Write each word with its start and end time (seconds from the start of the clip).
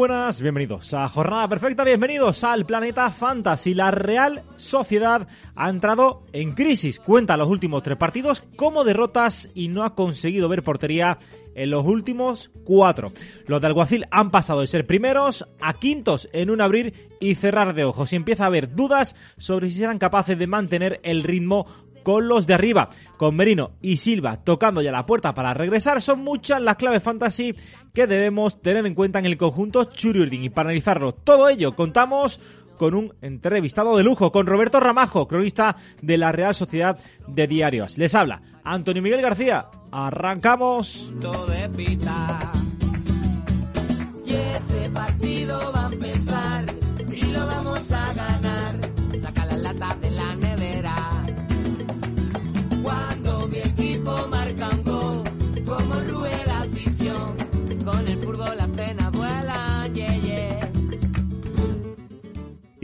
buenas, 0.00 0.40
bienvenidos 0.40 0.94
a 0.94 1.06
Jornada 1.10 1.46
Perfecta, 1.46 1.84
bienvenidos 1.84 2.42
al 2.42 2.64
Planeta 2.64 3.10
Fantasy. 3.10 3.74
La 3.74 3.90
Real 3.90 4.44
Sociedad 4.56 5.28
ha 5.54 5.68
entrado 5.68 6.22
en 6.32 6.52
crisis. 6.52 6.98
Cuenta 6.98 7.36
los 7.36 7.50
últimos 7.50 7.82
tres 7.82 7.98
partidos 7.98 8.42
como 8.56 8.82
derrotas 8.82 9.50
y 9.54 9.68
no 9.68 9.84
ha 9.84 9.94
conseguido 9.94 10.48
ver 10.48 10.62
portería 10.62 11.18
en 11.54 11.68
los 11.68 11.84
últimos 11.84 12.50
cuatro. 12.64 13.12
Los 13.46 13.60
de 13.60 13.66
Alguacil 13.66 14.06
han 14.10 14.30
pasado 14.30 14.60
de 14.60 14.68
ser 14.68 14.86
primeros 14.86 15.46
a 15.60 15.74
quintos 15.74 16.30
en 16.32 16.48
un 16.48 16.62
abrir 16.62 17.10
y 17.20 17.34
cerrar 17.34 17.74
de 17.74 17.84
ojos 17.84 18.10
y 18.14 18.16
empieza 18.16 18.44
a 18.44 18.46
haber 18.46 18.74
dudas 18.74 19.14
sobre 19.36 19.68
si 19.68 19.80
serán 19.80 19.98
capaces 19.98 20.38
de 20.38 20.46
mantener 20.46 21.00
el 21.02 21.22
ritmo 21.22 21.66
con 22.02 22.28
los 22.28 22.46
de 22.46 22.54
arriba, 22.54 22.90
con 23.16 23.36
Merino 23.36 23.72
y 23.80 23.96
Silva 23.96 24.36
tocando 24.42 24.82
ya 24.82 24.92
la 24.92 25.06
puerta 25.06 25.34
para 25.34 25.54
regresar, 25.54 26.00
son 26.00 26.20
muchas 26.20 26.60
las 26.60 26.76
claves 26.76 27.02
fantasy 27.02 27.54
que 27.94 28.06
debemos 28.06 28.60
tener 28.60 28.86
en 28.86 28.94
cuenta 28.94 29.18
en 29.18 29.26
el 29.26 29.36
conjunto 29.36 29.84
Churiurdin. 29.84 30.44
Y 30.44 30.50
para 30.50 30.68
analizarlo 30.68 31.12
todo 31.12 31.48
ello, 31.48 31.74
contamos 31.74 32.40
con 32.80 32.94
un 32.94 33.12
entrevistado 33.20 33.94
de 33.96 34.02
lujo, 34.02 34.32
con 34.32 34.46
Roberto 34.46 34.80
Ramajo, 34.80 35.28
cronista 35.28 35.76
de 36.00 36.16
la 36.16 36.32
Real 36.32 36.54
Sociedad 36.54 36.98
de 37.26 37.46
Diarios. 37.46 37.98
Les 37.98 38.14
habla 38.14 38.40
Antonio 38.64 39.02
Miguel 39.02 39.20
García. 39.20 39.66
Arrancamos. 39.92 41.12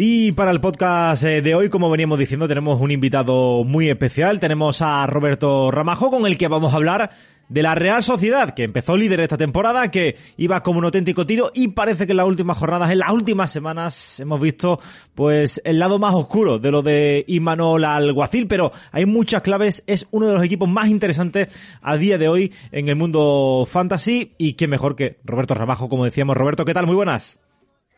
Y 0.09 0.31
para 0.31 0.53
el 0.53 0.61
podcast 0.61 1.25
eh, 1.25 1.43
de 1.43 1.57
hoy, 1.57 1.69
como 1.69 1.91
veníamos 1.91 2.17
diciendo, 2.17 2.47
tenemos 2.47 2.81
un 2.81 2.93
invitado 2.93 3.65
muy 3.65 3.89
especial. 3.89 4.39
Tenemos 4.39 4.81
a 4.81 5.05
Roberto 5.09 5.73
Ramajo, 5.73 6.11
con 6.11 6.27
el 6.27 6.39
que 6.39 6.47
vamos 6.47 6.73
a 6.73 6.77
hablar 6.77 7.11
de 7.49 7.63
la 7.65 7.75
Real 7.75 8.05
Sociedad, 8.05 8.55
que 8.55 8.63
empezó 8.63 8.97
líder 8.97 9.19
esta 9.19 9.37
temporada, 9.37 9.91
que 9.91 10.15
iba 10.37 10.63
como 10.63 10.79
un 10.79 10.85
auténtico 10.85 11.27
tiro 11.27 11.51
y 11.53 11.67
parece 11.73 12.07
que 12.07 12.13
en 12.13 12.19
las 12.19 12.27
últimas 12.29 12.57
jornadas, 12.57 12.93
en 12.93 13.01
las 13.01 13.11
últimas 13.11 13.51
semanas, 13.51 14.21
hemos 14.21 14.41
visto 14.41 14.79
pues 15.17 15.61
el 15.65 15.81
lado 15.81 15.99
más 15.99 16.15
oscuro 16.15 16.61
de 16.61 16.71
lo 16.71 16.83
de 16.83 17.25
Imanol 17.27 17.85
Alguacil, 17.85 18.47
pero 18.47 18.71
hay 18.93 19.07
muchas 19.07 19.43
claves, 19.43 19.83
es 19.89 20.07
uno 20.13 20.29
de 20.29 20.35
los 20.35 20.45
equipos 20.45 20.69
más 20.69 20.87
interesantes 20.87 21.53
a 21.83 21.97
día 21.97 22.17
de 22.17 22.29
hoy 22.29 22.55
en 22.71 22.89
el 22.89 22.95
mundo 22.95 23.65
fantasy 23.67 24.37
y 24.39 24.53
qué 24.53 24.69
mejor 24.69 24.95
que 24.95 25.19
Roberto 25.25 25.55
Ramajo, 25.55 25.89
como 25.89 26.05
decíamos. 26.05 26.37
Roberto, 26.37 26.65
¿qué 26.65 26.75
tal? 26.75 26.87
Muy 26.87 26.95
buenas. 26.95 27.43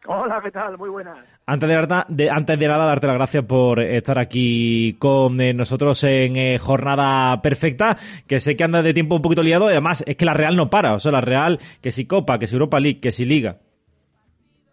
Hola, 0.06 0.40
¿qué 0.42 0.50
tal? 0.50 0.78
Muy 0.78 0.88
buenas. 0.88 1.37
Antes 1.50 1.66
de, 1.66 1.76
nada, 1.76 2.06
antes 2.30 2.58
de 2.58 2.68
nada, 2.68 2.84
darte 2.84 3.06
las 3.06 3.16
gracias 3.16 3.42
por 3.46 3.80
estar 3.80 4.18
aquí 4.18 4.98
con 4.98 5.40
eh, 5.40 5.54
nosotros 5.54 6.04
en 6.04 6.36
eh, 6.36 6.58
jornada 6.58 7.40
perfecta, 7.40 7.96
que 8.26 8.38
sé 8.38 8.54
que 8.54 8.64
anda 8.64 8.82
de 8.82 8.92
tiempo 8.92 9.16
un 9.16 9.22
poquito 9.22 9.42
liado, 9.42 9.70
y 9.70 9.72
además 9.72 10.04
es 10.06 10.14
que 10.16 10.26
la 10.26 10.34
Real 10.34 10.56
no 10.56 10.68
para, 10.68 10.92
o 10.92 10.98
sea, 10.98 11.10
la 11.10 11.22
Real, 11.22 11.58
que 11.80 11.90
si 11.90 12.06
Copa, 12.06 12.38
que 12.38 12.46
si 12.46 12.54
Europa 12.54 12.78
League, 12.78 13.00
que 13.00 13.12
si 13.12 13.24
Liga. 13.24 13.56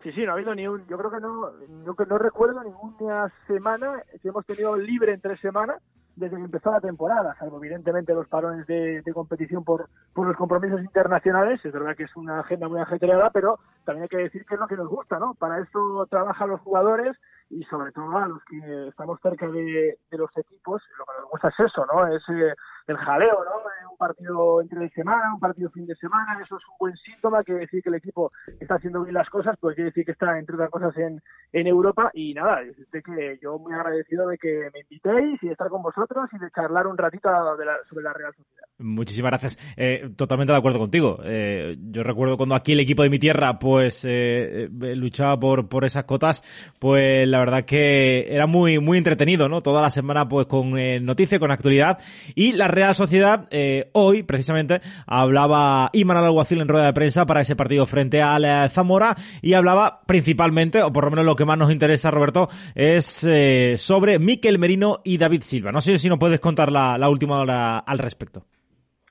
Sí, 0.03 0.11
sí, 0.11 0.25
no 0.25 0.31
ha 0.31 0.33
habido 0.33 0.53
ni 0.53 0.67
un, 0.67 0.85
yo 0.89 0.97
creo 0.97 1.11
que 1.11 1.21
no, 1.21 1.49
no, 1.85 1.95
no 2.09 2.17
recuerdo 2.17 2.61
ninguna 2.61 3.31
semana 3.47 4.03
que 4.21 4.27
hemos 4.27 4.45
tenido 4.45 4.75
libre 4.75 5.13
en 5.13 5.21
tres 5.21 5.39
semanas 5.39 5.81
desde 6.15 6.37
que 6.37 6.43
empezó 6.43 6.71
la 6.71 6.79
temporada, 6.79 7.35
salvo 7.37 7.57
evidentemente 7.57 8.13
los 8.13 8.27
parones 8.27 8.65
de, 8.67 9.01
de 9.01 9.13
competición 9.13 9.63
por, 9.63 9.89
los 10.15 10.37
compromisos 10.37 10.81
internacionales. 10.81 11.63
Es 11.63 11.73
verdad 11.73 11.95
que 11.95 12.03
es 12.03 12.15
una 12.15 12.39
agenda 12.39 12.67
muy 12.67 12.79
ajetreada, 12.79 13.29
pero 13.31 13.59
también 13.83 14.03
hay 14.03 14.09
que 14.09 14.17
decir 14.17 14.45
que 14.45 14.55
es 14.55 14.59
lo 14.59 14.67
que 14.67 14.77
nos 14.77 14.87
gusta, 14.87 15.19
¿no? 15.19 15.33
Para 15.35 15.59
eso 15.59 16.07
trabajan 16.09 16.49
los 16.49 16.61
jugadores 16.61 17.17
y 17.49 17.63
sobre 17.65 17.91
todo 17.91 18.17
a 18.17 18.27
los 18.27 18.43
que 18.45 18.87
estamos 18.87 19.19
cerca 19.21 19.47
de, 19.47 19.97
de 20.09 20.17
los 20.17 20.35
equipos, 20.37 20.81
lo 20.97 21.05
que 21.05 21.21
nos 21.21 21.29
gusta 21.31 21.49
es 21.49 21.59
eso, 21.59 21.85
¿no? 21.85 22.07
Es 22.07 22.23
eh, 22.29 22.53
el 22.87 22.97
jaleo, 22.97 23.43
¿no? 23.43 23.59
Eh, 23.61 23.85
un 23.89 23.97
partido 23.97 24.61
entre 24.61 24.89
semana, 24.89 25.33
un 25.33 25.39
partido 25.39 25.69
fin 25.71 25.85
de 25.85 25.95
semana, 25.95 26.39
eso 26.43 26.57
es 26.57 26.63
un 26.69 26.77
buen 26.79 26.95
síntoma, 26.97 27.43
quiere 27.43 27.61
decir 27.61 27.81
que 27.81 27.89
el 27.89 27.95
equipo 27.95 28.31
está 28.59 28.75
haciendo 28.75 29.03
bien 29.03 29.13
las 29.13 29.29
cosas, 29.29 29.55
pues 29.59 29.75
quiere 29.75 29.89
decir 29.89 30.05
que 30.05 30.11
está, 30.11 30.37
entre 30.37 30.55
otras 30.55 30.69
cosas, 30.69 30.95
en, 30.97 31.21
en 31.53 31.67
Europa 31.67 32.11
y 32.13 32.33
nada, 32.33 32.61
decirte 32.61 33.01
que 33.01 33.39
yo 33.41 33.57
muy 33.57 33.73
agradecido 33.73 34.27
de 34.27 34.37
que 34.37 34.69
me 34.73 34.81
invitéis 34.81 35.41
y 35.41 35.47
de 35.47 35.53
estar 35.53 35.69
con 35.69 35.81
vosotros 35.81 36.29
y 36.33 36.37
de 36.37 36.51
charlar 36.51 36.87
un 36.87 36.97
ratito 36.97 37.29
de 37.57 37.65
la, 37.65 37.77
sobre 37.89 38.03
la 38.03 38.13
Real 38.13 38.33
Sociedad. 38.35 38.67
Muchísimas 38.77 39.31
gracias. 39.31 39.73
Eh, 39.77 40.09
totalmente 40.17 40.51
de 40.51 40.59
acuerdo 40.59 40.79
contigo. 40.79 41.19
Eh, 41.23 41.77
yo 41.79 42.03
recuerdo 42.03 42.35
cuando 42.35 42.55
aquí 42.55 42.73
el 42.73 42.81
equipo 42.81 43.03
de 43.03 43.09
mi 43.09 43.19
tierra 43.19 43.57
pues 43.57 44.05
eh, 44.05 44.67
luchaba 44.69 45.39
por, 45.39 45.69
por 45.69 45.85
esas 45.85 46.03
cotas, 46.03 46.43
pues 46.79 47.27
la 47.27 47.39
verdad 47.39 47.63
que 47.63 48.25
era 48.33 48.47
muy 48.47 48.79
muy 48.79 48.97
entretenido, 48.97 49.47
¿no? 49.47 49.61
Toda 49.61 49.81
la 49.81 49.89
semana 49.89 50.27
pues 50.27 50.47
con 50.47 50.73
noticias, 51.05 51.39
con 51.39 51.51
actualidad. 51.51 51.99
Y 52.35 52.51
la 52.53 52.67
Real 52.75 52.93
Sociedad 52.93 53.47
eh, 53.51 53.89
hoy 53.93 54.23
precisamente 54.23 54.81
hablaba 55.07 55.89
Imanol 55.93 56.25
Alguacil 56.25 56.61
en 56.61 56.67
rueda 56.67 56.85
de 56.85 56.93
prensa 56.93 57.25
para 57.25 57.41
ese 57.41 57.55
partido 57.55 57.85
frente 57.87 58.21
al 58.21 58.45
eh, 58.45 58.69
Zamora 58.69 59.15
y 59.41 59.53
hablaba 59.53 60.01
principalmente, 60.05 60.83
o 60.83 60.91
por 60.93 61.05
lo 61.05 61.11
menos 61.11 61.25
lo 61.25 61.35
que 61.35 61.45
más 61.45 61.57
nos 61.57 61.71
interesa 61.71 62.11
Roberto, 62.11 62.49
es 62.75 63.23
eh, 63.23 63.75
sobre 63.77 64.19
Miquel 64.19 64.59
Merino 64.59 64.99
y 65.03 65.17
David 65.17 65.41
Silva. 65.41 65.71
No 65.71 65.81
sé 65.81 65.97
si 65.97 66.09
nos 66.09 66.19
puedes 66.19 66.39
contar 66.39 66.71
la, 66.71 66.97
la 66.97 67.09
última 67.09 67.39
hora 67.39 67.79
al 67.79 67.97
respecto. 67.97 68.43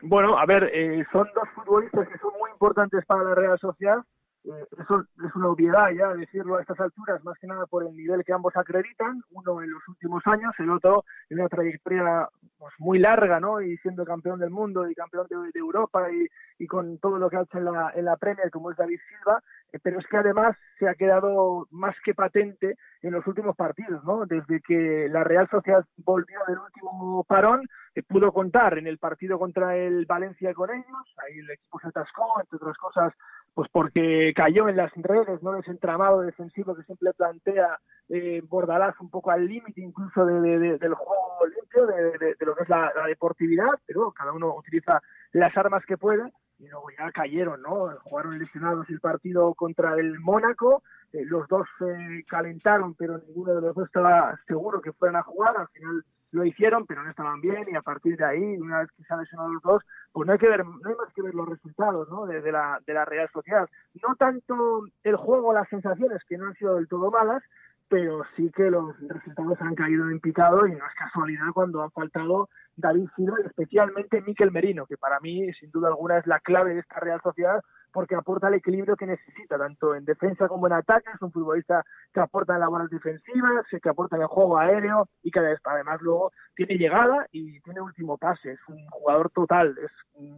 Bueno, 0.07 0.39
a 0.39 0.45
ver, 0.45 0.65
eh, 0.65 1.03
son 1.11 1.27
dos 1.35 1.49
futbolistas 1.55 2.07
que 2.09 2.19
son 2.19 2.33
muy 2.39 2.51
importantes 2.51 3.05
para 3.07 3.25
la 3.25 3.35
Real 3.35 3.59
Sociedad. 3.59 3.99
Eh, 4.45 4.67
eso 4.79 5.05
es 5.25 5.35
una 5.37 5.49
obviedad 5.49 5.91
ya 5.91 6.13
decirlo 6.13 6.57
a 6.57 6.61
estas 6.61 6.79
alturas, 6.79 7.25
más 7.25 7.39
que 7.39 7.47
nada 7.47 7.65
por 7.67 7.87
el 7.87 7.97
nivel 7.97 8.23
que 8.25 8.33
ambos 8.35 8.55
acreditan, 8.57 9.23
uno 9.31 9.63
en 9.63 9.71
los 9.71 9.89
últimos 9.89 10.23
años, 10.27 10.53
el 10.59 10.71
otro 10.71 11.05
en 11.31 11.41
una 11.41 11.49
trayectoria 11.49 12.29
pues, 12.59 12.75
muy 12.79 12.99
larga, 12.99 13.41
¿no? 13.41 13.63
Y 13.63 13.79
siendo 13.79 14.05
campeón 14.05 14.39
del 14.39 14.51
mundo 14.51 14.89
y 14.89 14.95
campeón 14.95 15.27
de, 15.29 15.59
Europa 15.59 16.11
y, 16.13 16.27
y, 16.63 16.67
con 16.67 16.99
todo 16.99 17.19
lo 17.19 17.31
que 17.31 17.39
ha 17.39 17.43
hecho 17.43 17.57
en 17.59 17.65
la, 17.65 17.93
en 17.95 18.05
la 18.05 18.17
Premier, 18.17 18.51
como 18.51 18.71
es 18.71 18.77
David 18.77 19.01
Silva, 19.09 19.41
eh, 19.73 19.79
pero 19.83 19.99
es 19.99 20.07
que 20.09 20.19
además 20.19 20.57
se 20.79 20.89
ha 20.89 20.95
quedado 20.95 21.67
más 21.71 21.95
que 22.05 22.15
patente 22.15 22.77
en 23.03 23.13
los 23.13 23.27
últimos 23.27 23.57
partidos, 23.57 24.05
¿no? 24.05 24.27
Desde 24.27 24.61
que 24.61 25.09
la 25.11 25.25
Real 25.25 25.49
Sociedad 25.51 25.85
volvió 25.97 26.39
del 26.47 26.59
último 26.59 27.25
parón, 27.25 27.67
eh, 27.95 28.03
pudo 28.03 28.33
contar 28.33 28.79
en 28.79 28.87
el 28.87 28.99
partido 28.99 29.39
contra 29.39 29.77
el 29.77 30.07
Valencia 30.07 30.53
con 30.55 30.71
ellos, 30.71 31.15
ahí 31.19 31.39
el 31.39 31.51
equipo 31.51 31.79
se 31.81 31.89
atascó, 31.89 32.41
entre 32.41 32.57
otras 32.57 32.77
cosas, 32.77 33.13
pues 33.55 33.69
porque 33.71 34.33
cayó 34.35 34.69
en 34.69 34.77
las 34.77 34.93
redes, 34.97 35.43
¿no? 35.43 35.57
Ese 35.57 35.71
entramado 35.71 36.23
defensivo 36.23 36.75
que 36.75 36.83
siempre 36.83 37.13
plantea 37.13 37.79
eh, 38.09 38.43
Bordalás 38.49 38.99
un 39.01 39.11
poco 39.11 39.31
al 39.31 39.47
límite 39.47 39.81
incluso 39.81 40.27
de, 40.27 40.41
de, 40.41 40.59
de, 40.59 40.79
del 40.79 40.95
juego 40.95 41.47
limpio, 41.47 41.87
de, 41.87 42.37
lo 42.41 42.55
que 42.57 42.63
es 42.65 42.69
la, 42.69 42.93
la, 42.95 43.07
deportividad, 43.07 43.71
pero 43.87 44.13
cada 44.13 44.33
uno 44.33 44.55
utiliza 44.57 45.01
las 45.33 45.57
armas 45.57 45.85
que 45.87 45.97
puede 45.97 46.33
y 46.59 46.69
luego 46.69 46.87
ya 46.99 47.11
cayeron, 47.13 47.63
¿no? 47.63 47.91
Jugaron 48.03 48.39
lesionados 48.39 48.89
el 48.91 49.01
partido 49.01 49.55
contra 49.55 49.95
el 49.95 50.19
Mónaco, 50.21 50.83
eh, 51.13 51.25
los 51.25 51.47
dos 51.49 51.67
se 51.79 52.25
calentaron, 52.27 52.95
pero 52.95 53.19
ninguno 53.19 53.55
de 53.55 53.61
los 53.61 53.75
dos 53.75 53.87
estaba 53.87 54.39
seguro 54.47 54.81
que 54.81 54.93
fueran 54.93 55.17
a 55.17 55.23
jugar, 55.23 55.57
al 55.57 55.69
final 55.69 56.05
lo 56.35 56.45
hicieron, 56.45 56.85
pero 56.87 57.03
no 57.03 57.11
estaban 57.11 57.41
bien 57.41 57.65
y 57.71 57.77
a 57.77 57.83
partir 57.83 58.17
de 58.17 58.25
ahí, 58.25 58.57
una 58.59 58.81
vez 58.81 58.91
que 58.97 59.05
se 59.05 59.15
han 59.15 59.21
lesionado 59.21 59.53
los 59.53 59.63
dos, 59.63 59.83
pues 60.13 60.27
no 60.27 60.33
hay 60.33 60.39
que 60.39 60.49
ver, 60.49 60.65
no 60.65 60.89
hay 60.89 60.95
más 60.97 61.13
que 61.15 61.23
ver 61.23 61.35
los 61.35 61.49
resultados, 61.49 62.09
¿no? 62.11 62.27
De, 62.27 62.41
la, 62.51 62.81
de 62.85 62.93
la 62.93 63.05
Real 63.05 63.29
Sociedad. 63.33 63.69
No 64.03 64.17
tanto 64.17 64.83
el 65.05 65.17
juego, 65.17 65.53
las 65.53 65.69
sensaciones 65.69 66.23
que 66.29 66.37
no 66.37 66.47
han 66.47 66.55
sido 66.55 66.75
del 66.75 66.89
todo 66.89 67.11
malas, 67.11 67.43
pero 67.89 68.23
sí 68.37 68.51
que 68.51 68.71
los 68.71 68.99
resultados 69.09 69.61
han 69.61 69.77
caído 69.77 70.11
en 70.11 70.19
picado 70.19 70.67
y 70.67 70.73
no 70.73 70.85
es 70.85 70.95
casualidad 70.99 71.53
cuando 71.55 71.83
han 71.83 71.93
faltado 71.93 72.49
David 72.77 73.09
Silva 73.15 73.37
y 73.41 73.47
especialmente 73.47 74.23
Miquel 74.23 74.51
Merino, 74.51 74.87
que 74.87 74.97
para 74.97 75.21
mí 75.21 75.53
sin 75.55 75.71
duda 75.71 75.89
alguna 75.89 76.19
es 76.19 76.27
la 76.27 76.41
clave 76.41 76.75
de 76.75 76.81
esta 76.81 76.99
Real 76.99 77.21
Sociedad 77.23 77.61
porque 77.95 78.17
aporta 78.17 78.49
el 78.49 78.55
equilibrio 78.55 78.97
que 78.97 79.07
necesita, 79.07 79.57
tanto 79.57 79.95
en 79.95 80.05
defensa 80.05 80.49
como 80.49 80.67
en 80.67 80.73
ataque. 80.73 81.11
Es 81.15 81.23
un 81.23 81.31
futbolista 81.31 81.85
que 82.13 82.19
aporta 82.19 82.55
en 82.55 82.61
labores 82.61 82.91
defensivas, 82.91 83.65
que 83.71 83.89
aporta 83.89 84.17
en 84.17 84.23
el 84.23 84.29
juego 84.29 84.59
aéreo 84.59 85.09
y 85.23 85.31
que 85.31 85.39
además 85.39 86.03
luego 86.03 86.33
tiene 86.57 86.75
llegada 86.75 87.29
y 87.31 87.61
tiene 87.61 87.81
último 87.81 88.19
pase. 88.19 88.51
Es 88.51 88.61
un 88.69 88.85
jugador 88.91 89.31
total. 89.31 89.77
Es 89.79 89.93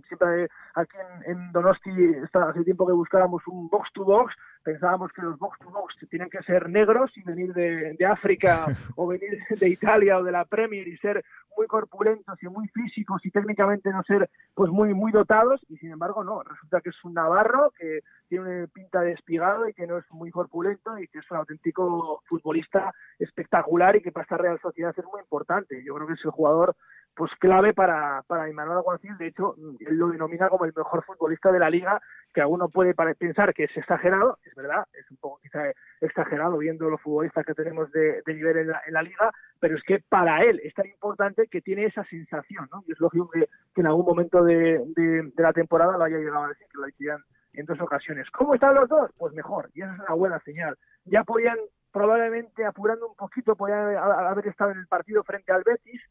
siempre 0.06 0.49
aquí 0.75 0.97
en, 1.25 1.50
Donosti, 1.53 1.91
hace 2.31 2.64
tiempo 2.64 2.87
que 2.87 2.93
buscábamos 2.93 3.43
un 3.47 3.70
box 3.70 3.91
to 3.94 4.05
box, 4.05 4.35
pensábamos 4.67 5.13
que 5.13 5.23
los 5.23 5.39
box 5.39 5.61
to 5.61 5.71
box 5.71 5.95
tienen 6.11 6.29
que 6.29 6.43
ser 6.43 6.69
negros 6.69 7.17
y 7.17 7.23
venir 7.23 7.55
de, 7.55 7.95
de 7.95 8.05
África 8.05 8.67
o 8.97 9.07
venir 9.07 9.39
de 9.49 9.69
Italia 9.69 10.19
o 10.19 10.25
de 10.25 10.33
la 10.33 10.45
Premier 10.45 10.89
y 10.89 10.97
ser 10.97 11.25
muy 11.57 11.69
corpulentos 11.69 12.37
y 12.43 12.49
muy 12.49 12.67
físicos 12.69 13.25
y 13.25 13.31
técnicamente 13.31 13.91
no 13.91 14.03
ser 14.03 14.29
pues 14.55 14.71
muy 14.73 14.93
muy 14.93 15.13
dotados. 15.13 15.61
Y 15.69 15.77
sin 15.77 15.93
embargo 15.93 16.25
no. 16.25 16.43
Resulta 16.43 16.81
que 16.81 16.91
es 16.91 17.05
un 17.05 17.15
navarro 17.15 17.73
que 17.79 18.01
tiene 18.29 18.67
pinta 18.67 19.03
de 19.03 19.13
espigado 19.13 19.69
y 19.69 19.73
que 19.73 19.87
no 19.87 19.99
es 19.99 20.05
muy 20.11 20.33
corpulento 20.33 20.99
y 20.99 21.07
que 21.07 21.21
es 21.21 21.31
un 21.31 21.37
auténtico 21.37 22.23
futbolista 22.27 22.93
espectacular 23.21 23.95
y 23.95 24.03
que 24.03 24.11
para 24.11 24.25
esta 24.25 24.37
Real 24.37 24.59
Sociedad 24.61 24.93
es 24.97 25.05
muy 25.05 25.21
importante. 25.21 25.81
Yo 25.85 25.95
creo 25.95 26.09
que 26.09 26.15
es 26.15 26.25
el 26.25 26.33
jugador 26.33 26.75
pues 27.17 27.33
clave 27.41 27.73
para, 27.73 28.23
para 28.27 28.49
Imanol 28.49 28.77
Alguacil. 28.77 29.17
De 29.17 29.29
hecho, 29.29 29.57
él 29.81 29.97
lo 29.97 30.09
denomina 30.09 30.51
como 30.51 30.67
el 30.67 30.75
mejor 30.77 31.03
futbolista 31.03 31.51
de 31.51 31.59
la 31.59 31.71
liga, 31.71 32.01
que 32.35 32.43
alguno 32.43 32.69
puede 32.69 32.95
pensar 32.95 33.55
que 33.55 33.65
es 33.65 33.77
exagerado, 33.77 34.39
es 34.45 34.55
verdad, 34.55 34.87
es 34.93 35.11
un 35.11 35.17
poco 35.17 35.41
quizá 35.43 35.63
exagerado 36.03 36.59
viendo 36.59 36.91
los 36.91 37.01
futbolistas 37.01 37.47
que 37.47 37.55
tenemos 37.55 37.91
de, 37.93 38.23
nivel 38.27 38.59
en 38.59 38.69
la, 38.69 38.83
en 38.87 38.93
la, 38.93 39.03
liga, 39.03 39.33
pero 39.59 39.77
es 39.77 39.83
que 39.85 40.01
para 40.07 40.45
él 40.45 40.61
es 40.63 40.75
tan 40.75 40.87
importante 40.87 41.49
que 41.49 41.63
tiene 41.63 41.87
esa 41.87 42.05
sensación, 42.05 42.69
¿no? 42.71 42.85
Y 42.87 42.93
es 42.93 43.01
lógico 43.01 43.31
que, 43.31 43.49
en 43.77 43.87
algún 43.87 44.05
momento 44.05 44.45
de, 44.45 44.83
de, 44.95 45.33
la 45.39 45.55
temporada 45.55 45.97
lo 45.97 46.05
haya 46.05 46.19
llegado 46.19 46.45
a 46.45 46.49
decir, 46.49 46.67
que 46.71 46.79
lo 46.79 46.85
decían 46.85 47.19
en 47.55 47.65
dos 47.65 47.81
ocasiones. 47.81 48.31
¿Cómo 48.31 48.53
están 48.53 48.75
los 48.75 48.89
dos? 48.91 49.11
Pues 49.17 49.33
mejor, 49.33 49.71
y 49.73 49.81
esa 49.81 49.95
es 49.95 50.01
una 50.01 50.15
buena 50.15 50.39
señal. 50.41 50.77
Ya 51.07 51.25
podían, 51.25 51.57
probablemente 51.91 52.67
apurando 52.67 53.09
un 53.09 53.17
poquito, 53.17 53.57
podían 53.57 53.97
haber 53.97 54.49
estado 54.49 54.73
en 54.73 54.81
el 54.81 54.87
partido 54.87 55.25
frente 55.25 55.53
al 55.53 55.63
Betis, 55.65 56.03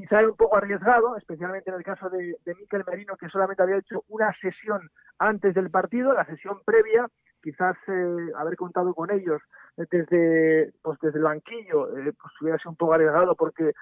quizá 0.00 0.20
era 0.20 0.28
un 0.28 0.36
poco 0.36 0.56
arriesgado, 0.56 1.16
especialmente 1.16 1.68
en 1.68 1.76
el 1.76 1.84
caso 1.84 2.08
de, 2.08 2.36
de 2.44 2.54
Miquel 2.54 2.84
Merino, 2.86 3.16
que 3.16 3.28
solamente 3.28 3.62
había 3.62 3.76
hecho 3.76 4.04
una 4.08 4.32
sesión 4.40 4.88
antes 5.18 5.54
del 5.54 5.70
partido, 5.70 6.14
la 6.14 6.24
sesión 6.24 6.62
previa, 6.64 7.06
quizás 7.42 7.76
eh, 7.86 8.32
haber 8.36 8.56
contado 8.56 8.94
con 8.94 9.10
ellos 9.10 9.42
desde 9.76 10.72
pues 10.82 10.98
desde 11.00 11.18
el 11.18 11.24
banquillo 11.24 11.96
eh, 11.96 12.12
pues 12.20 12.32
hubiera 12.40 12.58
sido 12.58 12.70
un 12.72 12.76
poco 12.76 12.92
arriesgado 12.92 13.34
porque 13.34 13.72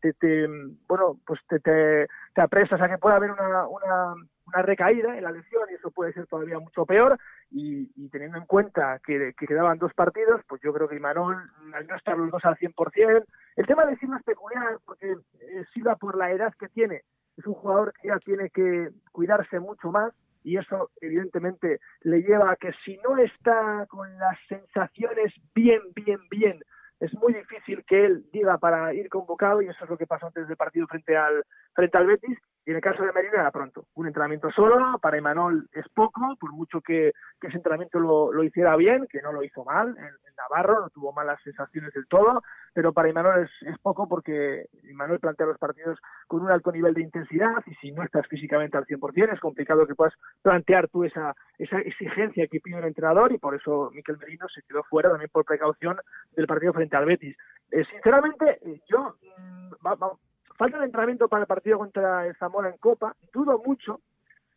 te, 0.00 0.12
te 0.12 0.46
bueno 0.86 1.18
pues 1.26 1.40
te, 1.48 1.58
te, 1.58 2.06
te, 2.34 2.40
apresas 2.40 2.80
a 2.80 2.88
que 2.88 2.98
pueda 2.98 3.16
haber 3.16 3.32
una, 3.32 3.66
una, 3.66 4.14
una 4.48 4.62
recaída 4.62 5.16
en 5.16 5.24
la 5.24 5.32
lesión 5.32 5.62
y 5.70 5.74
eso 5.74 5.90
puede 5.90 6.12
ser 6.12 6.26
todavía 6.26 6.58
mucho 6.58 6.84
peor. 6.86 7.18
Y, 7.50 8.08
teniendo 8.10 8.38
en 8.38 8.46
cuenta 8.46 9.00
que, 9.04 9.34
que, 9.38 9.46
quedaban 9.46 9.78
dos 9.78 9.92
partidos 9.94 10.40
pues 10.48 10.60
yo 10.62 10.72
creo 10.72 10.88
que 10.88 10.96
Imanol 10.96 11.36
al 11.74 11.86
no 11.86 11.96
estar 11.96 12.16
los 12.16 12.30
dos 12.30 12.44
al 12.44 12.56
100% 12.56 13.24
el 13.56 13.66
tema 13.66 13.84
de 13.84 13.96
Silva 13.96 14.16
es 14.16 14.22
peculiar 14.24 14.78
porque 14.84 15.12
eh, 15.12 15.64
Silva 15.72 15.96
por 15.96 16.16
la 16.16 16.30
edad 16.30 16.54
que 16.58 16.68
tiene 16.68 17.02
es 17.36 17.46
un 17.46 17.54
jugador 17.54 17.92
que 17.92 18.08
ya 18.08 18.18
tiene 18.18 18.50
que 18.50 18.90
cuidarse 19.12 19.60
mucho 19.60 19.90
más 19.90 20.12
y 20.42 20.56
eso 20.56 20.90
evidentemente 21.00 21.80
le 22.02 22.22
lleva 22.22 22.52
a 22.52 22.56
que 22.56 22.72
si 22.84 22.96
no 22.98 23.18
está 23.18 23.86
con 23.88 24.18
las 24.18 24.38
sensaciones 24.48 25.32
bien, 25.54 25.80
bien, 25.94 26.20
bien, 26.30 26.60
es 27.00 27.14
muy 27.14 27.32
difícil 27.32 27.84
que 27.84 28.04
él 28.04 28.24
diga 28.32 28.58
para 28.58 28.92
ir 28.94 29.08
convocado 29.08 29.62
y 29.62 29.68
eso 29.68 29.84
es 29.84 29.90
lo 29.90 29.96
que 29.96 30.06
pasó 30.06 30.26
antes 30.26 30.48
del 30.48 30.56
partido 30.56 30.86
frente 30.86 31.16
al 31.16 31.44
frente 31.74 31.96
al 31.96 32.06
Betis 32.06 32.38
y 32.68 32.70
en 32.70 32.76
el 32.76 32.82
caso 32.82 33.02
de 33.02 33.12
Merino 33.12 33.32
era 33.34 33.50
pronto. 33.50 33.86
Un 33.94 34.08
entrenamiento 34.08 34.50
solo, 34.50 34.98
para 35.00 35.16
Emanol 35.16 35.68
es 35.72 35.88
poco, 35.88 36.36
por 36.38 36.52
mucho 36.52 36.82
que, 36.82 37.12
ese 37.40 37.56
entrenamiento 37.56 37.98
lo, 37.98 38.30
lo, 38.30 38.44
hiciera 38.44 38.76
bien, 38.76 39.06
que 39.08 39.22
no 39.22 39.32
lo 39.32 39.42
hizo 39.42 39.64
mal, 39.64 39.96
en, 39.96 40.28
Navarro 40.38 40.82
no 40.82 40.90
tuvo 40.90 41.12
malas 41.12 41.40
sensaciones 41.42 41.92
del 41.94 42.06
todo, 42.06 42.42
pero 42.72 42.92
para 42.92 43.08
Imanol 43.08 43.42
es, 43.42 43.68
es 43.68 43.76
poco 43.78 44.06
porque 44.06 44.66
Imanol 44.84 45.18
plantea 45.18 45.46
los 45.46 45.58
partidos 45.58 45.98
con 46.28 46.42
un 46.42 46.50
alto 46.50 46.70
nivel 46.70 46.94
de 46.94 47.02
intensidad 47.02 47.56
y 47.66 47.74
si 47.76 47.90
no 47.90 48.04
estás 48.04 48.24
físicamente 48.28 48.76
al 48.76 48.86
100% 48.86 49.32
es 49.32 49.40
complicado 49.40 49.86
que 49.86 49.96
puedas 49.96 50.14
plantear 50.42 50.86
tú 50.88 51.02
esa, 51.02 51.34
esa 51.58 51.78
exigencia 51.80 52.46
que 52.46 52.60
pide 52.60 52.76
un 52.76 52.84
entrenador 52.84 53.32
y 53.32 53.38
por 53.38 53.56
eso 53.56 53.90
Miquel 53.92 54.18
Merino 54.18 54.46
se 54.48 54.62
quedó 54.62 54.84
fuera 54.84 55.10
también 55.10 55.30
por 55.32 55.44
precaución 55.44 55.96
del 56.36 56.46
partido 56.46 56.72
frente 56.72 56.87
Betis. 56.88 57.36
Eh, 57.70 57.84
sinceramente, 57.90 58.58
eh, 58.62 58.80
yo 58.88 59.16
mm, 59.36 59.74
falta 60.56 60.78
de 60.78 60.86
entrenamiento 60.86 61.28
para 61.28 61.42
el 61.42 61.46
partido 61.46 61.78
contra 61.78 62.32
Zamora 62.34 62.70
en 62.70 62.78
Copa. 62.78 63.14
Dudo 63.32 63.62
mucho 63.64 64.00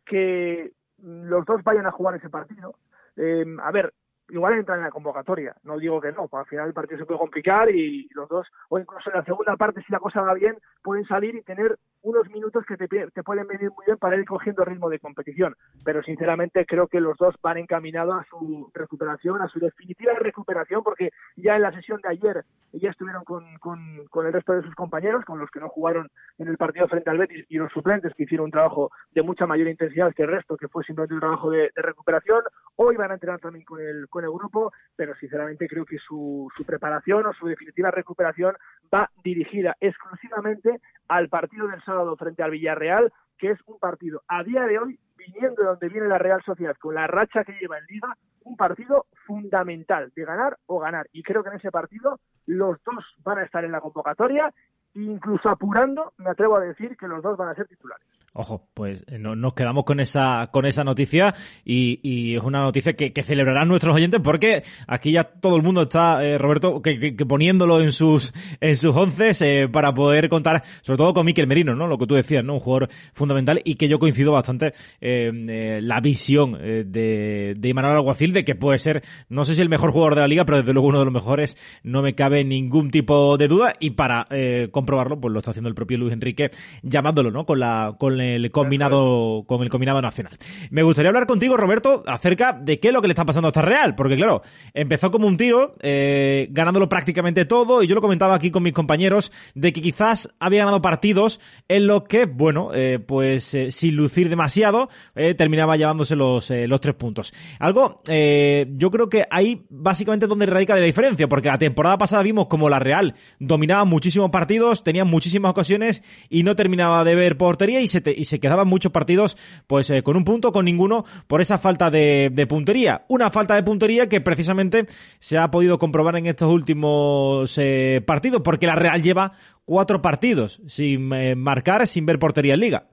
que 0.04 0.72
los 0.98 1.44
dos 1.44 1.62
vayan 1.62 1.86
a 1.86 1.92
jugar 1.92 2.16
ese 2.16 2.30
partido. 2.30 2.76
Eh, 3.16 3.44
a 3.62 3.70
ver, 3.70 3.92
igual 4.32 4.54
entran 4.54 4.78
en 4.78 4.84
la 4.84 4.90
convocatoria, 4.90 5.54
no 5.62 5.78
digo 5.78 6.00
que 6.00 6.10
no, 6.10 6.28
al 6.32 6.46
final 6.46 6.68
el 6.68 6.74
partido 6.74 6.98
se 6.98 7.06
puede 7.06 7.20
complicar 7.20 7.70
y 7.70 8.08
los 8.14 8.28
dos, 8.28 8.46
o 8.70 8.78
incluso 8.78 9.10
en 9.10 9.16
la 9.16 9.24
segunda 9.24 9.56
parte, 9.56 9.82
si 9.82 9.92
la 9.92 10.00
cosa 10.00 10.22
va 10.22 10.34
bien, 10.34 10.56
pueden 10.82 11.04
salir 11.06 11.34
y 11.34 11.42
tener 11.42 11.78
unos 12.02 12.28
minutos 12.30 12.64
que 12.66 12.76
te, 12.76 12.88
te 12.88 13.22
pueden 13.22 13.46
venir 13.46 13.70
muy 13.70 13.86
bien 13.86 13.98
para 13.98 14.16
ir 14.16 14.24
cogiendo 14.24 14.64
ritmo 14.64 14.88
de 14.88 14.98
competición. 14.98 15.54
Pero 15.84 16.02
sinceramente 16.02 16.66
creo 16.66 16.88
que 16.88 17.00
los 17.00 17.16
dos 17.16 17.34
van 17.42 17.58
encaminados 17.58 18.20
a 18.20 18.26
su 18.28 18.70
recuperación, 18.74 19.40
a 19.40 19.48
su 19.48 19.60
definitiva 19.60 20.12
recuperación, 20.14 20.82
porque 20.82 21.10
ya 21.36 21.56
en 21.56 21.62
la 21.62 21.72
sesión 21.72 22.00
de 22.00 22.08
ayer 22.08 22.44
ya 22.72 22.90
estuvieron 22.90 23.24
con, 23.24 23.44
con, 23.58 24.06
con 24.08 24.26
el 24.26 24.32
resto 24.32 24.54
de 24.54 24.62
sus 24.62 24.74
compañeros, 24.74 25.24
con 25.24 25.38
los 25.38 25.50
que 25.50 25.60
no 25.60 25.68
jugaron 25.68 26.08
en 26.38 26.48
el 26.48 26.56
partido 26.56 26.88
frente 26.88 27.10
al 27.10 27.18
Betis 27.18 27.44
y 27.48 27.58
los 27.58 27.70
suplentes 27.72 28.14
que 28.14 28.24
hicieron 28.24 28.46
un 28.46 28.50
trabajo 28.50 28.90
de 29.12 29.22
mucha 29.22 29.46
mayor 29.46 29.68
intensidad 29.68 30.12
que 30.14 30.22
el 30.22 30.30
resto, 30.30 30.56
que 30.56 30.68
fue 30.68 30.82
simplemente 30.84 31.14
un 31.14 31.20
trabajo 31.20 31.50
de, 31.50 31.70
recuperación. 31.76 32.42
Hoy 32.76 32.96
van 32.96 33.10
a 33.10 33.14
entrenar 33.14 33.40
también 33.40 33.64
con 33.64 33.80
el, 33.80 34.08
con 34.08 34.21
el 34.24 34.30
grupo, 34.30 34.72
pero 34.96 35.14
sinceramente 35.16 35.68
creo 35.68 35.84
que 35.84 35.98
su, 35.98 36.48
su 36.56 36.64
preparación 36.64 37.26
o 37.26 37.32
su 37.32 37.46
definitiva 37.46 37.90
recuperación 37.90 38.54
va 38.92 39.10
dirigida 39.22 39.76
exclusivamente 39.80 40.80
al 41.08 41.28
partido 41.28 41.68
del 41.68 41.82
sábado 41.82 42.16
frente 42.16 42.42
al 42.42 42.50
Villarreal, 42.50 43.12
que 43.38 43.50
es 43.50 43.58
un 43.66 43.78
partido 43.78 44.22
a 44.28 44.42
día 44.44 44.64
de 44.66 44.78
hoy, 44.78 44.98
viniendo 45.16 45.62
de 45.62 45.68
donde 45.68 45.88
viene 45.88 46.08
la 46.08 46.18
Real 46.18 46.42
Sociedad, 46.44 46.76
con 46.76 46.94
la 46.94 47.06
racha 47.06 47.44
que 47.44 47.52
lleva 47.52 47.78
en 47.78 47.86
Liga, 47.86 48.16
un 48.44 48.56
partido 48.56 49.06
fundamental 49.26 50.12
de 50.14 50.24
ganar 50.24 50.58
o 50.66 50.78
ganar. 50.78 51.06
Y 51.12 51.22
creo 51.22 51.42
que 51.42 51.50
en 51.50 51.56
ese 51.56 51.70
partido 51.70 52.18
los 52.46 52.82
dos 52.84 53.04
van 53.24 53.38
a 53.38 53.44
estar 53.44 53.64
en 53.64 53.72
la 53.72 53.80
convocatoria, 53.80 54.52
incluso 54.94 55.48
apurando, 55.48 56.12
me 56.18 56.30
atrevo 56.30 56.56
a 56.56 56.60
decir 56.60 56.96
que 56.96 57.08
los 57.08 57.22
dos 57.22 57.36
van 57.36 57.48
a 57.48 57.54
ser 57.54 57.66
titulares. 57.66 58.06
Ojo, 58.34 58.66
pues 58.72 59.02
eh, 59.08 59.18
no, 59.18 59.36
nos 59.36 59.52
quedamos 59.52 59.84
con 59.84 60.00
esa 60.00 60.48
con 60.50 60.64
esa 60.64 60.84
noticia 60.84 61.34
y, 61.66 62.34
es 62.34 62.42
una 62.42 62.60
noticia 62.60 62.94
que, 62.94 63.12
celebrarán 63.22 63.68
nuestros 63.68 63.94
oyentes 63.94 64.22
porque 64.24 64.62
aquí 64.86 65.12
ya 65.12 65.24
todo 65.24 65.56
el 65.56 65.62
mundo 65.62 65.82
está, 65.82 66.24
eh, 66.24 66.38
Roberto, 66.38 66.80
que, 66.80 67.12
poniéndolo 67.28 67.82
en 67.82 67.92
sus 67.92 68.32
en 68.62 68.78
sus 68.78 68.96
once 68.96 69.32
eh, 69.42 69.68
para 69.68 69.92
poder 69.92 70.30
contar, 70.30 70.62
sobre 70.80 70.96
todo 70.96 71.12
con 71.12 71.26
Miquel 71.26 71.46
Merino, 71.46 71.74
¿no? 71.74 71.86
Lo 71.86 71.98
que 71.98 72.06
tú 72.06 72.14
decías, 72.14 72.42
¿no? 72.42 72.54
Un 72.54 72.60
jugador 72.60 72.88
fundamental 73.12 73.60
y 73.66 73.74
que 73.74 73.86
yo 73.86 73.98
coincido 73.98 74.32
bastante 74.32 74.72
eh, 75.02 75.80
la 75.82 76.00
visión 76.00 76.52
de, 76.52 77.54
de 77.54 77.68
Imanol 77.68 77.96
Alguacil 77.96 78.32
de 78.32 78.46
que 78.46 78.54
puede 78.54 78.78
ser, 78.78 79.02
no 79.28 79.44
sé 79.44 79.54
si 79.54 79.60
el 79.60 79.68
mejor 79.68 79.90
jugador 79.90 80.14
de 80.14 80.22
la 80.22 80.28
liga, 80.28 80.46
pero 80.46 80.56
desde 80.56 80.72
luego 80.72 80.88
uno 80.88 81.00
de 81.00 81.04
los 81.04 81.12
mejores, 81.12 81.58
no 81.82 82.00
me 82.00 82.14
cabe 82.14 82.44
ningún 82.44 82.90
tipo 82.90 83.36
de 83.36 83.48
duda 83.48 83.74
y 83.78 83.90
para 83.90 84.26
comprobarlo, 84.70 85.20
pues 85.20 85.32
lo 85.34 85.40
está 85.40 85.50
haciendo 85.50 85.68
el 85.68 85.74
propio 85.74 85.98
Luis 85.98 86.14
Enrique 86.14 86.50
llamándolo, 86.82 87.30
¿no? 87.30 87.44
Con 87.44 87.60
la 87.60 87.94
con 87.98 88.21
el 88.22 88.50
combinado, 88.50 89.44
con 89.46 89.62
el 89.62 89.68
combinado 89.68 90.00
nacional. 90.00 90.38
Me 90.70 90.82
gustaría 90.82 91.10
hablar 91.10 91.26
contigo, 91.26 91.56
Roberto, 91.56 92.02
acerca 92.06 92.52
de 92.52 92.80
qué 92.80 92.88
es 92.88 92.94
lo 92.94 93.02
que 93.02 93.08
le 93.08 93.12
está 93.12 93.24
pasando 93.24 93.48
a 93.48 93.50
esta 93.50 93.62
Real, 93.62 93.94
porque 93.94 94.16
claro, 94.16 94.42
empezó 94.74 95.10
como 95.10 95.26
un 95.26 95.36
tiro, 95.36 95.76
eh, 95.80 96.48
ganándolo 96.50 96.88
prácticamente 96.88 97.44
todo, 97.44 97.82
y 97.82 97.86
yo 97.86 97.94
lo 97.94 98.00
comentaba 98.00 98.34
aquí 98.34 98.50
con 98.50 98.62
mis 98.62 98.72
compañeros, 98.72 99.32
de 99.54 99.72
que 99.72 99.82
quizás 99.82 100.30
había 100.40 100.60
ganado 100.60 100.80
partidos 100.80 101.40
en 101.68 101.86
los 101.86 102.04
que, 102.04 102.26
bueno, 102.26 102.70
eh, 102.74 102.98
pues 102.98 103.54
eh, 103.54 103.70
sin 103.70 103.96
lucir 103.96 104.28
demasiado, 104.28 104.88
terminaba 105.36 105.76
llevándose 105.76 106.16
los, 106.16 106.50
los 106.50 106.80
tres 106.80 106.94
puntos. 106.94 107.32
Algo, 107.58 108.02
yo 108.06 108.90
creo 108.90 109.08
que 109.08 109.24
ahí 109.30 109.66
básicamente 109.68 110.26
donde 110.26 110.46
radica 110.46 110.74
la 110.74 110.84
diferencia, 110.84 111.28
porque 111.28 111.48
la 111.48 111.58
temporada 111.58 111.98
pasada 111.98 112.22
vimos 112.22 112.46
como 112.46 112.68
la 112.68 112.78
Real 112.78 113.14
dominaba 113.38 113.84
muchísimos 113.84 114.30
partidos, 114.30 114.84
tenía 114.84 115.04
muchísimas 115.04 115.50
ocasiones 115.50 116.02
y 116.28 116.42
no 116.42 116.56
terminaba 116.56 117.04
de 117.04 117.14
ver 117.14 117.36
portería 117.36 117.80
y 117.80 117.88
se 117.88 118.00
te 118.00 118.11
y 118.16 118.24
se 118.24 118.40
quedaban 118.40 118.68
muchos 118.68 118.92
partidos 118.92 119.36
pues 119.66 119.90
eh, 119.90 120.02
con 120.02 120.16
un 120.16 120.24
punto, 120.24 120.52
con 120.52 120.64
ninguno, 120.64 121.04
por 121.26 121.40
esa 121.40 121.58
falta 121.58 121.90
de, 121.90 122.46
puntería. 122.48 123.02
Una 123.08 123.30
falta 123.30 123.54
de 123.54 123.62
puntería 123.62 124.08
que 124.08 124.20
precisamente 124.20 124.86
se 125.18 125.38
ha 125.38 125.50
podido 125.50 125.78
comprobar 125.78 126.16
en 126.16 126.26
estos 126.26 126.52
últimos 126.52 127.56
eh, 127.58 128.02
partidos, 128.06 128.42
porque 128.42 128.66
la 128.66 128.74
Real 128.74 129.02
lleva 129.02 129.32
cuatro 129.64 130.02
partidos 130.02 130.60
sin 130.66 131.08
marcar, 131.38 131.86
sin 131.86 132.06
ver 132.06 132.18
portería 132.18 132.54
en 132.54 132.60
liga. 132.60 132.84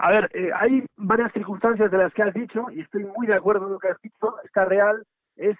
A 0.00 0.10
ver, 0.10 0.30
hay 0.54 0.84
varias 0.96 1.32
circunstancias 1.32 1.90
de 1.90 1.98
las 1.98 2.12
que 2.12 2.22
has 2.22 2.34
dicho 2.34 2.66
y 2.70 2.80
estoy 2.80 3.04
muy 3.04 3.26
de 3.26 3.34
acuerdo 3.34 3.62
con 3.62 3.72
lo 3.72 3.78
que 3.78 3.88
has 3.88 4.00
dicho. 4.00 4.36
Esta 4.44 4.64
Real 4.64 5.02
es 5.36 5.56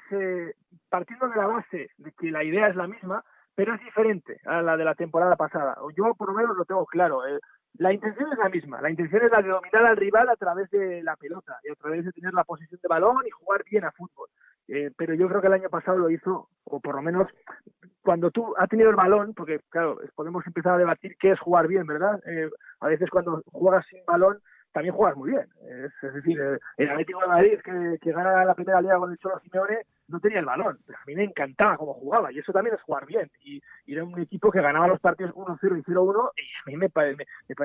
partiendo 0.88 1.28
de 1.28 1.36
la 1.36 1.46
base 1.46 1.90
de 1.96 2.12
que 2.12 2.30
la 2.30 2.44
idea 2.44 2.68
es 2.68 2.76
la 2.76 2.86
misma, 2.86 3.24
pero 3.58 3.74
es 3.74 3.80
diferente 3.80 4.38
a 4.44 4.62
la 4.62 4.76
de 4.76 4.84
la 4.84 4.94
temporada 4.94 5.34
pasada. 5.34 5.76
Yo 5.96 6.14
por 6.14 6.28
lo 6.28 6.34
menos 6.34 6.56
lo 6.56 6.64
tengo 6.64 6.86
claro. 6.86 7.26
Eh, 7.26 7.40
la 7.78 7.92
intención 7.92 8.30
es 8.30 8.38
la 8.38 8.48
misma, 8.48 8.80
la 8.80 8.88
intención 8.88 9.24
es 9.24 9.32
la 9.32 9.42
de 9.42 9.48
dominar 9.48 9.84
al 9.84 9.96
rival 9.96 10.28
a 10.28 10.36
través 10.36 10.70
de 10.70 11.02
la 11.02 11.16
pelota 11.16 11.58
y 11.64 11.72
a 11.72 11.74
través 11.74 12.04
de 12.04 12.12
tener 12.12 12.32
la 12.34 12.44
posición 12.44 12.78
de 12.80 12.88
balón 12.88 13.16
y 13.26 13.30
jugar 13.30 13.64
bien 13.68 13.84
a 13.84 13.90
fútbol. 13.90 14.28
Eh, 14.68 14.92
pero 14.96 15.12
yo 15.14 15.26
creo 15.26 15.40
que 15.40 15.48
el 15.48 15.54
año 15.54 15.70
pasado 15.70 15.98
lo 15.98 16.08
hizo, 16.08 16.48
o 16.62 16.78
por 16.78 16.94
lo 16.94 17.02
menos 17.02 17.26
cuando 18.00 18.30
tú 18.30 18.54
has 18.56 18.68
tenido 18.68 18.90
el 18.90 18.96
balón, 18.96 19.34
porque 19.34 19.58
claro, 19.70 19.98
podemos 20.14 20.46
empezar 20.46 20.74
a 20.74 20.78
debatir 20.78 21.16
qué 21.18 21.32
es 21.32 21.40
jugar 21.40 21.66
bien, 21.66 21.84
¿verdad? 21.84 22.22
Eh, 22.28 22.48
a 22.78 22.86
veces 22.86 23.10
cuando 23.10 23.42
juegas 23.46 23.84
sin 23.90 24.04
balón 24.06 24.38
también 24.70 24.94
juegas 24.94 25.16
muy 25.16 25.30
bien. 25.30 25.48
Es, 26.00 26.14
decir, 26.14 26.40
el 26.76 26.90
Atlético 26.90 27.22
de 27.22 27.26
Madrid 27.26 27.58
que, 27.64 27.98
que 28.00 28.12
gana 28.12 28.44
la 28.44 28.54
primera 28.54 28.80
liga 28.80 28.98
con 28.98 29.10
el 29.10 29.18
Cholo 29.18 29.40
Simeone 29.40 29.82
no 30.08 30.20
tenía 30.20 30.40
el 30.40 30.46
balón, 30.46 30.78
pero 30.86 30.98
a 30.98 31.04
mí 31.06 31.14
me 31.14 31.24
encantaba 31.24 31.76
cómo 31.76 31.94
jugaba 31.94 32.32
y 32.32 32.38
eso 32.38 32.52
también 32.52 32.74
es 32.74 32.82
jugar 32.82 33.06
bien. 33.06 33.30
Y, 33.44 33.62
era 33.86 34.04
un 34.04 34.18
equipo 34.20 34.50
que 34.50 34.60
ganaba 34.60 34.86
los 34.86 35.00
partidos 35.00 35.34
1-0 35.34 35.78
y 35.78 35.82
0-1 35.82 36.30
y 36.36 36.42
a 36.42 36.76
mí 36.76 36.76
me, 36.76 36.90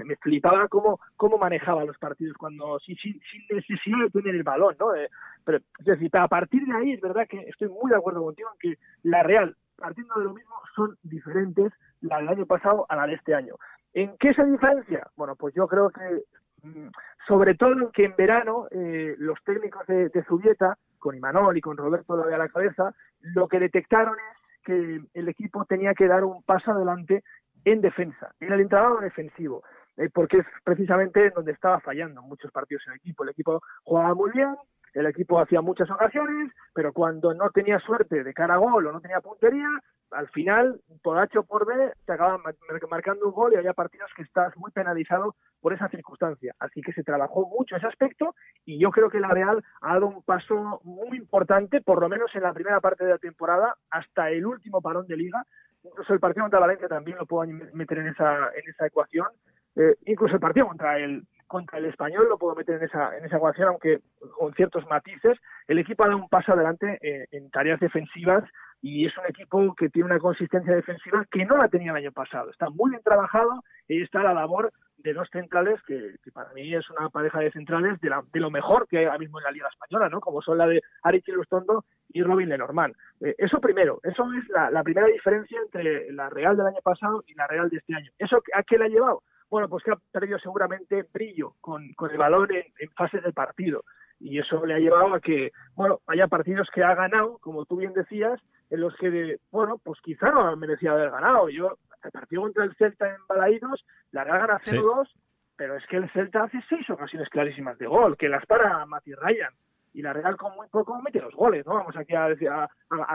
me, 0.05 0.15
flipaba 0.15 0.69
cómo, 0.69 1.01
cómo 1.17 1.37
manejaba 1.37 1.83
los 1.83 1.97
partidos 1.97 2.37
cuando 2.37 2.79
sin, 2.79 2.95
sin, 2.97 3.19
necesidad 3.49 3.97
de 4.05 4.09
tener 4.09 4.35
el 4.35 4.43
balón, 4.43 4.75
¿no? 4.79 4.95
Eh, 4.95 5.09
pero, 5.43 5.57
es 5.57 5.85
decir, 5.85 6.09
a 6.13 6.27
partir 6.29 6.65
de 6.65 6.75
ahí 6.75 6.93
es 6.93 7.01
verdad 7.01 7.27
que 7.27 7.39
estoy 7.41 7.67
muy 7.67 7.91
de 7.91 7.97
acuerdo 7.97 8.23
contigo 8.23 8.49
en 8.53 8.59
que 8.71 8.79
la 9.03 9.21
Real, 9.21 9.55
partiendo 9.75 10.15
de 10.15 10.23
lo 10.23 10.33
mismo, 10.33 10.55
son 10.75 10.97
diferentes 11.03 11.73
la 11.99 12.17
del 12.17 12.29
año 12.29 12.45
pasado 12.45 12.85
a 12.87 12.95
la 12.95 13.05
de 13.05 13.15
este 13.15 13.35
año. 13.35 13.55
¿En 13.93 14.17
qué 14.17 14.33
se 14.33 14.45
diferencia? 14.45 15.05
Bueno, 15.17 15.35
pues 15.35 15.53
yo 15.55 15.67
creo 15.67 15.89
que 15.89 16.67
mm, 16.67 16.87
sobre 17.27 17.55
todo 17.55 17.91
que 17.91 18.05
en 18.05 18.15
verano 18.15 18.67
eh, 18.71 19.15
los 19.17 19.37
técnicos 19.43 19.85
de, 19.87 20.07
de 20.07 20.23
Zubieta 20.23 20.77
con 21.03 21.15
Imanol 21.15 21.57
y 21.57 21.61
con 21.61 21.75
Roberto 21.75 22.15
Love 22.15 22.33
a 22.33 22.37
la 22.37 22.47
cabeza, 22.47 22.95
lo 23.19 23.49
que 23.49 23.59
detectaron 23.59 24.15
es 24.15 24.63
que 24.63 25.01
el 25.13 25.27
equipo 25.27 25.65
tenía 25.65 25.93
que 25.93 26.07
dar 26.07 26.23
un 26.23 26.41
paso 26.43 26.71
adelante 26.71 27.23
en 27.65 27.81
defensa, 27.81 28.33
en 28.39 28.53
el 28.53 28.61
entramado 28.61 28.99
defensivo, 28.99 29.63
eh, 29.97 30.09
porque 30.13 30.37
es 30.37 30.45
precisamente 30.63 31.29
donde 31.31 31.51
estaba 31.51 31.81
fallando 31.81 32.21
muchos 32.21 32.51
partidos 32.51 32.83
en 32.87 32.93
el 32.93 32.99
equipo. 32.99 33.23
El 33.23 33.31
equipo 33.31 33.61
jugaba 33.83 34.15
muy 34.15 34.31
bien, 34.31 34.55
el 34.93 35.07
equipo 35.07 35.39
hacía 35.39 35.61
muchas 35.61 35.89
ocasiones, 35.89 36.51
pero 36.73 36.93
cuando 36.93 37.33
no 37.33 37.49
tenía 37.49 37.79
suerte 37.79 38.23
de 38.23 38.33
cara 38.33 38.55
a 38.55 38.57
gol 38.57 38.85
o 38.87 38.91
no 38.91 39.01
tenía 39.01 39.21
puntería, 39.21 39.67
al 40.11 40.29
final, 40.29 40.79
por 41.01 41.17
H 41.17 41.39
o 41.39 41.43
por 41.43 41.65
B, 41.65 41.91
te 42.05 42.13
acaban 42.13 42.41
marcando 42.89 43.25
un 43.25 43.33
gol 43.33 43.53
y 43.53 43.57
había 43.57 43.73
partidos 43.73 44.11
que 44.15 44.21
estás 44.21 44.55
muy 44.57 44.71
penalizado 44.71 45.35
por 45.59 45.73
esa 45.73 45.89
circunstancia. 45.89 46.53
Así 46.59 46.81
que 46.81 46.93
se 46.93 47.03
trabajó 47.03 47.47
mucho 47.47 47.75
ese 47.75 47.87
aspecto 47.87 48.35
y 48.65 48.79
yo 48.79 48.91
creo 48.91 49.09
que 49.09 49.19
la 49.19 49.29
Real 49.29 49.63
ha 49.81 49.93
dado 49.93 50.07
un 50.07 50.23
paso 50.23 50.81
muy 50.83 51.17
importante, 51.17 51.81
por 51.81 51.99
lo 51.99 52.09
menos 52.09 52.33
en 52.35 52.43
la 52.43 52.53
primera 52.53 52.79
parte 52.79 53.03
de 53.03 53.11
la 53.11 53.17
temporada, 53.17 53.75
hasta 53.89 54.29
el 54.29 54.45
último 54.45 54.81
parón 54.81 55.07
de 55.07 55.17
liga. 55.17 55.43
Incluso 55.83 56.13
el 56.13 56.19
partido 56.19 56.45
contra 56.45 56.59
Valencia 56.59 56.87
también 56.87 57.17
lo 57.17 57.25
puedo 57.25 57.51
meter 57.73 57.97
en 57.97 58.07
esa, 58.07 58.49
en 58.55 58.69
esa 58.69 58.85
ecuación. 58.85 59.27
Eh, 59.75 59.95
incluso 60.05 60.35
el 60.35 60.39
partido 60.39 60.67
contra 60.67 60.99
el, 60.99 61.25
contra 61.47 61.79
el 61.79 61.85
español 61.85 62.27
lo 62.29 62.37
puedo 62.37 62.55
meter 62.55 62.75
en 62.75 62.83
esa, 62.83 63.17
en 63.17 63.25
esa 63.25 63.37
ecuación, 63.37 63.67
aunque 63.69 63.99
con 64.37 64.53
ciertos 64.53 64.85
matices. 64.87 65.37
El 65.67 65.79
equipo 65.79 66.03
ha 66.03 66.07
dado 66.07 66.19
un 66.19 66.29
paso 66.29 66.53
adelante 66.53 66.99
eh, 67.01 67.27
en 67.31 67.49
tareas 67.51 67.79
defensivas 67.79 68.43
y 68.81 69.05
es 69.05 69.17
un 69.17 69.25
equipo 69.27 69.73
que 69.75 69.89
tiene 69.89 70.07
una 70.07 70.19
consistencia 70.19 70.75
defensiva 70.75 71.25
que 71.31 71.45
no 71.45 71.57
la 71.57 71.69
tenía 71.69 71.91
el 71.91 71.97
año 71.97 72.11
pasado. 72.11 72.49
Está 72.49 72.69
muy 72.69 72.91
bien 72.91 73.01
trabajado 73.01 73.63
y 73.87 74.01
está 74.01 74.21
la 74.21 74.33
labor 74.33 74.73
de 74.97 75.13
dos 75.13 75.29
centrales 75.31 75.81
que, 75.85 76.15
para 76.33 76.51
mí 76.53 76.73
es 76.73 76.89
una 76.89 77.09
pareja 77.09 77.39
de 77.39 77.51
centrales 77.51 77.99
de, 78.01 78.09
la, 78.09 78.23
de, 78.31 78.39
lo 78.39 78.49
mejor 78.49 78.87
que 78.87 78.99
hay 78.99 79.05
ahora 79.05 79.19
mismo 79.19 79.39
en 79.39 79.45
la 79.45 79.51
Liga 79.51 79.67
Española, 79.69 80.09
¿no? 80.09 80.21
Como 80.21 80.41
son 80.41 80.57
la 80.57 80.67
de 80.67 80.81
Ari 81.03 81.23
Lustondo 81.27 81.85
y 82.09 82.23
Robin 82.23 82.49
Lenormand. 82.49 82.95
Eh, 83.21 83.35
eso 83.37 83.59
primero, 83.59 83.99
eso 84.03 84.25
es 84.33 84.47
la, 84.49 84.83
primera 84.83 85.07
diferencia 85.07 85.59
entre 85.61 86.11
la 86.11 86.29
Real 86.29 86.55
del 86.55 86.67
año 86.67 86.81
pasado 86.83 87.23
y 87.27 87.33
la 87.35 87.47
Real 87.47 87.69
de 87.69 87.77
este 87.77 87.95
año. 87.95 88.11
¿Eso 88.17 88.41
a 88.53 88.63
qué 88.63 88.77
le 88.77 88.85
ha 88.85 88.89
llevado? 88.89 89.23
Bueno, 89.49 89.69
pues 89.69 89.83
que 89.83 89.91
ha 89.91 89.97
perdido 90.11 90.39
seguramente 90.39 91.05
brillo 91.13 91.55
con, 91.61 91.83
el 91.83 92.17
balón 92.17 92.51
en, 92.53 92.63
en 92.79 92.89
fases 92.91 93.21
del 93.23 93.33
partido 93.33 93.83
y 94.23 94.39
eso 94.39 94.65
le 94.65 94.73
ha 94.73 94.79
llevado 94.79 95.13
a 95.13 95.19
que, 95.19 95.51
bueno, 95.75 95.99
haya 96.07 96.27
partidos 96.27 96.69
que 96.73 96.81
ha 96.81 96.95
ganado, 96.95 97.39
como 97.39 97.65
tú 97.65 97.75
bien 97.77 97.93
decías, 97.93 98.39
en 98.69 98.79
los 98.79 98.95
que, 98.95 99.37
bueno, 99.51 99.79
pues 99.83 99.99
quizá 100.01 100.31
no 100.31 100.55
merecía 100.55 100.91
haber 100.91 101.11
ganado. 101.11 101.49
Yo, 101.49 101.77
el 102.03 102.11
partido 102.11 102.43
contra 102.43 102.63
el 102.63 102.75
Celta 102.75 103.09
en 103.09 103.27
Balaídos, 103.27 103.85
la 104.11 104.23
Real 104.23 104.39
gana 104.39 104.61
0-2, 104.63 105.09
pero 105.57 105.75
es 105.75 105.85
que 105.87 105.97
el 105.97 106.09
Celta 106.11 106.43
hace 106.43 106.63
seis 106.69 106.89
ocasiones 106.89 107.29
clarísimas 107.29 107.77
de 107.77 107.85
gol, 107.85 108.17
que 108.17 108.29
las 108.29 108.45
para 108.45 108.85
Mati 108.85 109.13
Ryan. 109.13 109.53
Y 109.93 110.01
la 110.01 110.13
Real 110.13 110.37
con 110.37 110.55
muy 110.55 110.67
poco 110.69 110.99
mete 111.01 111.19
los 111.19 111.35
goles, 111.35 111.65
¿no? 111.67 111.75
Vamos 111.75 111.95
aquí 111.95 112.15
a 112.15 112.29
decir, 112.29 112.49
a, 112.49 112.69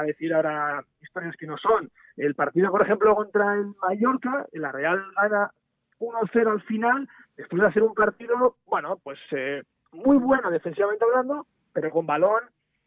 decir 0.05 0.33
ahora 0.33 0.85
historias 1.01 1.37
que 1.37 1.47
no 1.47 1.57
son. 1.57 1.91
El 2.17 2.35
partido, 2.35 2.71
por 2.71 2.83
ejemplo, 2.83 3.17
contra 3.17 3.55
el 3.55 3.75
Mallorca, 3.83 4.47
la 4.53 4.71
Real 4.71 5.03
gana 5.17 5.51
1-0 6.01 6.51
al 6.51 6.63
final, 6.63 7.09
después 7.37 7.63
de 7.63 7.69
hacer 7.69 7.83
un 7.83 7.95
partido, 7.95 8.57
bueno, 8.67 8.99
pues 9.03 9.19
eh, 9.33 9.63
muy 9.93 10.17
bueno 10.17 10.51
defensivamente 10.51 11.05
hablando, 11.05 11.47
pero 11.73 11.91
con 11.91 12.07
balón 12.07 12.43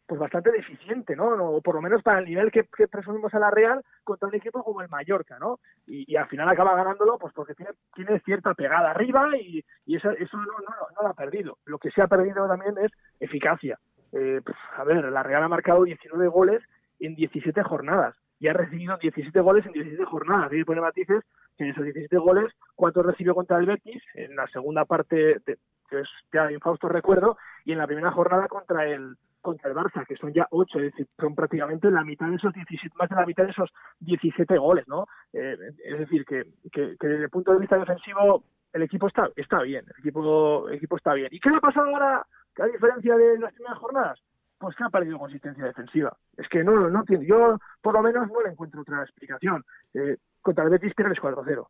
pues 0.06 0.20
bastante 0.20 0.50
deficiente, 0.50 1.16
¿no? 1.16 1.28
O 1.28 1.62
por 1.62 1.74
lo 1.74 1.80
menos 1.80 2.02
para 2.02 2.18
el 2.18 2.26
nivel 2.26 2.50
que, 2.50 2.64
presumimos 2.64 3.32
a 3.32 3.38
la 3.38 3.50
Real 3.50 3.82
contra 4.04 4.28
un 4.28 4.34
equipo 4.34 4.62
como 4.62 4.82
el 4.82 4.88
Mallorca, 4.88 5.38
¿no? 5.38 5.60
Y, 5.86 6.16
al 6.16 6.28
final 6.28 6.48
acaba 6.48 6.74
ganándolo 6.74 7.18
pues 7.18 7.32
porque 7.32 7.54
tiene, 7.54 7.72
tiene 7.94 8.20
cierta 8.20 8.52
pegada 8.52 8.90
arriba 8.90 9.30
y, 9.38 9.64
eso, 9.86 10.10
eso 10.10 10.36
no, 10.36 10.44
no, 10.44 10.74
no, 10.94 11.02
lo 11.02 11.08
ha 11.08 11.14
perdido. 11.14 11.56
Lo 11.64 11.78
que 11.78 11.90
se 11.90 12.02
ha 12.02 12.08
perdido 12.08 12.46
también 12.46 12.74
es 12.78 12.92
eficacia. 13.20 13.78
Eh, 14.12 14.42
pues, 14.44 14.56
a 14.76 14.84
ver, 14.84 15.02
la 15.04 15.22
Real 15.22 15.44
ha 15.44 15.48
marcado 15.48 15.84
19 15.84 16.28
goles 16.28 16.62
en 17.00 17.14
17 17.14 17.62
jornadas 17.62 18.14
y 18.38 18.48
ha 18.48 18.52
recibido 18.52 18.98
17 18.98 19.40
goles 19.40 19.64
en 19.64 19.72
17 19.72 20.04
jornadas. 20.04 20.52
Y 20.52 20.64
pone 20.64 20.80
matices 20.80 21.24
que 21.56 21.64
en 21.64 21.70
esos 21.70 21.84
17 21.84 22.16
goles, 22.18 22.52
cuatro 22.74 23.02
recibió 23.02 23.34
contra 23.34 23.58
el 23.58 23.66
Betis 23.66 24.02
en 24.14 24.36
la 24.36 24.46
segunda 24.48 24.84
parte, 24.84 25.16
de, 25.16 25.58
que 25.88 26.00
es 26.00 26.08
ya 26.32 26.50
infausto 26.50 26.88
recuerdo, 26.88 27.36
y 27.64 27.72
en 27.72 27.78
la 27.78 27.86
primera 27.86 28.10
jornada 28.12 28.48
contra 28.48 28.86
el 28.86 29.16
contra 29.42 29.68
el 29.68 29.76
Barça, 29.76 30.06
que 30.06 30.16
son 30.16 30.32
ya 30.32 30.46
ocho, 30.50 30.78
es 30.78 30.92
decir, 30.92 31.06
son 31.18 31.34
prácticamente 31.34 31.90
la 31.90 32.04
mitad 32.04 32.28
de 32.28 32.36
esos 32.36 32.54
17, 32.54 32.94
más 32.96 33.10
de 33.10 33.16
la 33.16 33.26
mitad 33.26 33.44
de 33.44 33.50
esos 33.50 33.70
17 34.00 34.56
goles, 34.56 34.86
¿no? 34.86 35.06
Eh, 35.32 35.56
es 35.84 35.98
decir, 35.98 36.24
que, 36.24 36.44
desde 36.72 37.24
el 37.24 37.28
punto 37.28 37.52
de 37.52 37.58
vista 37.58 37.76
defensivo 37.76 38.44
el 38.72 38.82
equipo 38.82 39.08
está 39.08 39.28
está 39.36 39.60
bien, 39.60 39.84
el 39.84 40.00
equipo 40.00 40.68
el 40.68 40.76
equipo 40.76 40.96
está 40.96 41.12
bien. 41.12 41.28
¿Y 41.30 41.40
qué 41.40 41.50
le 41.50 41.56
ha 41.56 41.60
pasado 41.60 41.88
ahora, 41.88 42.24
a 42.58 42.66
diferencia 42.66 43.16
de 43.16 43.38
las 43.38 43.52
primeras 43.52 43.78
jornadas? 43.78 44.18
Pues 44.58 44.76
que 44.76 44.84
ha 44.84 44.90
perdido 44.90 45.18
consistencia 45.18 45.64
defensiva. 45.64 46.16
Es 46.36 46.48
que 46.48 46.62
no, 46.62 46.88
no 46.88 47.00
entiendo. 47.00 47.26
Yo, 47.26 47.58
por 47.82 47.94
lo 47.94 48.02
menos, 48.02 48.28
no 48.28 48.42
le 48.42 48.50
encuentro 48.50 48.80
otra 48.80 49.02
explicación. 49.02 49.64
Eh, 49.92 50.16
contra 50.42 50.64
el 50.64 50.70
Betis 50.70 50.94
pierdes 50.94 51.18
4-0. 51.18 51.66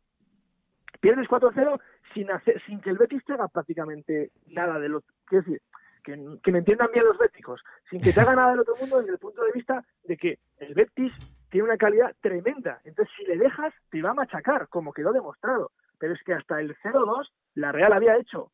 Pierdes 0.99 1.27
4-0 1.27 1.79
sin, 2.13 2.27
sin 2.65 2.81
que 2.81 2.89
el 2.89 2.97
Betis 2.97 3.23
te 3.25 3.33
haga 3.33 3.47
prácticamente 3.47 4.31
nada 4.47 4.79
de 4.79 4.89
lo... 4.89 5.01
que 5.29 5.37
decir, 5.37 5.61
que, 6.03 6.17
me 6.51 6.59
entiendan 6.59 6.89
bien 6.93 7.05
los 7.05 7.17
béticos, 7.17 7.63
sin 7.89 8.01
que 8.01 8.11
te 8.11 8.19
haga 8.19 8.35
nada 8.35 8.51
del 8.51 8.59
otro 8.59 8.75
mundo 8.75 8.99
desde 8.99 9.13
el 9.13 9.19
punto 9.19 9.43
de 9.43 9.51
vista 9.53 9.83
de 10.03 10.17
que 10.17 10.39
el 10.57 10.73
Betis 10.73 11.13
tiene 11.49 11.65
una 11.65 11.77
calidad 11.77 12.13
tremenda. 12.19 12.81
Entonces, 12.83 13.13
si 13.17 13.25
le 13.25 13.37
dejas, 13.37 13.73
te 13.89 14.01
va 14.01 14.11
a 14.11 14.15
machacar, 14.15 14.67
como 14.67 14.91
quedó 14.91 15.13
demostrado. 15.13 15.71
Pero 15.99 16.13
es 16.13 16.21
que 16.23 16.33
hasta 16.33 16.59
el 16.59 16.75
0-2, 16.77 17.29
la 17.55 17.71
Real 17.71 17.93
había 17.93 18.17
hecho, 18.17 18.51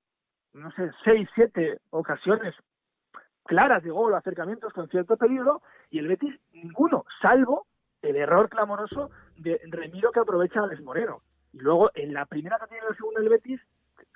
no 0.54 0.72
sé, 0.72 0.92
6, 1.04 1.28
7 1.34 1.80
ocasiones 1.90 2.56
claras 3.46 3.84
de 3.84 3.90
gol, 3.90 4.14
acercamientos 4.14 4.72
con 4.74 4.88
cierto 4.90 5.18
peligro, 5.18 5.64
y 5.90 5.98
el 5.98 6.08
Betis 6.08 6.40
ninguno, 6.54 7.06
salvo 7.20 7.66
el 8.02 8.16
error 8.16 8.50
clamoroso 8.50 9.10
de 9.38 9.60
Remiro 9.70 10.12
que 10.12 10.20
aprovecha 10.20 10.62
a 10.62 10.68
Les 10.68 10.82
Moreno. 10.82 11.22
Y 11.54 11.60
luego, 11.60 11.92
en 11.96 12.14
la 12.14 12.26
primera 12.26 12.58
que 12.60 12.68
tiene 12.68 12.88
el 12.88 12.96
segundo 12.96 13.20
el 13.20 13.30
Betis, 13.30 13.62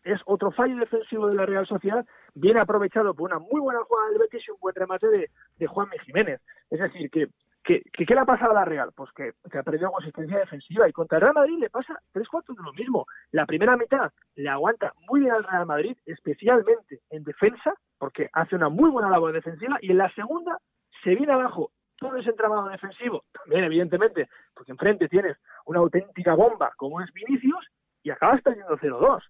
es 0.03 0.19
otro 0.25 0.51
fallo 0.51 0.75
defensivo 0.77 1.27
de 1.27 1.35
la 1.35 1.45
Real 1.45 1.65
Sociedad, 1.65 2.05
bien 2.35 2.57
aprovechado 2.57 3.13
por 3.13 3.29
una 3.29 3.39
muy 3.39 3.61
buena 3.61 3.79
jugada 3.83 4.09
del 4.09 4.19
Betis 4.19 4.43
y 4.47 4.51
un 4.51 4.59
buen 4.59 4.75
remate 4.75 5.07
de, 5.07 5.29
de 5.57 5.67
Juan 5.67 5.89
Jiménez. 6.05 6.41
Es 6.69 6.79
decir, 6.79 7.09
que, 7.09 7.27
que, 7.63 7.81
¿qué 7.91 8.13
le 8.13 8.19
ha 8.19 8.25
pasado 8.25 8.51
a 8.51 8.55
la 8.55 8.65
Real? 8.65 8.91
Pues 8.95 9.09
que, 9.13 9.31
ha 9.57 9.63
perdido 9.63 9.91
consistencia 9.91 10.37
defensiva 10.37 10.87
y 10.87 10.91
contra 10.91 11.17
el 11.17 11.21
Real 11.21 11.35
Madrid 11.35 11.57
le 11.59 11.69
pasa 11.69 11.97
tres 12.11 12.27
cuartos 12.27 12.55
de 12.55 12.63
lo 12.63 12.73
mismo. 12.73 13.05
La 13.31 13.45
primera 13.45 13.77
mitad 13.77 14.11
le 14.35 14.49
aguanta 14.49 14.93
muy 15.07 15.21
bien 15.21 15.31
al 15.31 15.43
Real 15.43 15.65
Madrid, 15.65 15.97
especialmente 16.05 16.99
en 17.09 17.23
defensa, 17.23 17.73
porque 17.97 18.29
hace 18.33 18.55
una 18.55 18.69
muy 18.69 18.89
buena 18.89 19.09
labor 19.09 19.31
defensiva, 19.31 19.77
y 19.81 19.91
en 19.91 19.97
la 19.97 20.13
segunda 20.13 20.57
se 21.03 21.15
viene 21.15 21.33
abajo 21.33 21.71
todo 22.03 22.17
ese 22.17 22.29
entramado 22.29 22.69
defensivo, 22.69 23.23
también 23.31 23.63
evidentemente, 23.63 24.29
porque 24.53 24.71
enfrente 24.71 25.07
tienes 25.07 25.37
una 25.65 25.79
auténtica 25.79 26.35
bomba 26.35 26.71
como 26.77 27.01
es 27.01 27.11
Vinicius, 27.13 27.67
y 28.03 28.11
acabas 28.11 28.41
perdiendo 28.41 28.77
0-2. 28.77 29.23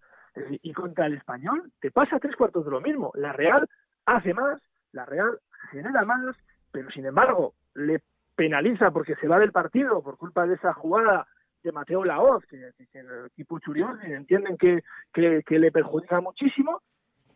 Y 0.63 0.73
contra 0.73 1.05
el 1.05 1.13
español 1.13 1.71
te 1.79 1.91
pasa 1.91 2.19
tres 2.19 2.35
cuartos 2.35 2.65
de 2.65 2.71
lo 2.71 2.81
mismo. 2.81 3.11
La 3.13 3.33
Real 3.33 3.69
hace 4.05 4.33
más, 4.33 4.59
la 4.91 5.05
Real 5.05 5.39
genera 5.71 6.03
más, 6.03 6.35
pero 6.71 6.89
sin 6.89 7.05
embargo 7.05 7.53
le 7.75 8.01
penaliza 8.35 8.89
porque 8.89 9.15
se 9.15 9.27
va 9.27 9.37
del 9.37 9.51
partido 9.51 10.01
por 10.01 10.17
culpa 10.17 10.47
de 10.47 10.55
esa 10.55 10.73
jugada 10.73 11.27
de 11.61 11.71
Mateo 11.71 12.03
Laoz, 12.03 12.43
que, 12.47 12.71
el 12.93 13.25
equipo 13.27 13.59
Churión 13.59 14.01
entienden 14.01 14.57
que, 14.57 14.83
que, 15.13 15.59
le 15.59 15.71
perjudica 15.71 16.19
muchísimo, 16.19 16.81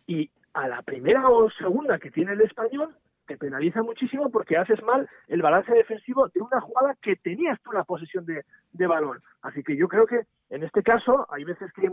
y 0.05 0.29
a 0.53 0.67
la 0.67 0.81
primera 0.81 1.29
o 1.29 1.49
segunda 1.51 1.99
que 1.99 2.11
tiene 2.11 2.33
el 2.33 2.41
español, 2.41 2.95
te 3.27 3.37
penaliza 3.37 3.83
muchísimo 3.83 4.31
porque 4.31 4.57
haces 4.57 4.81
mal 4.83 5.07
el 5.27 5.41
balance 5.41 5.71
defensivo 5.71 6.27
de 6.29 6.41
una 6.41 6.61
jugada 6.61 6.95
que 7.01 7.17
tenías 7.17 7.61
tú 7.61 7.71
la 7.71 7.83
posesión 7.83 8.25
de, 8.25 8.43
de 8.71 8.87
balón. 8.87 9.19
Así 9.41 9.61
que 9.63 9.75
yo 9.75 9.87
creo 9.87 10.07
que 10.07 10.21
en 10.49 10.63
este 10.63 10.81
caso 10.81 11.27
hay 11.29 11.43
veces 11.43 11.71
que 11.73 11.89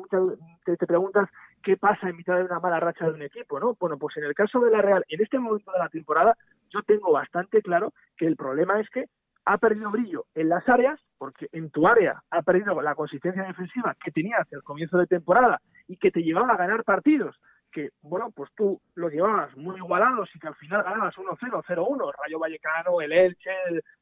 te, 0.64 0.76
te, 0.76 0.86
preguntas 0.86 1.28
qué 1.62 1.76
pasa 1.76 2.08
en 2.08 2.16
mitad 2.16 2.36
de 2.36 2.44
una 2.44 2.60
mala 2.60 2.80
racha 2.80 3.06
de 3.06 3.14
un 3.14 3.22
equipo, 3.22 3.58
¿no? 3.58 3.76
Bueno, 3.78 3.98
pues 3.98 4.16
en 4.16 4.24
el 4.24 4.34
caso 4.34 4.60
de 4.60 4.70
la 4.70 4.80
Real, 4.80 5.04
en 5.08 5.20
este 5.20 5.38
momento 5.38 5.72
de 5.72 5.78
la 5.78 5.88
temporada, 5.88 6.36
yo 6.70 6.82
tengo 6.82 7.12
bastante 7.12 7.60
claro 7.62 7.92
que 8.16 8.26
el 8.26 8.36
problema 8.36 8.80
es 8.80 8.88
que 8.90 9.06
ha 9.46 9.58
perdido 9.58 9.90
brillo 9.90 10.24
en 10.34 10.48
las 10.48 10.66
áreas, 10.68 10.98
porque 11.18 11.48
en 11.52 11.70
tu 11.70 11.86
área 11.86 12.22
ha 12.30 12.42
perdido 12.42 12.80
la 12.80 12.94
consistencia 12.94 13.42
defensiva 13.42 13.94
que 14.02 14.10
tenías 14.10 14.50
el 14.52 14.62
comienzo 14.62 14.96
de 14.98 15.06
temporada 15.06 15.60
y 15.86 15.98
que 15.98 16.10
te 16.10 16.22
llevaba 16.22 16.54
a 16.54 16.56
ganar 16.56 16.84
partidos 16.84 17.36
que, 17.74 17.90
bueno, 18.02 18.30
pues 18.30 18.50
tú 18.56 18.80
los 18.94 19.12
llevabas 19.12 19.54
muy 19.56 19.76
igualados 19.76 20.30
y 20.32 20.38
que 20.38 20.46
al 20.46 20.54
final 20.54 20.84
ganabas 20.84 21.16
1-0, 21.16 21.64
0-1, 21.64 22.12
Rayo 22.22 22.38
Vallecano, 22.38 23.00
el 23.00 23.12
Elche, 23.12 23.50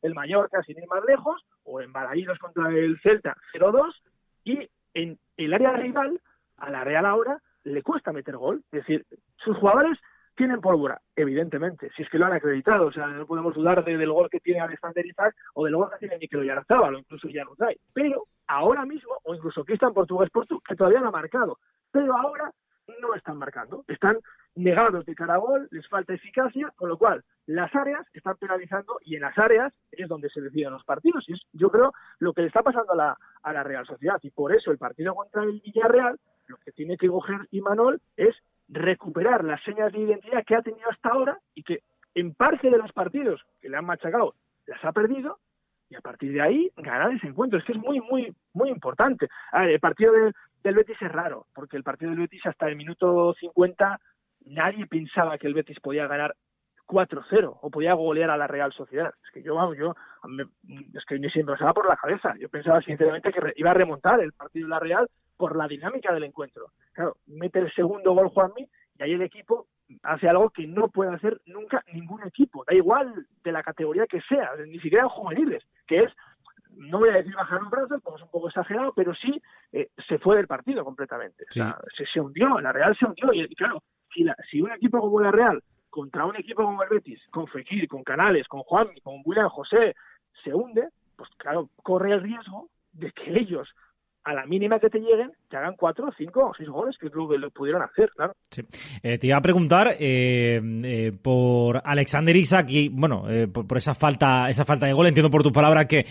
el, 0.02 0.14
Mallorca, 0.14 0.62
sin 0.62 0.76
ir 0.76 0.86
más 0.86 1.02
lejos, 1.06 1.42
o 1.64 1.80
en 1.80 1.90
Balaídos 1.90 2.38
contra 2.38 2.68
el 2.68 3.00
Celta, 3.00 3.34
0-2, 3.54 3.94
y 4.44 4.68
en 4.92 5.18
el 5.38 5.54
área 5.54 5.72
rival, 5.72 6.20
a 6.58 6.70
la 6.70 6.84
Real 6.84 7.06
ahora, 7.06 7.38
le 7.64 7.82
cuesta 7.82 8.12
meter 8.12 8.36
gol. 8.36 8.62
Es 8.72 8.80
decir, 8.80 9.06
sus 9.36 9.56
jugadores 9.56 9.98
tienen 10.34 10.60
pólvora, 10.60 11.00
evidentemente, 11.16 11.90
si 11.96 12.02
es 12.02 12.10
que 12.10 12.18
lo 12.18 12.26
han 12.26 12.34
acreditado, 12.34 12.86
o 12.86 12.92
sea, 12.92 13.06
no 13.06 13.26
podemos 13.26 13.54
dudar 13.54 13.82
del 13.82 14.12
gol 14.12 14.28
que 14.30 14.40
tiene 14.40 14.60
Alexander 14.60 15.04
Isaac 15.04 15.34
o 15.54 15.64
del 15.64 15.76
gol 15.76 15.88
que 15.90 15.98
tiene 15.98 16.18
Mikel 16.18 16.40
Oyarzabal 16.40 16.94
o 16.94 16.98
incluso 16.98 17.28
Januzaj, 17.32 17.74
pero 17.94 18.26
ahora 18.46 18.84
mismo, 18.84 19.16
o 19.24 19.34
incluso 19.34 19.64
Cristian 19.64 19.94
Portugués 19.94 20.30
Portu, 20.30 20.60
que 20.60 20.76
todavía 20.76 21.00
no 21.00 21.08
ha 21.08 21.12
marcado, 21.12 21.58
pero 21.90 22.14
ahora 22.16 22.50
no 23.00 23.14
están 23.14 23.38
marcando, 23.38 23.84
están 23.88 24.18
negados 24.54 25.06
de 25.06 25.14
cara 25.14 25.38
les 25.70 25.88
falta 25.88 26.14
eficacia, 26.14 26.72
con 26.76 26.88
lo 26.88 26.98
cual 26.98 27.24
las 27.46 27.74
áreas 27.74 28.06
están 28.12 28.36
penalizando 28.36 28.98
y 29.02 29.16
en 29.16 29.22
las 29.22 29.36
áreas 29.38 29.72
es 29.90 30.08
donde 30.08 30.28
se 30.30 30.40
deciden 30.40 30.72
los 30.72 30.84
partidos. 30.84 31.24
Y 31.28 31.34
es, 31.34 31.40
yo 31.52 31.70
creo, 31.70 31.92
lo 32.18 32.32
que 32.32 32.42
le 32.42 32.48
está 32.48 32.62
pasando 32.62 32.92
a 32.92 32.96
la, 32.96 33.18
a 33.42 33.52
la 33.52 33.62
Real 33.62 33.86
Sociedad. 33.86 34.18
Y 34.22 34.30
por 34.30 34.54
eso 34.54 34.70
el 34.70 34.78
partido 34.78 35.14
contra 35.14 35.42
el 35.42 35.60
Villarreal, 35.60 36.18
lo 36.46 36.56
que 36.58 36.72
tiene 36.72 36.96
que 36.96 37.08
coger 37.08 37.40
Imanol 37.50 38.00
es 38.16 38.34
recuperar 38.68 39.44
las 39.44 39.62
señas 39.62 39.92
de 39.92 40.00
identidad 40.00 40.44
que 40.44 40.56
ha 40.56 40.62
tenido 40.62 40.90
hasta 40.90 41.10
ahora 41.10 41.38
y 41.54 41.62
que 41.62 41.82
en 42.14 42.34
parte 42.34 42.70
de 42.70 42.78
los 42.78 42.92
partidos 42.92 43.42
que 43.60 43.68
le 43.68 43.76
han 43.76 43.86
machacado 43.86 44.34
las 44.66 44.84
ha 44.84 44.92
perdido 44.92 45.38
y 45.92 45.94
a 45.94 46.00
partir 46.00 46.32
de 46.32 46.40
ahí 46.40 46.70
ganar 46.76 47.12
ese 47.12 47.26
encuentro. 47.26 47.58
Es 47.58 47.64
que 47.64 47.72
es 47.72 47.78
muy, 47.78 48.00
muy, 48.00 48.34
muy 48.54 48.70
importante. 48.70 49.28
el 49.52 49.78
partido 49.78 50.14
del 50.14 50.74
Betis 50.74 50.96
es 51.00 51.12
raro, 51.12 51.46
porque 51.54 51.76
el 51.76 51.82
partido 51.82 52.10
del 52.10 52.20
Betis 52.20 52.46
hasta 52.46 52.66
el 52.66 52.76
minuto 52.76 53.34
50 53.38 54.00
nadie 54.46 54.86
pensaba 54.86 55.36
que 55.36 55.46
el 55.46 55.54
Betis 55.54 55.78
podía 55.80 56.06
ganar 56.06 56.34
4-0 56.86 57.58
o 57.60 57.70
podía 57.70 57.92
golear 57.92 58.30
a 58.30 58.38
la 58.38 58.46
Real 58.46 58.72
Sociedad. 58.72 59.12
Es 59.22 59.30
que 59.32 59.42
yo, 59.42 59.54
vamos, 59.54 59.76
yo, 59.76 59.94
es 60.94 61.04
que 61.04 61.18
ni 61.18 61.28
siempre 61.28 61.54
pasaba 61.54 61.74
por 61.74 61.86
la 61.86 61.96
cabeza. 61.96 62.34
Yo 62.38 62.48
pensaba 62.48 62.80
sinceramente 62.80 63.30
que 63.30 63.52
iba 63.56 63.70
a 63.70 63.74
remontar 63.74 64.20
el 64.20 64.32
partido 64.32 64.66
de 64.66 64.70
la 64.70 64.80
Real 64.80 65.08
por 65.36 65.56
la 65.56 65.68
dinámica 65.68 66.12
del 66.14 66.24
encuentro. 66.24 66.68
Claro, 66.92 67.16
mete 67.26 67.58
el 67.58 67.72
segundo 67.74 68.14
gol 68.14 68.28
Juanmi 68.28 68.66
y 68.98 69.02
ahí 69.02 69.12
el 69.12 69.22
equipo 69.22 69.66
hace 70.02 70.28
algo 70.28 70.50
que 70.50 70.66
no 70.66 70.88
puede 70.88 71.14
hacer 71.14 71.40
nunca 71.46 71.84
ningún 71.92 72.22
equipo, 72.22 72.64
da 72.66 72.74
igual 72.74 73.26
de 73.42 73.52
la 73.52 73.62
categoría 73.62 74.06
que 74.06 74.20
sea, 74.22 74.50
ni 74.66 74.78
siquiera 74.80 75.08
juveniles, 75.08 75.62
que 75.86 76.04
es, 76.04 76.12
no 76.70 76.98
voy 76.98 77.10
a 77.10 77.14
decir 77.14 77.34
bajar 77.34 77.62
un 77.62 77.70
brazo, 77.70 78.00
porque 78.00 78.18
es 78.18 78.22
un 78.22 78.30
poco 78.30 78.48
exagerado, 78.48 78.92
pero 78.94 79.14
sí 79.14 79.40
eh, 79.72 79.88
se 80.08 80.18
fue 80.18 80.36
del 80.36 80.46
partido 80.46 80.84
completamente. 80.84 81.44
O 81.48 81.52
sea, 81.52 81.78
se, 81.96 82.06
se, 82.06 82.20
hundió, 82.20 82.58
la 82.60 82.72
Real 82.72 82.96
se 82.98 83.06
hundió, 83.06 83.32
y, 83.32 83.54
claro, 83.54 83.82
si, 84.12 84.24
si 84.50 84.62
un 84.62 84.72
equipo 84.72 85.00
como 85.00 85.20
la 85.20 85.30
Real, 85.30 85.62
contra 85.90 86.24
un 86.24 86.36
equipo 86.36 86.62
como 86.64 86.82
el 86.82 86.88
Betis, 86.88 87.20
con 87.30 87.46
Fekir, 87.46 87.86
con 87.86 88.02
Canales, 88.02 88.48
con 88.48 88.62
Juan, 88.62 88.88
con 89.02 89.20
William 89.24 89.48
José, 89.48 89.94
se 90.42 90.54
hunde, 90.54 90.88
pues 91.16 91.28
claro, 91.36 91.68
corre 91.82 92.12
el 92.12 92.22
riesgo 92.22 92.70
de 92.92 93.12
que 93.12 93.38
ellos 93.38 93.68
a 94.24 94.34
la 94.34 94.46
mínima 94.46 94.78
que 94.78 94.88
te 94.88 95.00
lleguen, 95.00 95.32
te 95.48 95.56
hagan 95.56 95.74
cuatro, 95.76 96.08
cinco 96.16 96.46
o 96.46 96.54
seis 96.56 96.68
goles 96.68 96.96
que 96.98 97.08
lo, 97.08 97.36
lo 97.36 97.50
pudieron 97.50 97.82
hacer, 97.82 98.10
claro. 98.14 98.34
Sí. 98.50 98.62
Eh, 99.02 99.18
te 99.18 99.26
iba 99.26 99.36
a 99.36 99.42
preguntar 99.42 99.96
eh, 99.98 100.60
eh, 100.84 101.12
por 101.20 101.82
Alexander 101.84 102.34
Isaac 102.36 102.66
y, 102.70 102.88
bueno, 102.88 103.24
por, 103.52 103.78
esa 103.78 103.94
falta 103.94 104.48
esa 104.48 104.64
falta 104.64 104.86
de 104.86 104.92
gol. 104.92 105.06
Entiendo 105.06 105.30
por 105.30 105.42
tus 105.42 105.52
palabras 105.52 105.86
que 105.86 106.06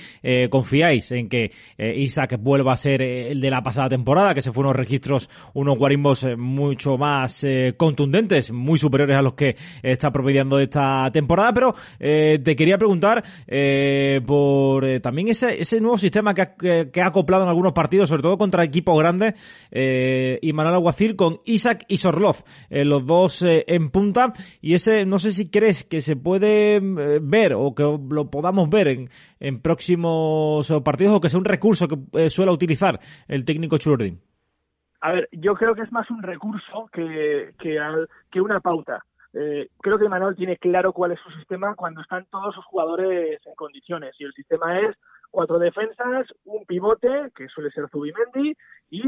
confiáis 0.49 1.11
en 1.11 1.29
que 1.29 1.51
Isaac 1.77 2.37
vuelva 2.39 2.73
a 2.73 2.77
ser 2.77 3.01
el 3.01 3.39
de 3.39 3.49
la 3.49 3.61
pasada 3.61 3.89
temporada, 3.89 4.33
que 4.33 4.41
se 4.41 4.51
fueron 4.51 4.71
unos 4.71 4.77
registros, 4.77 5.29
unos 5.53 5.77
guarimbos 5.77 6.25
mucho 6.37 6.97
más 6.97 7.45
contundentes, 7.77 8.51
muy 8.51 8.77
superiores 8.77 9.17
a 9.17 9.21
los 9.21 9.33
que 9.33 9.55
está 9.81 10.11
promediando 10.11 10.59
esta 10.59 11.09
temporada. 11.11 11.53
Pero 11.53 11.75
te 11.97 12.55
quería 12.55 12.77
preguntar 12.77 13.23
por 14.25 14.99
también 15.01 15.29
ese, 15.29 15.61
ese 15.61 15.79
nuevo 15.79 15.97
sistema 15.97 16.33
que 16.33 16.41
que 16.91 17.01
ha 17.01 17.07
acoplado 17.07 17.43
en 17.43 17.49
algunos 17.49 17.73
partidos 17.73 18.00
sobre 18.05 18.21
todo 18.21 18.37
contra 18.37 18.63
equipos 18.63 18.97
grandes, 18.97 19.33
eh, 19.71 20.39
y 20.41 20.53
Manuel 20.53 20.75
Aguacil 20.75 21.15
con 21.15 21.39
Isaac 21.45 21.85
y 21.87 21.97
Sorloz, 21.97 22.43
eh, 22.69 22.85
los 22.85 23.05
dos 23.05 23.41
eh, 23.43 23.63
en 23.67 23.89
punta, 23.89 24.33
y 24.61 24.73
ese 24.73 25.05
no 25.05 25.19
sé 25.19 25.31
si 25.31 25.49
crees 25.49 25.83
que 25.83 26.01
se 26.01 26.15
puede 26.15 26.75
eh, 26.75 27.19
ver 27.21 27.53
o 27.53 27.73
que 27.75 27.83
lo 27.83 28.29
podamos 28.29 28.69
ver 28.69 28.87
en, 28.87 29.61
próximos 29.61 30.71
partidos 30.83 31.15
o 31.15 31.21
que 31.21 31.29
sea 31.29 31.39
un 31.39 31.45
recurso 31.45 31.87
que 31.87 32.29
suele 32.29 32.51
utilizar 32.51 32.99
el 33.27 33.43
técnico 33.43 33.77
Chururdin. 33.77 34.19
A 35.01 35.13
ver, 35.13 35.29
yo 35.31 35.55
creo 35.55 35.73
que 35.73 35.81
es 35.81 35.91
más 35.91 36.09
un 36.11 36.21
recurso 36.21 36.89
que, 36.93 37.53
que, 37.59 37.77
que 38.31 38.41
una 38.41 38.59
pauta. 38.59 39.03
creo 39.31 39.97
que 39.97 40.09
Manuel 40.09 40.35
tiene 40.35 40.57
claro 40.57 40.93
cuál 40.93 41.11
es 41.11 41.19
su 41.19 41.31
sistema 41.31 41.75
cuando 41.75 42.01
están 42.01 42.25
todos 42.31 42.53
sus 42.53 42.65
jugadores 42.65 43.41
en 43.45 43.55
condiciones 43.55 44.15
y 44.19 44.25
el 44.25 44.33
sistema 44.33 44.79
es 44.79 44.95
cuatro 45.31 45.57
defensas, 45.57 46.27
un 46.45 46.65
pivote, 46.65 47.31
que 47.35 47.47
suele 47.47 47.71
ser 47.71 47.89
Zubimendi, 47.89 48.55
y 48.89 49.03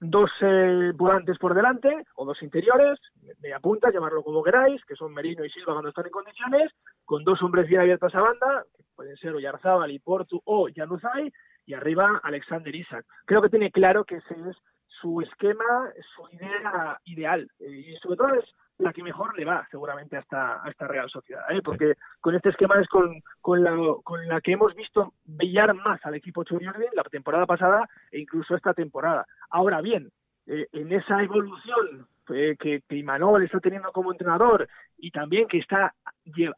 dos 0.00 0.30
eh, 0.40 0.92
volantes 0.94 1.38
por 1.38 1.54
delante, 1.54 2.04
o 2.16 2.24
dos 2.24 2.42
interiores, 2.42 2.98
media 3.40 3.58
punta, 3.60 3.90
llamarlo 3.90 4.22
como 4.22 4.42
queráis, 4.42 4.84
que 4.84 4.94
son 4.94 5.14
Merino 5.14 5.44
y 5.44 5.50
Silva 5.50 5.72
cuando 5.72 5.88
están 5.88 6.06
en 6.06 6.12
condiciones, 6.12 6.72
con 7.04 7.24
dos 7.24 7.42
hombres 7.42 7.68
bien 7.68 7.80
abiertos 7.80 8.14
a 8.14 8.20
banda, 8.20 8.64
que 8.76 8.84
pueden 8.94 9.16
ser 9.16 9.34
Oyarzábal 9.34 9.90
y 9.90 9.98
Portu 9.98 10.40
o 10.44 10.68
Januzaj, 10.74 11.30
y 11.66 11.74
arriba 11.74 12.20
Alexander 12.22 12.74
Isaac. 12.74 13.04
Creo 13.24 13.42
que 13.42 13.50
tiene 13.50 13.70
claro 13.70 14.04
que 14.04 14.16
ese 14.16 14.34
es 14.48 14.56
su 15.00 15.20
esquema, 15.20 15.64
su 16.14 16.28
idea 16.34 16.98
ideal, 17.04 17.48
y 17.60 17.94
sobre 17.96 18.16
todo 18.16 18.34
es 18.34 18.44
la 18.78 18.92
que 18.92 19.02
mejor 19.02 19.36
le 19.36 19.44
va 19.44 19.66
seguramente 19.70 20.16
a 20.16 20.20
esta, 20.20 20.64
a 20.64 20.70
esta 20.70 20.86
Real 20.86 21.10
Sociedad, 21.10 21.44
¿eh? 21.50 21.60
porque 21.64 21.94
con 22.20 22.34
este 22.34 22.50
esquema 22.50 22.76
es 22.80 22.88
con, 22.88 23.20
con, 23.40 23.62
la, 23.62 23.76
con 24.04 24.26
la 24.28 24.40
que 24.40 24.52
hemos 24.52 24.74
visto 24.74 25.14
brillar 25.24 25.74
más 25.74 26.04
al 26.06 26.14
equipo 26.14 26.44
Churiurdi 26.44 26.86
la 26.94 27.02
temporada 27.04 27.44
pasada 27.46 27.88
e 28.10 28.20
incluso 28.20 28.54
esta 28.54 28.74
temporada. 28.74 29.26
Ahora 29.50 29.80
bien, 29.80 30.10
eh, 30.46 30.66
en 30.72 30.92
esa 30.92 31.22
evolución 31.22 32.06
eh, 32.30 32.56
que, 32.58 32.82
que 32.88 32.96
Imanol 32.96 33.44
está 33.44 33.60
teniendo 33.60 33.92
como 33.92 34.12
entrenador 34.12 34.68
y 34.96 35.10
también 35.10 35.46
que 35.48 35.58
está 35.58 35.92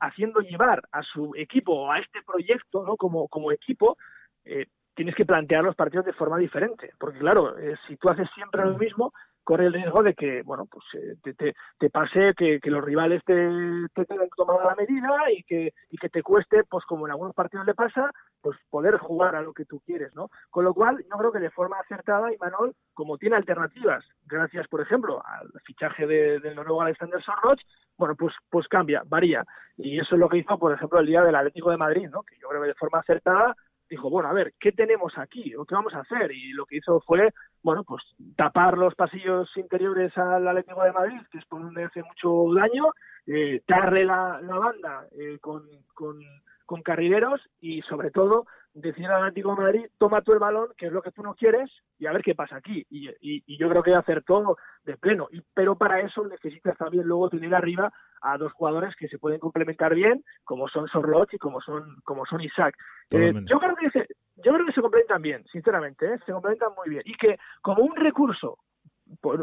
haciendo 0.01 0.41
llevar 0.41 0.83
a 0.93 1.03
su 1.03 1.33
equipo 1.37 1.91
a 1.91 1.99
este 1.99 2.23
proyecto 2.23 2.85
¿no? 2.85 2.97
como, 2.97 3.29
como 3.29 3.51
equipo, 3.51 3.97
eh, 4.45 4.67
tienes 4.95 5.15
que 5.15 5.25
plantear 5.25 5.65
los 5.65 5.75
partidos 5.75 6.05
de 6.05 6.13
forma 6.13 6.37
diferente, 6.39 6.93
porque 6.99 7.19
claro, 7.19 7.55
si 7.87 7.97
tú 7.97 8.11
haces 8.11 8.29
siempre 8.35 8.65
lo 8.65 8.77
mismo, 8.77 9.13
corre 9.45 9.67
el 9.67 9.73
riesgo 9.73 10.03
de 10.03 10.15
que, 10.15 10.43
bueno, 10.43 10.67
pues 10.71 10.85
eh, 10.95 11.17
te, 11.23 11.55
te, 11.79 11.91
pase 11.91 12.35
que, 12.37 12.61
los 12.65 12.85
rivales 12.85 13.23
te, 13.25 13.35
te 13.95 14.05
tengan 14.05 14.29
tomada 14.37 14.65
la 14.65 14.75
medida 14.75 15.09
y 15.33 15.43
que, 15.43 15.73
y 15.91 15.97
que 15.99 16.09
te 16.09 16.23
cueste, 16.23 16.65
pues 16.65 16.85
como 16.85 17.07
en 17.07 17.13
algunos 17.13 17.35
partidos 17.35 17.67
le 17.67 17.75
pasa, 17.75 18.11
pues 18.41 18.57
poder 18.71 18.99
jugar 18.99 19.35
a 19.37 19.43
lo 19.43 19.53
que 19.53 19.65
tú 19.65 19.81
quieres, 19.81 20.15
¿no? 20.15 20.29
Con 20.51 20.65
lo 20.65 20.75
cual, 20.75 20.99
yo 20.99 21.19
creo 21.19 21.33
que 21.33 21.41
de 21.41 21.51
forma 21.51 21.79
acertada, 21.79 22.33
Imanol, 22.33 22.75
como 22.95 23.19
tiene 23.19 23.37
alternativas, 23.37 24.05
gracias, 24.27 24.69
por 24.69 24.81
ejemplo, 24.81 25.23
al 25.25 25.51
fichaje 25.65 26.07
de, 26.07 26.41
del 26.41 26.55
nuevo 26.55 26.83
Alexander 26.83 27.23
Sorroch, 27.23 27.61
bueno, 27.97 28.15
pues, 28.17 28.35
pues 28.49 28.67
cambia, 28.69 29.03
varía. 29.07 29.45
Y 29.77 29.99
eso 29.99 30.15
es 30.15 30.21
lo 30.21 30.29
que 30.29 30.39
hizo, 30.39 30.59
por 30.59 30.73
ejemplo, 30.73 31.01
el 31.01 31.07
día 31.07 31.23
del 31.23 31.35
Atlético 31.35 31.71
de 31.71 31.77
Madrid, 31.77 32.09
¿no? 32.11 32.23
Que 32.23 32.37
yo 32.39 32.49
creo 32.49 32.63
que 32.63 32.69
de 32.69 32.75
forma 32.75 33.01
acertada 33.01 33.55
dijo, 33.91 34.09
bueno, 34.09 34.29
a 34.29 34.33
ver, 34.33 34.55
¿qué 34.59 34.73
tenemos 34.73 35.19
aquí? 35.19 35.55
¿O 35.57 35.65
qué 35.65 35.75
vamos 35.75 35.95
a 35.95 36.01
hacer? 36.01 36.31
Y 36.31 36.53
lo 36.53 36.65
que 36.65 36.77
hizo 36.77 37.01
fue, 37.01 37.31
bueno, 37.63 37.85
pues 37.85 38.03
tapar 38.37 38.79
los 38.79 38.95
pasillos 38.95 39.49
interiores 39.57 40.17
al 40.17 40.47
Atlético 40.49 40.83
de 40.83 40.93
Madrid, 40.93 41.21
que 41.31 41.39
es 41.39 41.45
por 41.47 41.63
donde 41.63 41.85
hace 41.85 42.03
mucho 42.03 42.55
daño, 42.55 42.85
eh, 43.27 43.63
darle 43.69 44.05
la, 44.05 44.41
la 44.41 44.59
banda 44.59 45.07
eh, 45.13 45.39
con, 45.41 45.65
con, 45.95 46.19
con 46.67 46.83
carrileros 46.83 47.41
y 47.61 47.83
sobre 47.83 48.11
todo 48.11 48.47
decir 48.75 49.07
al 49.07 49.23
Atlético 49.23 49.55
de 49.55 49.63
Madrid, 49.63 49.87
toma 49.99 50.23
tú 50.23 50.33
el 50.33 50.39
balón, 50.39 50.69
que 50.77 50.87
es 50.87 50.93
lo 50.93 51.03
que 51.03 51.11
tú 51.11 51.23
no 51.23 51.35
quieres, 51.35 51.71
y 51.99 52.07
a 52.07 52.13
ver 52.13 52.23
qué 52.23 52.35
pasa 52.35 52.57
aquí. 52.57 52.87
Y, 52.91 53.09
y, 53.21 53.57
yo 53.59 53.69
creo 53.69 53.83
que 53.83 53.95
acertó 53.95 54.57
de 54.85 54.97
pleno. 54.97 55.29
Y, 55.33 55.43
pero 55.55 55.77
para 55.77 56.01
eso 56.01 56.25
necesitas 56.27 56.77
también 56.79 57.05
luego 57.05 57.31
tener 57.31 57.55
arriba 57.55 57.93
a 58.23 58.39
dos 58.39 58.53
jugadores 58.53 58.95
que 58.97 59.09
se 59.09 59.19
pueden 59.19 59.41
complementar 59.41 59.95
bien, 59.95 60.23
como 60.45 60.69
son 60.69 60.89
Sorloch 60.89 61.33
y 61.33 61.39
como 61.39 61.61
son, 61.61 61.97
como 62.05 62.25
son 62.27 62.41
Isaac. 62.41 62.77
Eh, 63.11 63.33
yo 63.45 63.59
creo 63.59 63.75
que 63.77 63.91
se, 63.91 64.07
yo 64.37 64.53
creo 64.53 64.67
que 64.67 64.73
se 64.73 64.83
complementan 64.83 65.23
bien, 65.23 65.45
sinceramente, 65.51 66.15
¿eh? 66.15 66.19
se 66.25 66.33
complementan 66.33 66.71
muy 66.77 66.89
bien. 66.89 67.03
Y 67.05 67.15
que 67.15 67.39
como 67.63 67.83
un 67.83 67.97
recurso, 67.97 68.59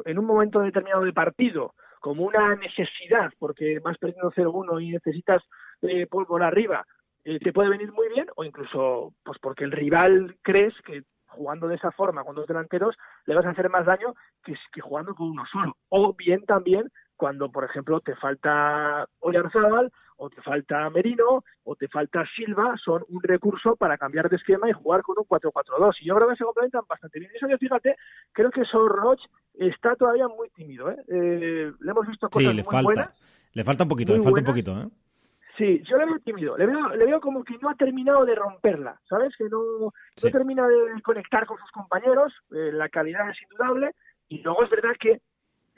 en 0.06 0.18
un 0.18 0.26
momento 0.26 0.60
determinado 0.62 1.04
de 1.04 1.14
partido, 1.14 1.74
como 2.00 2.24
una 2.24 2.56
necesidad, 2.56 3.34
porque 3.40 3.80
vas 3.80 3.98
perdiendo 3.98 4.32
0-1 4.32 4.82
y 4.82 4.92
necesitas 4.92 5.44
eh, 5.82 6.08
por 6.08 6.42
arriba, 6.44 6.86
eh, 7.28 7.40
te 7.40 7.52
puede 7.52 7.68
venir 7.68 7.92
muy 7.92 8.08
bien, 8.08 8.28
o 8.38 8.46
incluso 8.46 9.14
pues 9.22 9.38
porque 9.42 9.66
el 9.66 9.74
rival 9.74 10.38
crees 10.44 10.74
que 10.86 11.04
jugando 11.28 11.68
de 11.68 11.76
esa 11.76 11.92
forma 11.92 12.24
con 12.24 12.36
dos 12.36 12.48
delanteros 12.48 12.96
le 13.26 13.36
vas 13.36 13.46
a 13.46 13.50
hacer 13.50 13.70
más 13.70 13.86
daño 13.86 14.16
que, 14.46 14.56
que 14.72 14.80
jugando 14.80 15.14
con 15.14 15.32
uno 15.32 15.44
solo. 15.52 15.76
O 15.90 16.14
bien 16.14 16.46
también 16.46 16.90
cuando, 17.18 17.52
por 17.52 17.66
ejemplo, 17.66 18.00
te 18.00 18.16
falta 18.16 19.06
Oyarzábal 19.20 19.92
o 20.16 20.30
te 20.30 20.42
falta 20.42 20.90
Merino 20.90 21.44
o 21.66 21.76
te 21.76 21.90
falta 21.90 22.24
Silva, 22.34 22.76
son 22.82 23.04
un 23.10 23.22
recurso 23.22 23.76
para 23.76 23.98
cambiar 23.98 24.30
de 24.30 24.38
esquema 24.38 24.70
y 24.70 24.74
jugar 24.74 25.02
con 25.02 25.18
un 25.18 25.26
4-4-2. 25.26 25.96
Y 26.00 26.06
yo 26.06 26.16
creo 26.16 26.30
que 26.30 26.38
se 26.38 26.46
complementan 26.46 26.84
bastante 26.88 27.20
bien. 27.20 27.32
Eso 27.36 27.50
yo, 27.50 27.58
fíjate, 27.58 27.98
creo 28.32 28.52
que 28.52 28.64
Sorroch 28.64 29.20
está 29.54 29.98
todavía 29.98 30.30
muy 30.30 30.50
tímido. 30.52 30.90
¿eh? 30.92 30.98
eh 31.10 31.72
le 31.78 31.92
hemos 31.92 32.08
visto 32.08 32.30
cosas 32.30 32.52
sí, 32.52 32.56
le 32.56 32.64
muy 32.64 32.72
falta. 32.72 32.84
buenas. 32.84 33.50
Le 33.52 33.64
falta 33.66 33.84
un 33.84 33.90
poquito, 33.90 34.16
le 34.16 34.24
falta 34.24 34.40
un 34.40 34.46
poquito. 34.46 34.80
¿eh? 34.80 34.88
Sí, 35.58 35.82
yo 35.90 35.98
le 35.98 36.06
veo 36.06 36.20
tímido, 36.20 36.56
le 36.56 36.68
veo, 36.68 36.90
le 36.90 37.06
veo 37.06 37.20
como 37.20 37.44
que 37.44 37.58
no 37.58 37.70
ha 37.70 37.76
terminado 37.76 38.26
de 38.26 38.36
romperla, 38.36 39.00
¿sabes? 39.10 39.36
Que 39.36 39.46
no, 39.46 39.92
no 39.92 40.32
termina 40.32 40.68
de 40.68 41.02
conectar 41.02 41.48
con 41.48 41.58
sus 41.58 41.72
compañeros, 41.72 42.32
eh, 42.52 42.72
la 42.72 42.90
calidad 42.90 43.32
es 43.32 43.42
indudable, 43.42 43.92
y 44.30 44.44
luego 44.44 44.64
es 44.64 44.70
verdad 44.70 44.92
que 45.00 45.20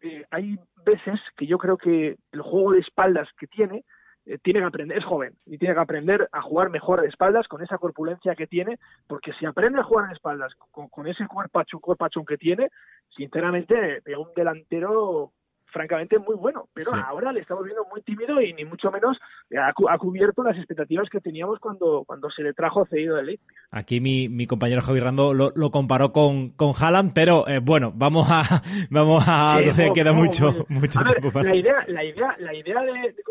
eh, 0.01 0.25
hay 0.31 0.59
veces 0.85 1.21
que 1.37 1.47
yo 1.47 1.57
creo 1.57 1.77
que 1.77 2.17
el 2.33 2.41
juego 2.41 2.73
de 2.73 2.79
espaldas 2.79 3.29
que 3.39 3.47
tiene, 3.47 3.85
eh, 4.25 4.37
tiene 4.43 4.59
que 4.59 4.65
aprender, 4.65 4.97
es 4.97 5.05
joven, 5.05 5.33
y 5.45 5.57
tiene 5.57 5.75
que 5.75 5.81
aprender 5.81 6.27
a 6.33 6.41
jugar 6.41 6.69
mejor 6.69 6.99
de 6.99 7.07
espaldas 7.07 7.47
con 7.47 7.63
esa 7.63 7.77
corpulencia 7.77 8.35
que 8.35 8.47
tiene, 8.47 8.79
porque 9.07 9.31
si 9.39 9.45
aprende 9.45 9.79
a 9.79 9.83
jugar 9.83 10.07
de 10.07 10.13
espaldas 10.15 10.53
con, 10.71 10.89
con 10.89 11.07
ese 11.07 11.25
cuerpachón, 11.25 11.79
cuerpachón 11.79 12.25
que 12.25 12.37
tiene, 12.37 12.69
sinceramente, 13.15 14.01
de 14.03 14.17
un 14.17 14.27
delantero 14.35 15.31
francamente 15.71 16.17
muy 16.19 16.35
bueno, 16.35 16.67
pero 16.73 16.93
ahora 16.93 17.31
le 17.31 17.41
estamos 17.41 17.63
viendo 17.63 17.85
muy 17.91 18.01
tímido 18.01 18.41
y 18.41 18.53
ni 18.53 18.65
mucho 18.65 18.91
menos 18.91 19.17
ha, 19.57 19.97
cubierto 19.97 20.43
las 20.43 20.57
expectativas 20.57 21.09
que 21.09 21.19
teníamos 21.19 21.59
cuando, 21.59 22.03
cuando 22.05 22.29
se 22.29 22.43
le 22.43 22.53
trajo 22.53 22.85
cedido 22.85 23.15
del 23.15 23.27
Leipzig. 23.27 23.47
Aquí 23.71 23.99
mi, 23.99 24.29
mi 24.29 24.47
compañero 24.47 24.81
Javi 24.81 24.99
Rando 24.99 25.33
lo, 25.33 25.51
lo 25.55 25.71
comparó 25.71 26.11
con, 26.11 26.49
con 26.51 26.73
Haaland, 26.79 27.13
pero 27.13 27.47
eh, 27.47 27.59
bueno, 27.59 27.91
vamos 27.95 28.27
a 28.29 28.41
vamos 28.89 29.23
a 29.27 29.57
queda 29.93 30.13
mucho, 30.13 30.65
mucho 30.69 30.99
tiempo 31.01 31.41
La 31.41 31.55
idea, 31.55 31.85
la 31.87 32.03
idea, 32.03 32.35
la 32.39 32.53
idea 32.53 32.81
de, 32.81 33.13
de 33.13 33.23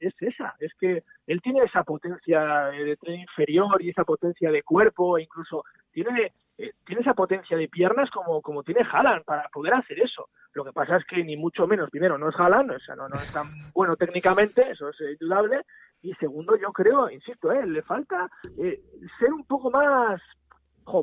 es 0.00 0.14
esa, 0.20 0.54
es 0.58 0.72
que 0.78 1.02
él 1.26 1.40
tiene 1.42 1.60
esa 1.64 1.82
potencia 1.82 2.40
de 2.70 2.96
tren 2.96 3.20
inferior 3.20 3.82
y 3.82 3.90
esa 3.90 4.04
potencia 4.04 4.50
de 4.50 4.62
cuerpo, 4.62 5.18
e 5.18 5.22
incluso 5.22 5.64
tiene 5.92 6.32
eh, 6.58 6.72
tiene 6.84 7.02
esa 7.02 7.14
potencia 7.14 7.56
de 7.56 7.68
piernas 7.68 8.10
como, 8.10 8.40
como 8.42 8.62
tiene 8.62 8.86
Haaland 8.90 9.24
para 9.24 9.48
poder 9.48 9.74
hacer 9.74 10.00
eso. 10.00 10.28
Lo 10.52 10.64
que 10.64 10.72
pasa 10.72 10.96
es 10.96 11.04
que 11.04 11.22
ni 11.24 11.36
mucho 11.36 11.66
menos, 11.66 11.90
primero, 11.90 12.16
no 12.18 12.28
es 12.28 12.38
Haaland, 12.38 12.70
o 12.72 12.78
sea, 12.78 12.94
no, 12.94 13.08
no 13.08 13.16
es 13.16 13.32
tan 13.32 13.46
bueno 13.74 13.96
técnicamente, 13.96 14.70
eso 14.70 14.88
es 14.88 15.00
indudable, 15.00 15.62
y 16.02 16.12
segundo, 16.14 16.56
yo 16.56 16.72
creo, 16.72 17.10
insisto, 17.10 17.50
eh, 17.52 17.66
le 17.66 17.82
falta 17.82 18.28
eh, 18.58 18.80
ser 19.18 19.32
un 19.32 19.44
poco 19.44 19.70
más, 19.70 20.20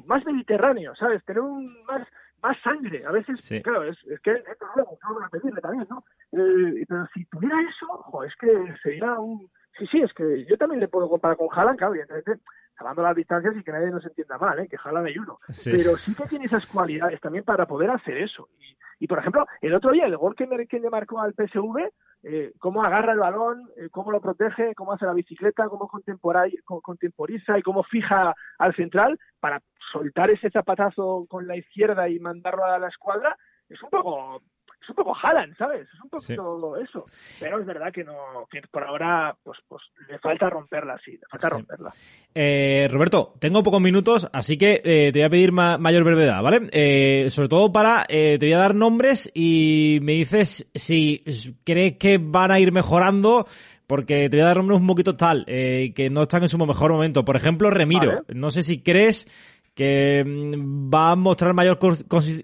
más 0.05 0.25
mediterráneo, 0.25 0.95
¿sabes? 0.95 1.23
Tener 1.25 1.41
un 1.41 1.83
más 1.85 2.07
más 2.41 2.57
sangre. 2.61 3.03
A 3.05 3.11
veces, 3.11 3.61
claro, 3.63 3.83
es, 3.83 3.97
es 4.07 4.19
que 4.21 4.31
esto 4.31 4.65
no 4.75 4.83
lo 4.83 5.23
a 5.23 5.29
pedirle 5.29 5.61
también, 5.61 5.87
¿no? 5.89 6.03
Eh, 6.31 6.85
pero 6.87 7.07
si 7.13 7.25
tuviera 7.25 7.55
eso, 7.61 8.23
es 8.23 8.35
que 8.35 8.75
sería 8.81 9.13
un... 9.19 9.49
Sí, 9.77 9.87
sí, 9.87 10.01
es 10.01 10.13
que 10.13 10.45
yo 10.45 10.57
también 10.57 10.79
le 10.79 10.87
puedo 10.87 11.09
comparar 11.09 11.37
con 11.37 11.47
Haaland, 11.51 11.77
claro, 11.77 11.93
evidentemente 11.93 12.43
salvando 12.81 13.03
las 13.03 13.15
distancias 13.15 13.55
y 13.55 13.63
que 13.63 13.71
nadie 13.71 13.91
nos 13.91 14.03
entienda 14.05 14.39
mal, 14.39 14.57
¿eh? 14.57 14.67
que 14.67 14.77
jalan 14.77 15.05
hay 15.05 15.17
uno. 15.17 15.39
Pero 15.65 15.97
sí 15.97 16.15
que 16.15 16.25
tiene 16.25 16.45
esas 16.45 16.65
cualidades 16.65 17.21
también 17.21 17.43
para 17.43 17.67
poder 17.67 17.91
hacer 17.91 18.17
eso. 18.17 18.49
Y, 18.59 19.05
y 19.05 19.07
por 19.07 19.19
ejemplo, 19.19 19.45
el 19.61 19.75
otro 19.75 19.91
día, 19.91 20.07
el 20.07 20.17
gol 20.17 20.35
que, 20.35 20.47
me, 20.47 20.65
que 20.65 20.79
le 20.79 20.89
marcó 20.89 21.19
al 21.21 21.33
PSV, 21.33 21.91
eh, 22.23 22.53
cómo 22.57 22.83
agarra 22.83 23.13
el 23.13 23.19
balón, 23.19 23.69
eh, 23.77 23.89
cómo 23.91 24.11
lo 24.11 24.19
protege, 24.19 24.73
cómo 24.73 24.93
hace 24.93 25.05
la 25.05 25.13
bicicleta, 25.13 25.69
cómo 25.69 25.87
contemporiza 25.87 27.57
y 27.57 27.61
cómo 27.61 27.83
fija 27.83 28.33
al 28.57 28.75
central 28.75 29.19
para 29.39 29.61
soltar 29.91 30.31
ese 30.31 30.49
zapatazo 30.49 31.27
con 31.29 31.45
la 31.47 31.57
izquierda 31.57 32.09
y 32.09 32.19
mandarlo 32.19 32.65
a 32.65 32.79
la 32.79 32.87
escuadra, 32.87 33.37
es 33.69 33.81
un 33.83 33.89
poco 33.89 34.41
es 34.81 34.89
un 34.89 34.95
poco 34.95 35.15
Haaland, 35.15 35.55
¿sabes? 35.57 35.87
Es 35.87 36.01
un 36.01 36.09
poco 36.09 36.77
eso. 36.77 37.05
Pero 37.39 37.59
es 37.59 37.65
verdad 37.65 37.91
que 37.93 38.03
no, 38.03 38.47
que 38.49 38.61
por 38.71 38.83
ahora, 38.83 39.35
pues, 39.43 39.59
pues 39.67 39.83
le 40.09 40.17
falta 40.19 40.49
romperla, 40.49 40.99
sí, 41.03 41.11
le 41.11 41.27
falta 41.29 41.49
romperla. 41.49 41.93
Eh, 42.33 42.87
Roberto, 42.89 43.35
tengo 43.39 43.61
pocos 43.61 43.81
minutos, 43.81 44.27
así 44.33 44.57
que 44.57 44.81
eh, 44.83 45.11
te 45.11 45.19
voy 45.19 45.23
a 45.23 45.29
pedir 45.29 45.51
mayor 45.51 46.03
brevedad, 46.03 46.41
¿vale? 46.41 46.67
Eh, 46.71 47.29
sobre 47.29 47.49
todo 47.49 47.71
para, 47.71 48.05
te 48.05 48.37
voy 48.39 48.53
a 48.53 48.57
dar 48.57 48.75
nombres 48.75 49.29
y 49.33 49.99
me 50.01 50.13
dices 50.13 50.69
si 50.73 51.23
crees 51.63 51.97
que 51.97 52.17
van 52.17 52.51
a 52.51 52.59
ir 52.59 52.71
mejorando 52.71 53.45
porque 53.85 54.29
te 54.29 54.37
voy 54.37 54.43
a 54.43 54.47
dar 54.47 54.57
nombres 54.57 54.79
un 54.79 54.87
poquito 54.87 55.15
tal, 55.15 55.45
que 55.45 56.09
no 56.09 56.23
están 56.23 56.43
en 56.43 56.47
su 56.47 56.57
mejor 56.57 56.93
momento. 56.93 57.25
Por 57.25 57.35
ejemplo, 57.35 57.69
Remiro. 57.69 58.23
No 58.33 58.49
sé 58.49 58.63
si 58.63 58.81
crees 58.81 59.27
que 59.73 60.23
mm, 60.25 60.93
va 60.93 61.11
a 61.11 61.15
mostrar 61.15 61.53
mayor 61.53 61.77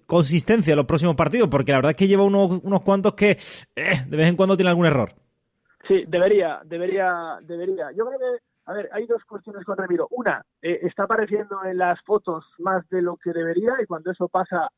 consistencia 0.05 0.71
en 0.71 0.77
los 0.77 0.85
próximos 0.85 1.15
partidos, 1.15 1.49
porque 1.49 1.71
la 1.71 1.79
verdad 1.79 1.91
es 1.91 1.97
que 1.97 2.07
lleva 2.07 2.23
unos, 2.23 2.59
unos 2.63 2.81
cuantos 2.81 3.13
que 3.13 3.31
eh, 3.75 4.05
de 4.07 4.17
vez 4.17 4.27
en 4.27 4.35
cuando 4.35 4.55
tiene 4.55 4.69
algún 4.69 4.85
error. 4.85 5.13
Sí, 5.87 6.03
debería, 6.07 6.61
debería, 6.65 7.37
debería. 7.41 7.91
Yo 7.95 8.05
creo 8.05 8.19
que, 8.19 8.43
a 8.65 8.73
ver, 8.73 8.89
hay 8.91 9.05
dos 9.07 9.23
cuestiones 9.23 9.63
con 9.63 9.77
Remiro. 9.77 10.07
Una, 10.11 10.43
eh, 10.61 10.79
está 10.83 11.03
apareciendo 11.03 11.63
en 11.63 11.77
las 11.77 12.01
fotos 12.01 12.45
más 12.59 12.87
de 12.89 13.01
lo 13.01 13.15
que 13.17 13.31
debería 13.31 13.73
y 13.81 13.85
cuando 13.85 14.11
eso 14.11 14.27
pasa 14.27 14.69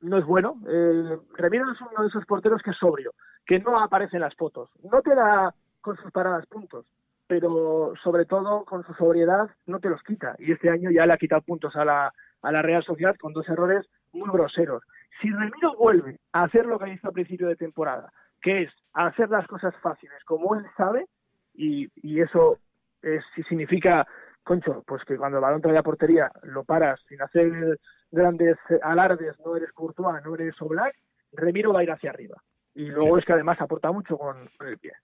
no 0.00 0.18
es 0.18 0.24
bueno. 0.24 0.60
Eh, 0.68 1.18
Remiro 1.34 1.70
es 1.70 1.80
uno 1.80 2.02
de 2.02 2.08
esos 2.08 2.24
porteros 2.26 2.62
que 2.62 2.70
es 2.70 2.76
sobrio, 2.78 3.12
que 3.46 3.58
no 3.60 3.78
aparece 3.78 4.16
en 4.16 4.22
las 4.22 4.34
fotos. 4.34 4.70
No 4.82 5.02
te 5.02 5.14
da 5.14 5.54
con 5.80 5.96
sus 5.96 6.10
paradas 6.10 6.46
puntos, 6.46 6.84
pero 7.30 7.92
sobre 8.02 8.24
todo 8.24 8.64
con 8.64 8.84
su 8.84 8.92
sobriedad 8.94 9.48
no 9.64 9.78
te 9.78 9.88
los 9.88 10.02
quita. 10.02 10.34
Y 10.40 10.50
este 10.50 10.68
año 10.68 10.90
ya 10.90 11.06
le 11.06 11.12
ha 11.12 11.16
quitado 11.16 11.42
puntos 11.42 11.76
a 11.76 11.84
la, 11.84 12.12
a 12.42 12.50
la 12.50 12.60
Real 12.60 12.82
Sociedad 12.82 13.14
con 13.20 13.32
dos 13.32 13.48
errores 13.48 13.86
muy 14.12 14.28
groseros. 14.32 14.82
Si 15.22 15.30
Remiro 15.30 15.76
vuelve 15.76 16.18
a 16.32 16.42
hacer 16.42 16.66
lo 16.66 16.76
que 16.80 16.92
hizo 16.92 17.06
a 17.06 17.12
principio 17.12 17.46
de 17.46 17.54
temporada, 17.54 18.12
que 18.42 18.62
es 18.62 18.72
hacer 18.94 19.30
las 19.30 19.46
cosas 19.46 19.72
fáciles 19.76 20.24
como 20.24 20.56
él 20.56 20.66
sabe, 20.76 21.06
y, 21.54 21.88
y 22.02 22.20
eso 22.20 22.58
es, 23.00 23.22
si 23.36 23.44
significa, 23.44 24.04
concho, 24.42 24.82
pues 24.84 25.04
que 25.04 25.16
cuando 25.16 25.38
el 25.38 25.42
balón 25.42 25.62
trae 25.62 25.78
a 25.78 25.84
portería 25.84 26.32
lo 26.42 26.64
paras 26.64 26.98
sin 27.06 27.22
hacer 27.22 27.78
grandes 28.10 28.56
alardes, 28.82 29.38
no 29.46 29.54
eres 29.54 29.70
Courtois, 29.70 30.20
no 30.24 30.34
eres 30.34 30.60
Oblak, 30.60 30.96
Remiro 31.30 31.72
va 31.72 31.80
a 31.80 31.84
ir 31.84 31.92
hacia 31.92 32.10
arriba. 32.10 32.42
Y 32.74 32.86
luego 32.86 33.18
es 33.18 33.24
que 33.24 33.34
además 33.34 33.60
aporta 33.60 33.92
mucho 33.92 34.18
con 34.18 34.48
el 34.66 34.78
pie. 34.78 34.94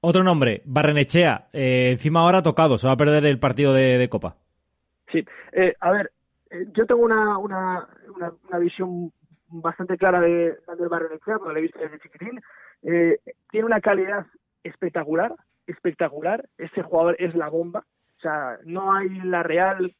Otro 0.00 0.22
nombre, 0.22 0.62
Barrenechea. 0.64 1.48
Eh, 1.52 1.90
encima 1.90 2.20
ahora 2.20 2.42
tocado, 2.42 2.78
se 2.78 2.86
va 2.86 2.92
a 2.92 2.96
perder 2.98 3.26
el 3.26 3.40
partido 3.40 3.72
de, 3.72 4.08
Copa. 4.08 4.36
Sí, 5.10 5.24
eh, 5.52 5.74
a 5.80 5.90
ver, 5.90 6.12
eh, 6.50 6.66
yo 6.72 6.86
tengo 6.86 7.02
una, 7.02 7.36
una, 7.38 7.88
una, 8.14 8.58
visión 8.58 9.12
bastante 9.48 9.96
clara 9.96 10.20
de, 10.20 10.56
de 10.78 10.88
Barrenechea, 10.88 11.38
porque 11.38 11.52
lo 11.52 11.58
he 11.58 11.62
visto 11.62 11.80
desde 11.80 11.98
chiquitín. 11.98 12.40
tiene 13.50 13.66
una 13.66 13.80
calidad 13.80 14.26
espectacular, 14.62 15.34
espectacular. 15.66 16.48
Este 16.58 16.82
jugador 16.82 17.16
es 17.18 17.34
la 17.34 17.48
bomba. 17.48 17.84
O 18.18 18.20
sea, 18.20 18.58
no 18.64 18.94
hay 18.94 19.08
la 19.24 19.42
Real, 19.42 19.94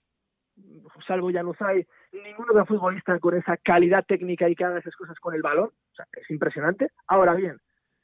salvo 1.07 1.33
Januzaj, 1.33 1.77
ninguno 2.13 2.53
de 2.55 2.65
futbolista 2.67 3.19
con 3.19 3.37
esa 3.37 3.57
calidad 3.57 4.05
técnica 4.07 4.49
y 4.49 4.55
que 4.55 4.65
haga 4.65 4.79
esas 4.79 4.95
cosas 4.95 5.19
con 5.19 5.35
el 5.35 5.43
balón. 5.43 5.71
O 5.71 5.95
sea, 5.95 6.07
es 6.13 6.31
impresionante. 6.31 6.91
Ahora 7.09 7.35
bien, 7.35 7.59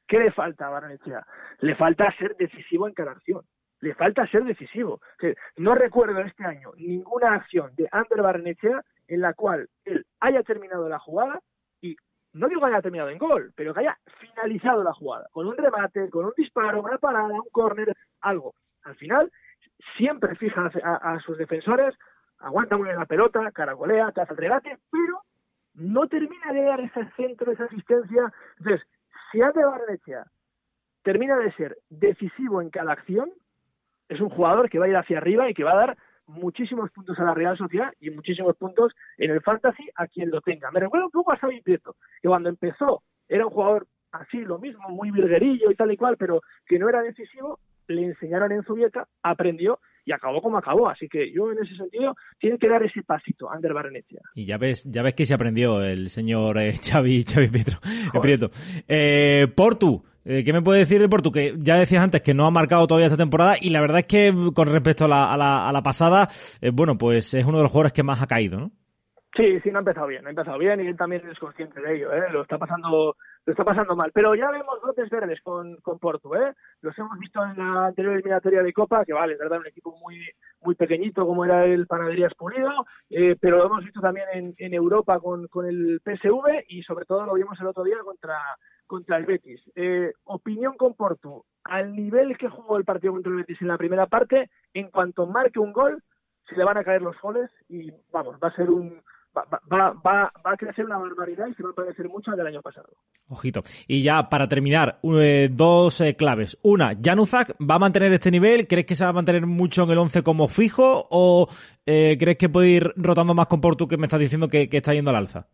¿Qué 0.07 0.19
le 0.19 0.33
falta 0.33 0.67
a 0.67 0.71
Barnechea? 0.71 1.27
Le 1.61 1.75
falta 1.77 2.13
ser 2.19 2.37
decisivo 2.37 2.87
en 2.87 2.95
cada 2.95 3.13
acción. 3.13 3.43
Le 3.81 3.95
falta 3.95 4.27
ser 4.27 4.45
decisivo. 4.45 5.01
no 5.57 5.75
recuerdo 5.75 6.21
este 6.21 6.45
año 6.45 6.73
ninguna 6.77 7.35
acción 7.35 7.75
de 7.77 7.89
Ander 7.91 8.23
Barnechea 8.23 8.83
en 9.09 9.21
la 9.21 9.35
cual 9.35 9.69
él 9.85 10.07
haya 10.21 10.43
terminado 10.43 10.89
la 10.89 10.99
jugada 10.99 11.41
y 11.81 11.97
no 12.33 12.49
digo 12.49 12.61
que 12.61 12.67
haya 12.67 12.83
terminado 12.83 13.11
en 13.11 13.19
gol, 13.19 13.53
pero 13.55 13.75
que 13.75 13.81
haya 13.81 13.99
finalizado 14.19 14.83
la 14.83 14.93
jugada, 14.93 15.27
con 15.31 15.47
un 15.47 15.57
remate, 15.57 16.11
con 16.11 16.27
un 16.27 16.33
disparo, 16.37 16.81
una 16.81 16.99
parada, 16.99 17.29
un 17.29 17.49
córner, 17.53 17.95
algo. 18.21 18.55
Al 18.83 18.97
final, 18.97 19.31
siempre 19.97 20.35
fija 20.37 20.71
a, 20.83 21.21
sus 21.21 21.39
defensores, 21.39 21.95
aguanta 22.39 22.77
muy 22.77 22.87
bien 22.87 22.99
la 22.99 23.07
pelota, 23.07 23.51
caracolea, 23.53 24.09
hace 24.09 24.33
el 24.33 24.37
regate, 24.37 24.79
pero 24.91 25.23
no 25.75 26.09
termina 26.09 26.53
de 26.53 26.63
dar 26.63 26.81
ese 26.81 27.09
centro, 27.17 27.53
esa 27.53 27.65
asistencia. 27.65 28.33
Entonces, 28.59 28.87
si 29.35 29.43
Ante 29.43 29.65
Barnechea 29.65 30.25
termina 31.03 31.37
de 31.37 31.53
ser 31.55 31.77
decisivo 31.91 32.63
en 32.63 32.71
cada 32.71 32.93
acción, 32.93 33.33
es 34.09 34.21
un 34.21 34.29
jugador 34.29 34.71
que 34.71 34.79
va 34.79 34.87
a 34.87 34.89
ir 34.89 34.97
hacia 34.97 35.19
arriba 35.19 35.51
y 35.51 35.55
que 35.55 35.65
va 35.65 35.73
a 35.73 35.87
dar 35.87 35.99
muchísimos 36.27 36.91
puntos 36.93 37.19
a 37.19 37.25
la 37.25 37.35
Real 37.35 37.59
Sociedad 37.59 37.93
y 37.99 38.11
muchísimos 38.11 38.57
puntos 38.57 38.95
en 39.19 39.33
el 39.33 39.43
Fantasy 39.43 39.91
a 39.97 40.07
quien 40.07 40.31
lo 40.31 40.41
tenga. 40.41 40.71
Me 40.71 40.79
recuerda 40.79 41.07
un 41.07 41.11
poco 41.11 41.33
a 41.33 41.37
Xavi 41.37 41.63
Prieto, 41.63 41.97
que 42.23 42.29
cuando 42.29 42.49
empezó 42.49 43.03
era 43.29 43.45
un 43.45 43.53
jugador 43.53 43.89
así, 44.13 44.39
lo 44.39 44.61
mismo, 44.61 44.89
muy 44.91 45.11
virguerillo 45.11 45.69
y 45.69 45.75
tal 45.75 45.91
y 45.91 45.97
cual, 45.97 46.17
pero 46.17 46.41
que 46.67 46.79
no 46.79 46.89
era 46.89 47.03
decisivo, 47.03 47.59
le 47.89 48.05
enseñaron 48.05 48.53
en 48.53 48.63
Zubieta, 48.63 49.09
aprendió 49.23 49.81
y 50.05 50.13
acabó 50.13 50.43
como 50.43 50.59
acabó. 50.59 50.89
Así 50.89 51.09
que 51.09 51.33
yo 51.33 51.51
en 51.53 51.59
ese 51.59 51.77
sentido 51.77 52.15
tiene 52.39 52.59
que 52.59 52.69
dar 52.69 52.83
ese 52.83 53.03
pasito 53.03 53.51
Ander 53.51 53.73
Barrenechea. 53.73 54.21
Y 54.35 54.47
ya 54.47 54.59
ves, 54.59 54.85
ya 54.85 55.03
ves 55.03 55.15
que 55.15 55.27
se 55.27 55.35
aprendió 55.35 55.83
el 55.83 56.11
señor 56.11 56.59
eh, 56.59 56.75
Xavi, 56.83 57.25
Xavi 57.25 57.49
Pietro, 57.49 57.79
Prieto. 58.23 58.51
Eh, 58.89 59.47
Portu, 59.55 60.05
eh, 60.25 60.43
¿qué 60.45 60.53
me 60.53 60.63
puede 60.63 60.81
decir 60.81 61.01
de 61.01 61.09
Portu? 61.09 61.31
Que 61.31 61.55
ya 61.59 61.77
decías 61.77 62.03
antes 62.03 62.23
que 62.23 62.35
no 62.35 62.47
ha 62.47 62.51
marcado 62.51 62.87
todavía 62.87 63.07
esta 63.07 63.19
temporada 63.19 63.55
y 63.61 63.71
la 63.71 63.81
verdad 63.81 64.01
es 64.01 64.07
que 64.07 64.33
con 64.55 64.69
respecto 64.69 65.05
a 65.05 65.09
la, 65.09 65.33
a 65.33 65.37
la, 65.37 65.69
a 65.69 65.73
la 65.73 65.83
pasada, 65.83 66.29
eh, 66.61 66.71
bueno, 66.73 66.97
pues 66.97 67.35
es 67.35 67.45
uno 67.45 67.59
de 67.59 67.65
los 67.65 67.71
jugadores 67.73 67.93
que 67.93 68.03
más 68.03 68.23
ha 68.23 68.27
caído, 68.27 68.59
¿no? 68.59 68.71
Sí, 69.37 69.59
sí, 69.65 69.71
no 69.71 69.79
ha 69.79 69.81
empezado 69.81 70.07
bien, 70.07 70.23
no 70.23 70.29
ha 70.29 70.31
empezado 70.31 70.59
bien 70.59 70.81
y 70.81 70.87
él 70.87 70.97
también 70.97 71.23
es 71.29 71.39
consciente 71.41 71.81
de 71.81 71.97
ello, 71.97 72.13
¿eh? 72.13 72.31
lo 72.31 72.43
está 72.43 72.57
pasando 72.57 73.17
lo 73.47 73.53
está 73.53 73.65
pasando 73.65 73.95
mal. 73.97 74.11
Pero 74.13 74.35
ya 74.35 74.51
vemos 74.51 74.81
brotes 74.83 75.11
verdes 75.11 75.41
con, 75.43 75.77
con 75.77 75.99
Porto, 75.99 76.35
¿eh? 76.35 76.55
Los 76.81 76.99
hemos 76.99 77.19
visto 77.19 77.45
en 77.45 77.57
la 77.57 77.87
anterior 77.87 78.15
eliminatoria 78.15 78.63
de 78.63 78.73
Copa, 78.73 79.05
que 79.05 79.13
vale, 79.13 79.35
es 79.35 79.39
verdad, 79.39 79.61
un 79.61 79.67
equipo 79.67 79.97
muy 79.99 80.21
muy 80.65 80.75
pequeñito 80.75 81.27
como 81.27 81.45
era 81.45 81.65
el 81.67 81.87
Panaderías 81.87 82.35
Pulido, 82.35 82.87
eh, 83.11 83.37
pero 83.39 83.59
lo 83.59 83.67
hemos 83.67 83.85
visto 83.85 84.01
también 84.01 84.27
en, 84.33 84.55
en 84.57 84.75
Europa 84.75 85.21
con, 85.21 85.47
con 85.49 85.67
el 85.67 86.01
PSV 86.03 86.65
y 86.69 86.83
sobre 86.83 87.05
todo 87.05 87.27
lo 87.27 87.35
vimos 87.35 87.61
el 87.61 87.67
otro 87.67 87.85
día 87.85 87.99
contra, 88.03 88.39
contra 88.87 89.19
el 89.19 89.27
Betis. 89.27 89.61
Eh, 89.75 90.13
opinión 90.25 90.77
con 90.77 90.95
Porto, 90.95 91.45
al 91.65 91.95
nivel 91.95 92.37
que 92.39 92.49
jugó 92.49 92.79
el 92.79 92.85
partido 92.85 93.13
contra 93.13 93.31
el 93.31 93.39
Betis 93.39 93.61
en 93.61 93.69
la 93.69 93.79
primera 93.79 94.07
parte, 94.07 94.51
en 94.73 94.91
cuanto 94.91 95.27
marque 95.27 95.59
un 95.59 95.73
gol, 95.73 96.03
se 96.49 96.57
le 96.57 96.65
van 96.65 96.79
a 96.79 96.85
caer 96.85 97.03
los 97.03 97.19
goles 97.21 97.51
y 97.69 97.93
vamos, 98.11 98.37
va 98.43 98.49
a 98.49 98.57
ser 98.57 98.71
un 98.71 99.03
va, 99.37 99.45
va, 99.71 99.91
va, 99.93 100.33
va 100.45 100.53
a 100.53 100.57
crecer 100.57 100.85
una 100.85 100.99
barbaridad 100.99 101.47
y 101.49 101.55
se 101.55 101.63
va 101.63 101.71
a 101.71 101.75
parecer 101.75 102.09
mucho 102.09 102.31
al 102.31 102.37
del 102.37 102.47
año 102.47 102.63
pasado. 102.63 102.89
Ojito. 103.29 103.63
Y 103.87 104.03
ya 104.03 104.29
para 104.29 104.49
terminar, 104.49 104.99
eh, 105.03 105.49
dos 105.51 106.01
eh, 106.01 106.17
claves. 106.17 106.59
Una, 106.63 106.93
Januzak 107.03 107.53
va 107.61 107.77
a 107.77 107.79
mantener 107.79 108.13
este 108.13 108.31
nivel. 108.31 108.67
¿Crees 108.67 108.87
que 108.87 108.95
se 108.95 109.05
va 109.05 109.11
a 109.11 109.15
mantener 109.15 109.47
mucho 109.47 109.85
en 109.85 109.91
el 109.91 109.99
11 109.99 110.23
como 110.23 110.49
fijo 110.49 111.07
o 111.11 111.49
eh, 111.87 112.17
crees 112.19 112.39
que 112.39 112.49
puede 112.49 112.69
ir 112.69 112.93
rotando 112.97 113.35
más 113.35 113.47
con 113.47 113.61
Portu 113.61 113.89
que 113.89 113.97
me 113.97 114.07
estás 114.07 114.21
diciendo 114.21 114.49
que, 114.49 114.69
que 114.69 114.79
está 114.79 114.93
yendo 114.93 115.11
al 115.11 115.17
alza? 115.17 115.47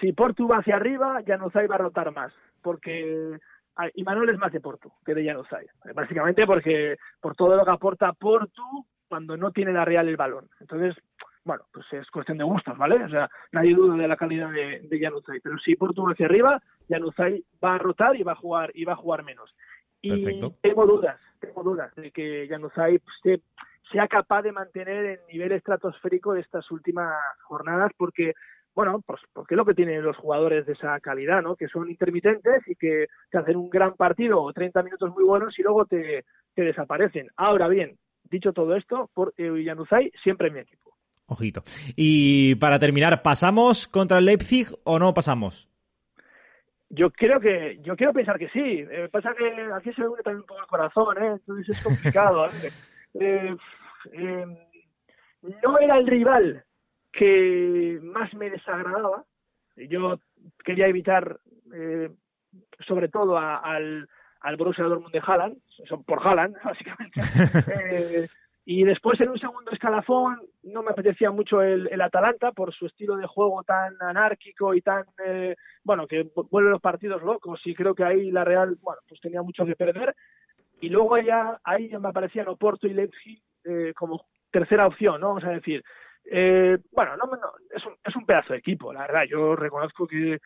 Si 0.00 0.12
Portu 0.12 0.48
va 0.48 0.58
hacia 0.58 0.76
arriba, 0.76 1.22
Januzaj 1.26 1.70
va 1.70 1.76
a 1.76 1.78
rotar 1.78 2.12
más, 2.12 2.32
porque 2.62 3.38
y 3.94 4.04
Manuel 4.04 4.30
es 4.30 4.38
más 4.38 4.52
de 4.52 4.60
Portu 4.60 4.92
que 5.04 5.14
de 5.14 5.24
Januzaj. 5.24 5.64
Básicamente 5.94 6.46
porque 6.46 6.96
por 7.20 7.34
todo 7.34 7.56
lo 7.56 7.64
que 7.64 7.70
aporta 7.70 8.12
Portu 8.12 8.86
cuando 9.08 9.36
no 9.36 9.50
tiene 9.50 9.72
la 9.72 9.84
Real 9.84 10.08
el 10.08 10.16
balón. 10.16 10.48
Entonces, 10.60 10.96
bueno, 11.44 11.64
pues 11.72 11.86
es 11.92 12.10
cuestión 12.10 12.38
de 12.38 12.44
gustos, 12.44 12.76
¿vale? 12.78 13.04
O 13.04 13.08
sea, 13.08 13.28
nadie 13.52 13.74
duda 13.74 13.96
de 13.96 14.08
la 14.08 14.16
calidad 14.16 14.50
de, 14.50 14.80
de 14.80 14.98
Januzaj, 14.98 15.36
pero 15.42 15.58
si 15.58 15.76
Porto 15.76 16.04
hacia 16.06 16.26
arriba, 16.26 16.60
Januzaj 16.88 17.34
va 17.62 17.74
a 17.74 17.78
rotar 17.78 18.16
y 18.16 18.22
va 18.22 18.32
a 18.32 18.36
jugar 18.36 18.70
y 18.74 18.84
va 18.84 18.94
a 18.94 18.96
jugar 18.96 19.24
menos. 19.24 19.54
Y 20.00 20.10
Perfecto. 20.10 20.54
tengo 20.62 20.86
dudas, 20.86 21.20
tengo 21.40 21.62
dudas 21.62 21.94
de 21.96 22.10
que 22.10 22.46
Januzaj 22.48 22.94
se, 23.22 23.42
sea 23.92 24.08
capaz 24.08 24.42
de 24.42 24.52
mantener 24.52 25.04
el 25.04 25.20
nivel 25.28 25.52
estratosférico 25.52 26.32
de 26.32 26.40
estas 26.40 26.70
últimas 26.70 27.14
jornadas, 27.42 27.92
porque 27.96 28.32
bueno, 28.74 29.00
pues 29.06 29.20
porque 29.32 29.54
es 29.54 29.56
lo 29.56 29.64
que 29.64 29.74
tienen 29.74 30.02
los 30.02 30.16
jugadores 30.16 30.66
de 30.66 30.72
esa 30.72 30.98
calidad, 31.00 31.42
¿no? 31.42 31.54
Que 31.56 31.68
son 31.68 31.88
intermitentes 31.88 32.66
y 32.66 32.74
que 32.74 33.06
te 33.30 33.38
hacen 33.38 33.56
un 33.56 33.70
gran 33.70 33.94
partido 33.94 34.42
o 34.42 34.52
30 34.52 34.82
minutos 34.82 35.12
muy 35.14 35.24
buenos 35.24 35.56
y 35.58 35.62
luego 35.62 35.84
te, 35.84 36.24
te 36.54 36.62
desaparecen. 36.62 37.28
Ahora 37.36 37.68
bien, 37.68 37.96
dicho 38.24 38.52
todo 38.52 38.74
esto, 38.74 39.10
por 39.14 39.32
eh, 39.36 39.64
siempre 40.22 40.48
en 40.48 40.54
mi 40.54 40.60
equipo. 40.60 40.93
Ojito. 41.26 41.62
Y 41.96 42.54
para 42.56 42.78
terminar, 42.78 43.22
¿pasamos 43.22 43.88
contra 43.88 44.18
el 44.18 44.26
Leipzig 44.26 44.66
o 44.84 44.98
no 44.98 45.14
pasamos? 45.14 45.68
Yo 46.90 47.10
creo 47.10 47.40
que, 47.40 47.78
yo 47.82 47.96
quiero 47.96 48.12
pensar 48.12 48.38
que 48.38 48.48
sí. 48.50 48.60
Eh, 48.60 49.08
pasa 49.10 49.34
que 49.36 49.44
aquí 49.74 49.92
se 49.92 50.02
me 50.02 50.08
une 50.08 50.22
también 50.22 50.42
un 50.42 50.46
poco 50.46 50.60
el 50.60 50.66
corazón, 50.66 51.22
¿eh? 51.22 51.32
Entonces 51.32 51.68
es 51.68 51.82
complicado. 51.82 52.46
¿eh? 52.46 52.50
Eh, 53.16 53.56
eh, 54.12 54.44
no 55.62 55.78
era 55.78 55.98
el 55.98 56.06
rival 56.08 56.64
que 57.12 58.00
más 58.02 58.34
me 58.34 58.50
desagradaba. 58.50 59.24
Yo 59.76 60.18
quería 60.64 60.88
evitar, 60.88 61.38
eh, 61.72 62.10
sobre 62.86 63.08
todo, 63.08 63.38
a, 63.38 63.58
al, 63.58 64.08
al 64.40 64.56
Borussia 64.56 64.84
Dortmund 64.84 65.12
de 65.12 65.22
Haaland, 65.24 65.58
por 66.06 66.26
Haaland, 66.26 66.56
básicamente. 66.64 67.20
y 68.64 68.84
después 68.84 69.20
en 69.20 69.30
un 69.30 69.38
segundo 69.38 69.70
escalafón 69.70 70.40
no 70.64 70.82
me 70.82 70.90
apetecía 70.90 71.30
mucho 71.30 71.62
el, 71.62 71.88
el 71.90 72.00
Atalanta 72.00 72.52
por 72.52 72.72
su 72.74 72.86
estilo 72.86 73.16
de 73.16 73.26
juego 73.26 73.62
tan 73.64 73.94
anárquico 74.00 74.74
y 74.74 74.80
tan, 74.80 75.04
eh, 75.24 75.56
bueno, 75.82 76.06
que 76.06 76.30
vuelve 76.50 76.70
los 76.70 76.80
partidos 76.80 77.22
locos 77.22 77.60
y 77.64 77.74
creo 77.74 77.94
que 77.94 78.04
ahí 78.04 78.30
la 78.30 78.44
Real, 78.44 78.76
bueno, 78.80 79.00
pues 79.08 79.20
tenía 79.20 79.42
mucho 79.42 79.64
que 79.66 79.76
perder. 79.76 80.14
Y 80.80 80.88
luego 80.88 81.18
ya 81.18 81.60
ahí 81.64 81.90
me 81.98 82.08
aparecían 82.08 82.48
Oporto 82.48 82.86
y 82.86 82.94
Leipzig 82.94 83.40
eh, 83.64 83.92
como 83.94 84.26
tercera 84.50 84.86
opción, 84.86 85.20
¿no? 85.20 85.28
Vamos 85.28 85.44
a 85.44 85.50
decir, 85.50 85.82
eh, 86.30 86.78
bueno, 86.92 87.16
no, 87.16 87.26
no, 87.26 87.36
es, 87.74 87.84
un, 87.84 87.94
es 88.02 88.16
un 88.16 88.24
pedazo 88.24 88.52
de 88.52 88.58
equipo, 88.58 88.92
la 88.92 89.02
verdad. 89.02 89.24
Yo 89.28 89.54
reconozco 89.56 90.06
que, 90.06 90.40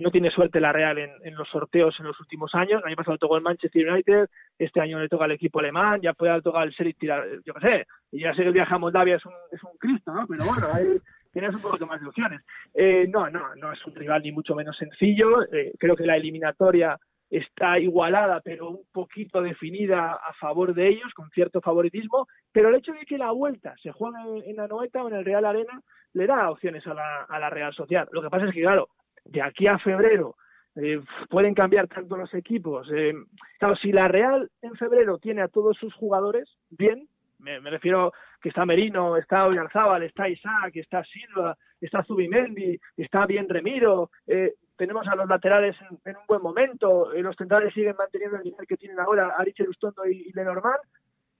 no 0.00 0.10
tiene 0.10 0.30
suerte 0.30 0.60
la 0.60 0.72
Real 0.72 0.98
en, 0.98 1.34
los 1.34 1.48
sorteos 1.48 1.94
en 2.00 2.06
los 2.06 2.18
últimos 2.20 2.54
años. 2.54 2.80
El 2.80 2.88
año 2.88 2.96
pasado 2.96 3.18
tocó 3.18 3.36
el 3.36 3.42
Manchester 3.42 3.88
United, 3.88 4.28
este 4.58 4.80
año 4.80 4.98
le 4.98 5.08
toca 5.08 5.24
al 5.24 5.32
equipo 5.32 5.60
alemán, 5.60 6.00
ya 6.00 6.14
puede 6.14 6.40
tocar 6.42 6.66
el 6.66 6.74
Serie 6.74 6.94
tirar, 6.94 7.24
yo 7.44 7.54
qué 7.54 7.60
sé. 7.60 7.86
Y 8.12 8.20
ya 8.22 8.34
sé 8.34 8.42
que 8.42 8.48
el 8.48 8.54
viaje 8.54 8.74
a 8.74 8.78
Moldavia 8.78 9.16
es 9.16 9.26
un, 9.26 9.32
es 9.52 9.62
un 9.62 9.76
Cristo, 9.78 10.12
¿no? 10.12 10.26
Pero 10.26 10.44
bueno, 10.44 10.66
ahí 10.72 10.98
tienes 11.32 11.54
un 11.54 11.62
poquito 11.62 11.86
más 11.86 12.00
de 12.00 12.08
opciones. 12.08 12.40
Eh, 12.74 13.06
no, 13.08 13.28
no, 13.30 13.54
no 13.56 13.72
es 13.72 13.86
un 13.86 13.94
rival 13.94 14.22
ni 14.22 14.32
mucho 14.32 14.54
menos 14.54 14.76
sencillo. 14.76 15.42
Eh, 15.52 15.72
creo 15.78 15.96
que 15.96 16.06
la 16.06 16.16
eliminatoria 16.16 16.98
está 17.30 17.78
igualada, 17.78 18.40
pero 18.40 18.70
un 18.70 18.84
poquito 18.92 19.40
definida 19.40 20.12
a 20.12 20.32
favor 20.34 20.74
de 20.74 20.88
ellos, 20.88 21.12
con 21.14 21.30
cierto 21.30 21.60
favoritismo, 21.60 22.26
pero 22.52 22.68
el 22.68 22.74
hecho 22.74 22.92
de 22.92 23.06
que 23.06 23.18
la 23.18 23.30
vuelta 23.30 23.74
se 23.82 23.92
juegue 23.92 24.50
en 24.50 24.56
la 24.56 24.66
Noeta 24.66 25.02
o 25.02 25.08
en 25.08 25.14
el 25.14 25.24
Real 25.24 25.44
Arena 25.44 25.80
le 26.12 26.26
da 26.26 26.50
opciones 26.50 26.84
a 26.86 26.94
la, 26.94 27.22
a 27.22 27.38
la 27.38 27.50
Real 27.50 27.72
Sociedad. 27.72 28.08
Lo 28.10 28.20
que 28.20 28.30
pasa 28.30 28.46
es 28.46 28.52
que, 28.52 28.62
claro, 28.62 28.88
de 29.24 29.42
aquí 29.42 29.68
a 29.68 29.78
febrero 29.78 30.34
eh, 30.74 31.00
pueden 31.28 31.54
cambiar 31.54 31.86
tanto 31.86 32.16
los 32.16 32.32
equipos. 32.34 32.88
Eh, 32.92 33.14
claro, 33.58 33.76
si 33.76 33.92
la 33.92 34.08
Real 34.08 34.50
en 34.62 34.74
febrero 34.74 35.18
tiene 35.18 35.42
a 35.42 35.48
todos 35.48 35.76
sus 35.76 35.94
jugadores 35.94 36.48
bien, 36.70 37.08
me, 37.38 37.60
me 37.60 37.70
refiero 37.70 38.12
que 38.40 38.48
está 38.48 38.66
Merino, 38.66 39.16
está 39.16 39.46
Oyarzábal, 39.46 40.02
está 40.02 40.28
Isaac, 40.28 40.72
está 40.74 41.04
Silva, 41.04 41.56
está 41.80 42.02
Zubimendi, 42.04 42.78
está 42.96 43.26
bien 43.26 43.48
Remiro, 43.48 44.10
eh, 44.26 44.54
tenemos 44.80 45.06
a 45.08 45.14
los 45.14 45.28
laterales 45.28 45.76
en, 46.06 46.16
un 46.16 46.22
buen 46.26 46.40
momento, 46.40 47.12
eh, 47.12 47.20
los 47.20 47.36
centrales 47.36 47.74
siguen 47.74 47.94
manteniendo 47.98 48.38
el 48.38 48.44
nivel 48.44 48.66
que 48.66 48.78
tienen 48.78 48.98
ahora 48.98 49.34
Ariche 49.36 49.62
Lustondo 49.62 50.06
y, 50.06 50.22
y 50.26 50.32
Lenormand, 50.32 50.80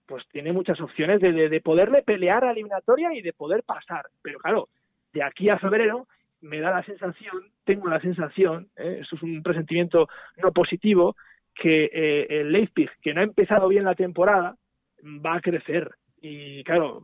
pues 0.05 0.23
tiene 0.31 0.53
muchas 0.53 0.79
opciones 0.79 1.19
de, 1.19 1.31
de, 1.31 1.49
de, 1.49 1.59
poderle 1.59 2.03
pelear 2.03 2.43
a 2.43 2.47
la 2.47 2.51
eliminatoria 2.51 3.11
y 3.15 3.23
de 3.23 3.33
poder 3.33 3.63
pasar. 3.63 4.05
Pero 4.21 4.37
claro, 4.37 4.69
de 5.11 5.23
aquí 5.23 5.49
a 5.49 5.57
febrero 5.57 6.07
me 6.41 6.59
da 6.59 6.69
la 6.69 6.83
sensación, 6.83 7.51
tengo 7.63 7.87
la 7.87 7.99
sensación, 7.99 8.67
eh, 8.75 8.99
eso 9.01 9.15
es 9.15 9.23
un 9.23 9.41
presentimiento 9.41 10.07
no 10.37 10.51
positivo, 10.51 11.15
que 11.55 11.85
eh, 11.85 12.27
el 12.41 12.51
Leipzig, 12.51 12.91
que 13.01 13.15
no 13.15 13.21
ha 13.21 13.23
empezado 13.23 13.69
bien 13.69 13.85
la 13.85 13.95
temporada, 13.95 14.55
va 15.03 15.37
a 15.37 15.41
crecer. 15.41 15.89
Y 16.21 16.63
claro, 16.63 17.01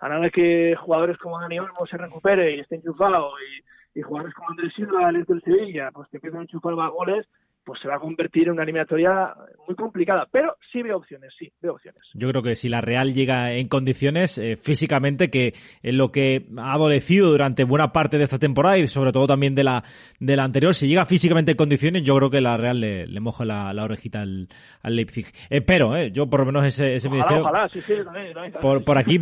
a 0.00 0.08
nada 0.08 0.30
que 0.30 0.76
jugadores 0.76 1.18
como 1.18 1.38
Dani 1.38 1.58
Olmo 1.58 1.86
se 1.86 1.98
recupere 1.98 2.56
y 2.56 2.60
esté 2.60 2.76
enchufado 2.76 3.32
y, 3.38 3.62
y 3.94 4.02
jugadores 4.02 4.34
como 4.34 4.50
Andrés 4.50 4.72
Silva, 4.74 5.08
el 5.08 5.24
del 5.24 5.42
Sevilla, 5.42 5.90
pues 5.92 6.08
te 6.10 6.16
empiezan 6.16 6.40
a 6.40 6.42
enchufar 6.42 6.74
goles, 6.74 7.26
pues 7.64 7.80
se 7.80 7.88
va 7.88 7.96
a 7.96 7.98
convertir 7.98 8.44
en 8.44 8.52
una 8.52 8.62
eliminatoria 8.62 9.34
muy 9.66 9.74
complicada. 9.74 10.28
Pero 10.30 10.56
sí 10.72 10.82
veo 10.82 10.98
opciones, 10.98 11.32
sí, 11.38 11.50
veo 11.62 11.74
opciones. 11.74 12.02
Yo 12.14 12.28
creo 12.28 12.42
que 12.42 12.56
si 12.56 12.68
la 12.68 12.80
Real 12.80 13.14
llega 13.14 13.52
en 13.52 13.68
condiciones 13.68 14.38
eh, 14.38 14.56
físicamente, 14.56 15.30
que 15.30 15.54
es 15.82 15.94
lo 15.94 16.12
que 16.12 16.46
ha 16.58 16.72
adolecido 16.74 17.30
durante 17.30 17.64
buena 17.64 17.92
parte 17.92 18.18
de 18.18 18.24
esta 18.24 18.38
temporada 18.38 18.78
y 18.78 18.86
sobre 18.86 19.12
todo 19.12 19.26
también 19.26 19.54
de 19.54 19.64
la, 19.64 19.84
de 20.20 20.36
la 20.36 20.44
anterior, 20.44 20.74
si 20.74 20.88
llega 20.88 21.06
físicamente 21.06 21.52
en 21.52 21.56
condiciones, 21.56 22.02
yo 22.02 22.14
creo 22.16 22.30
que 22.30 22.40
la 22.40 22.56
Real 22.56 22.80
le, 22.80 23.06
le 23.06 23.20
moja 23.20 23.44
la, 23.44 23.72
la, 23.72 23.84
orejita 23.84 24.20
al, 24.20 24.48
al 24.82 24.96
Leipzig. 24.96 25.26
Espero, 25.48 25.96
eh, 25.96 26.10
yo 26.12 26.28
por 26.28 26.40
lo 26.40 26.46
menos 26.46 26.64
ese, 26.66 26.94
ese 26.94 27.08
ojalá, 27.08 27.16
mi 27.16 27.22
deseo. 27.22 27.42
Ojalá, 27.42 27.68
sí, 27.68 27.80
sí, 27.80 27.94
también, 28.04 28.34
también, 28.34 28.54
por, 28.60 28.84
por 28.84 28.98
aquí, 28.98 29.18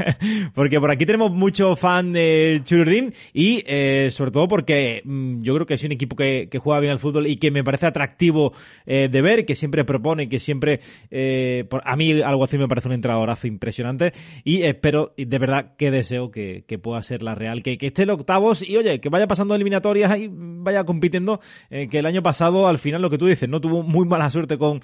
porque 0.54 0.78
por 0.78 0.90
aquí 0.90 1.06
tenemos 1.06 1.32
mucho 1.32 1.74
fan 1.76 2.12
de 2.12 2.60
Chururdín 2.64 3.12
y 3.32 3.64
eh, 3.66 4.08
sobre 4.10 4.30
todo 4.30 4.46
porque 4.46 5.02
mmm, 5.04 5.40
yo 5.40 5.54
creo 5.54 5.66
que 5.66 5.74
es 5.74 5.84
un 5.84 5.92
equipo 5.92 6.14
que, 6.16 6.48
que 6.50 6.58
juega 6.58 6.80
bien 6.80 6.92
al 6.92 6.98
fútbol 6.98 7.26
y 7.26 7.36
que 7.36 7.50
me 7.50 7.64
parece 7.64 7.79
parece 7.80 7.86
atractivo 7.86 8.52
de 8.86 9.22
ver, 9.22 9.46
que 9.46 9.54
siempre 9.54 9.84
propone, 9.84 10.28
que 10.28 10.38
siempre, 10.38 10.80
a 11.10 11.96
mí 11.96 12.22
algo 12.22 12.44
así 12.44 12.58
me 12.58 12.68
parece 12.68 12.88
un 12.88 12.94
entradorazo 12.94 13.46
impresionante 13.46 14.12
y 14.44 14.62
espero, 14.62 15.12
de 15.16 15.38
verdad, 15.38 15.76
que 15.76 15.90
deseo 15.90 16.30
que, 16.30 16.64
pueda 16.82 17.02
ser 17.02 17.22
la 17.22 17.34
Real, 17.34 17.62
que, 17.62 17.76
que 17.76 17.88
esté 17.88 18.02
el 18.04 18.10
octavos 18.10 18.68
y 18.68 18.76
oye, 18.76 19.00
que 19.00 19.08
vaya 19.08 19.26
pasando 19.26 19.54
eliminatorias 19.54 20.18
y 20.18 20.28
vaya 20.30 20.84
compitiendo, 20.84 21.40
que 21.68 21.98
el 21.98 22.06
año 22.06 22.22
pasado 22.22 22.66
al 22.66 22.78
final 22.78 23.02
lo 23.02 23.10
que 23.10 23.18
tú 23.18 23.26
dices, 23.26 23.48
no 23.48 23.60
tuvo 23.60 23.82
muy 23.82 24.06
mala 24.06 24.30
suerte 24.30 24.58
con, 24.58 24.80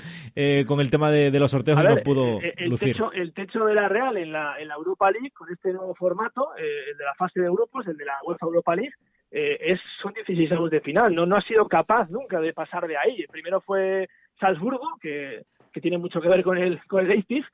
con 0.67 0.81
el 0.81 0.91
tema 0.91 1.11
de, 1.11 1.31
los 1.39 1.51
sorteos 1.51 1.79
y 1.79 1.83
no 1.83 1.97
pudo 2.03 2.41
el, 2.41 2.71
lucir. 2.71 2.93
Techo, 2.93 3.13
el 3.13 3.33
techo 3.33 3.65
de 3.65 3.75
la 3.75 3.89
Real 3.89 4.17
en 4.17 4.33
la, 4.33 4.59
en 4.59 4.69
la 4.69 4.75
Europa 4.75 5.11
League, 5.11 5.31
con 5.33 5.51
este 5.53 5.73
nuevo 5.73 5.95
formato, 5.95 6.55
el 6.57 6.97
de 6.97 7.05
la 7.05 7.15
fase 7.15 7.41
de 7.41 7.49
grupos, 7.51 7.87
el 7.87 7.97
de 7.97 8.05
la 8.05 8.15
UEFA 8.25 8.47
Europa 8.47 8.77
League, 8.77 8.95
eh, 9.38 9.72
es, 9.72 9.81
son 10.01 10.14
16 10.14 10.51
años 10.53 10.70
de 10.70 10.81
final. 10.81 11.14
No, 11.14 11.27
no 11.27 11.37
ha 11.37 11.42
sido 11.42 11.68
capaz 11.68 12.09
nunca 12.09 12.40
de 12.40 12.55
pasar 12.55 12.88
de 12.88 12.96
ahí. 12.96 13.27
primero 13.31 13.61
fue 13.61 14.09
Salzburgo, 14.40 14.96
que, 14.99 15.42
que 15.75 15.81
tiene 15.83 15.99
mucho 15.99 16.22
que 16.22 16.29
ver 16.29 16.42
con 16.42 16.57
el, 16.57 16.83
con 16.87 17.03
el 17.03 17.09
Leipzig. 17.09 17.44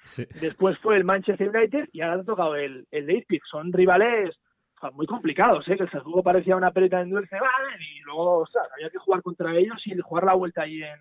Después 0.41 0.79
fue 0.79 0.97
el 0.97 1.03
Manchester 1.03 1.49
United 1.49 1.89
y 1.93 2.01
ahora 2.01 2.21
ha 2.21 2.25
tocado 2.25 2.55
el, 2.55 2.87
el 2.93 3.07
Leipzig. 3.07 3.41
Son 3.51 3.73
rivales 3.73 4.39
muy 4.93 5.07
complicados, 5.07 5.67
¿eh? 5.69 5.77
que 5.77 5.83
el 5.83 5.91
Salzburgo 5.91 6.23
parecía 6.23 6.55
una 6.55 6.71
pelota 6.71 7.01
en 7.01 7.11
dulce 7.11 7.37
y 7.81 8.01
luego 8.05 8.45
había 8.75 8.91
que 8.91 8.99
jugar 8.99 9.23
contra 9.23 9.57
ellos 9.57 9.81
y 9.85 9.99
jugar 9.99 10.25
la 10.25 10.35
vuelta 10.35 10.63
ahí 10.63 10.85
en, 10.85 11.01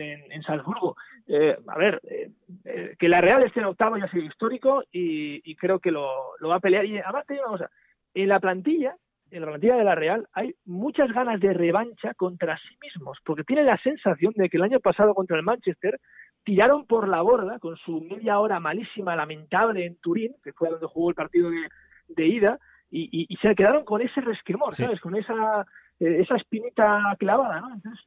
en, 0.00 0.32
en 0.32 0.42
Salzburgo. 0.42 0.96
Eh, 1.26 1.56
a 1.66 1.76
ver, 1.76 2.00
eh, 2.08 2.30
eh, 2.64 2.94
que 2.96 3.08
la 3.08 3.20
Real 3.20 3.42
esté 3.42 3.60
en 3.60 3.66
octavo 3.66 3.96
ya 3.96 4.04
ha 4.04 4.10
sido 4.10 4.24
histórico 4.26 4.84
y, 4.92 5.42
y 5.48 5.56
creo 5.56 5.80
que 5.80 5.90
lo, 5.90 6.08
lo, 6.38 6.48
va 6.48 6.56
a 6.56 6.60
pelear. 6.60 6.84
Y 6.86 6.98
además 6.98 7.26
te 7.26 7.34
digo 7.34 7.46
una 7.46 7.58
cosa, 7.58 7.70
en 8.14 8.28
la 8.28 8.38
plantilla 8.38 8.94
en 9.30 9.40
la 9.40 9.48
plantilla 9.48 9.76
de 9.76 9.84
la 9.84 9.94
Real 9.94 10.26
hay 10.32 10.54
muchas 10.64 11.12
ganas 11.12 11.40
de 11.40 11.52
revancha 11.52 12.14
contra 12.14 12.58
sí 12.58 12.76
mismos, 12.82 13.18
porque 13.24 13.44
tiene 13.44 13.64
la 13.64 13.78
sensación 13.78 14.32
de 14.36 14.48
que 14.48 14.56
el 14.56 14.64
año 14.64 14.80
pasado 14.80 15.14
contra 15.14 15.36
el 15.36 15.42
Manchester 15.42 16.00
tiraron 16.44 16.86
por 16.86 17.08
la 17.08 17.22
borda 17.22 17.58
con 17.58 17.76
su 17.76 18.00
media 18.00 18.38
hora 18.38 18.60
malísima, 18.60 19.16
lamentable 19.16 19.84
en 19.86 19.96
Turín, 19.96 20.34
que 20.42 20.52
fue 20.52 20.70
donde 20.70 20.86
jugó 20.86 21.10
el 21.10 21.14
partido 21.14 21.50
de, 21.50 21.68
de 22.08 22.26
ida, 22.26 22.58
y, 22.92 23.26
y, 23.28 23.36
se 23.36 23.54
quedaron 23.54 23.84
con 23.84 24.02
ese 24.02 24.20
resquemor, 24.20 24.74
¿sabes? 24.74 25.00
Con 25.00 25.14
esa 25.14 25.64
eh, 26.00 26.22
esa 26.22 26.36
espinita 26.36 27.14
clavada, 27.18 27.60
¿no? 27.60 27.74
Entonces 27.74 28.06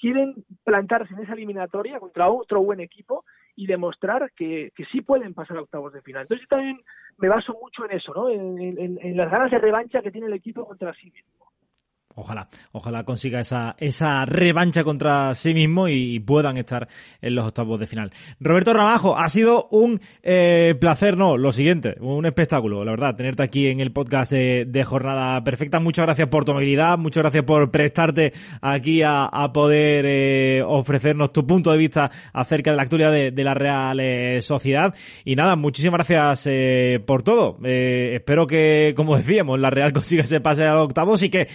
quieren 0.00 0.34
plantarse 0.64 1.12
en 1.12 1.20
esa 1.20 1.34
eliminatoria 1.34 2.00
contra 2.00 2.30
otro 2.30 2.62
buen 2.62 2.80
equipo 2.80 3.24
y 3.60 3.66
demostrar 3.66 4.32
que, 4.34 4.72
que 4.74 4.86
sí 4.86 5.02
pueden 5.02 5.34
pasar 5.34 5.58
a 5.58 5.60
octavos 5.60 5.92
de 5.92 6.00
final. 6.00 6.22
Entonces 6.22 6.46
yo 6.48 6.56
también 6.56 6.80
me 7.18 7.28
baso 7.28 7.54
mucho 7.60 7.84
en 7.84 7.94
eso, 7.94 8.14
¿no? 8.14 8.30
En, 8.30 8.98
en 8.98 9.16
las 9.18 9.30
ganas 9.30 9.50
de 9.50 9.58
revancha 9.58 10.00
que 10.00 10.10
tiene 10.10 10.28
el 10.28 10.32
equipo 10.32 10.66
contra 10.66 10.94
sí 10.94 11.10
mismo. 11.10 11.49
Ojalá, 12.20 12.48
ojalá 12.72 13.04
consiga 13.04 13.40
esa, 13.40 13.76
esa 13.78 14.26
revancha 14.26 14.84
contra 14.84 15.34
sí 15.34 15.54
mismo 15.54 15.88
y, 15.88 16.20
puedan 16.20 16.58
estar 16.58 16.86
en 17.22 17.34
los 17.34 17.46
octavos 17.46 17.80
de 17.80 17.86
final. 17.86 18.12
Roberto 18.40 18.74
Ramajo, 18.74 19.16
ha 19.16 19.28
sido 19.30 19.68
un 19.70 20.02
eh, 20.22 20.74
placer, 20.78 21.16
no, 21.16 21.38
lo 21.38 21.50
siguiente, 21.50 21.96
un 21.98 22.26
espectáculo, 22.26 22.84
la 22.84 22.90
verdad, 22.90 23.16
tenerte 23.16 23.42
aquí 23.42 23.68
en 23.68 23.80
el 23.80 23.90
podcast 23.90 24.32
de, 24.32 24.84
Jornada 24.84 25.42
Perfecta. 25.42 25.80
Muchas 25.80 26.04
gracias 26.04 26.28
por 26.28 26.44
tu 26.44 26.52
habilidad, 26.52 26.98
muchas 26.98 27.22
gracias 27.22 27.44
por 27.44 27.70
prestarte 27.70 28.34
aquí 28.60 29.00
a, 29.02 29.30
poder 29.54 30.04
eh, 30.06 30.62
ofrecernos 30.62 31.32
tu 31.32 31.46
punto 31.46 31.72
de 31.72 31.78
vista 31.78 32.10
acerca 32.34 32.70
de 32.70 32.76
la 32.76 32.82
actualidad 32.82 33.12
de, 33.12 33.44
la 33.44 33.54
Real 33.54 33.98
eh, 33.98 34.42
Sociedad. 34.42 34.94
Y 35.24 35.36
nada, 35.36 35.56
muchísimas 35.56 36.06
gracias 36.06 36.48
por 37.06 37.22
todo. 37.22 37.56
espero 37.64 38.46
que, 38.46 38.92
como 38.94 39.16
decíamos, 39.16 39.58
la 39.58 39.70
Real 39.70 39.92
consiga 39.94 40.24
ese 40.24 40.40
pase 40.40 40.64
a 40.64 40.74
los 40.74 40.84
octavos 40.84 41.22
y 41.22 41.30
que 41.30 41.48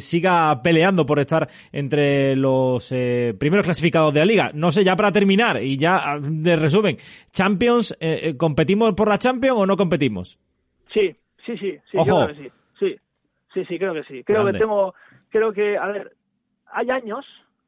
siga 0.00 0.62
peleando 0.62 1.06
por 1.06 1.18
estar 1.18 1.48
entre 1.72 2.36
los 2.36 2.90
eh, 2.92 3.34
primeros 3.38 3.64
clasificados 3.64 4.12
de 4.14 4.20
la 4.20 4.26
liga. 4.26 4.50
No 4.54 4.70
sé, 4.70 4.84
ya 4.84 4.96
para 4.96 5.12
terminar 5.12 5.62
y 5.62 5.76
ya 5.76 5.96
ah, 5.96 6.18
de 6.20 6.56
resumen, 6.56 6.96
Champions, 7.32 7.92
eh, 8.00 8.20
eh, 8.22 8.36
¿competimos 8.36 8.94
por 8.94 9.08
la 9.08 9.18
Champions 9.18 9.58
o 9.58 9.66
no 9.66 9.76
competimos? 9.76 10.38
Sí, 10.92 11.14
sí, 11.44 11.56
sí, 11.58 11.78
sí, 11.90 11.98
creo 11.98 12.28
que 12.28 12.34
sí. 12.34 12.50
Sí, 12.78 12.96
sí, 13.54 13.64
sí, 13.64 13.78
creo 13.78 13.94
que 13.94 14.04
sí. 14.04 14.24
Creo 14.24 14.44
que 14.46 14.58
tengo, 14.58 14.94
creo 15.30 15.52
que, 15.52 15.76
a 15.76 15.86
ver, 15.86 16.12
hay 16.72 16.90
años 16.90 17.24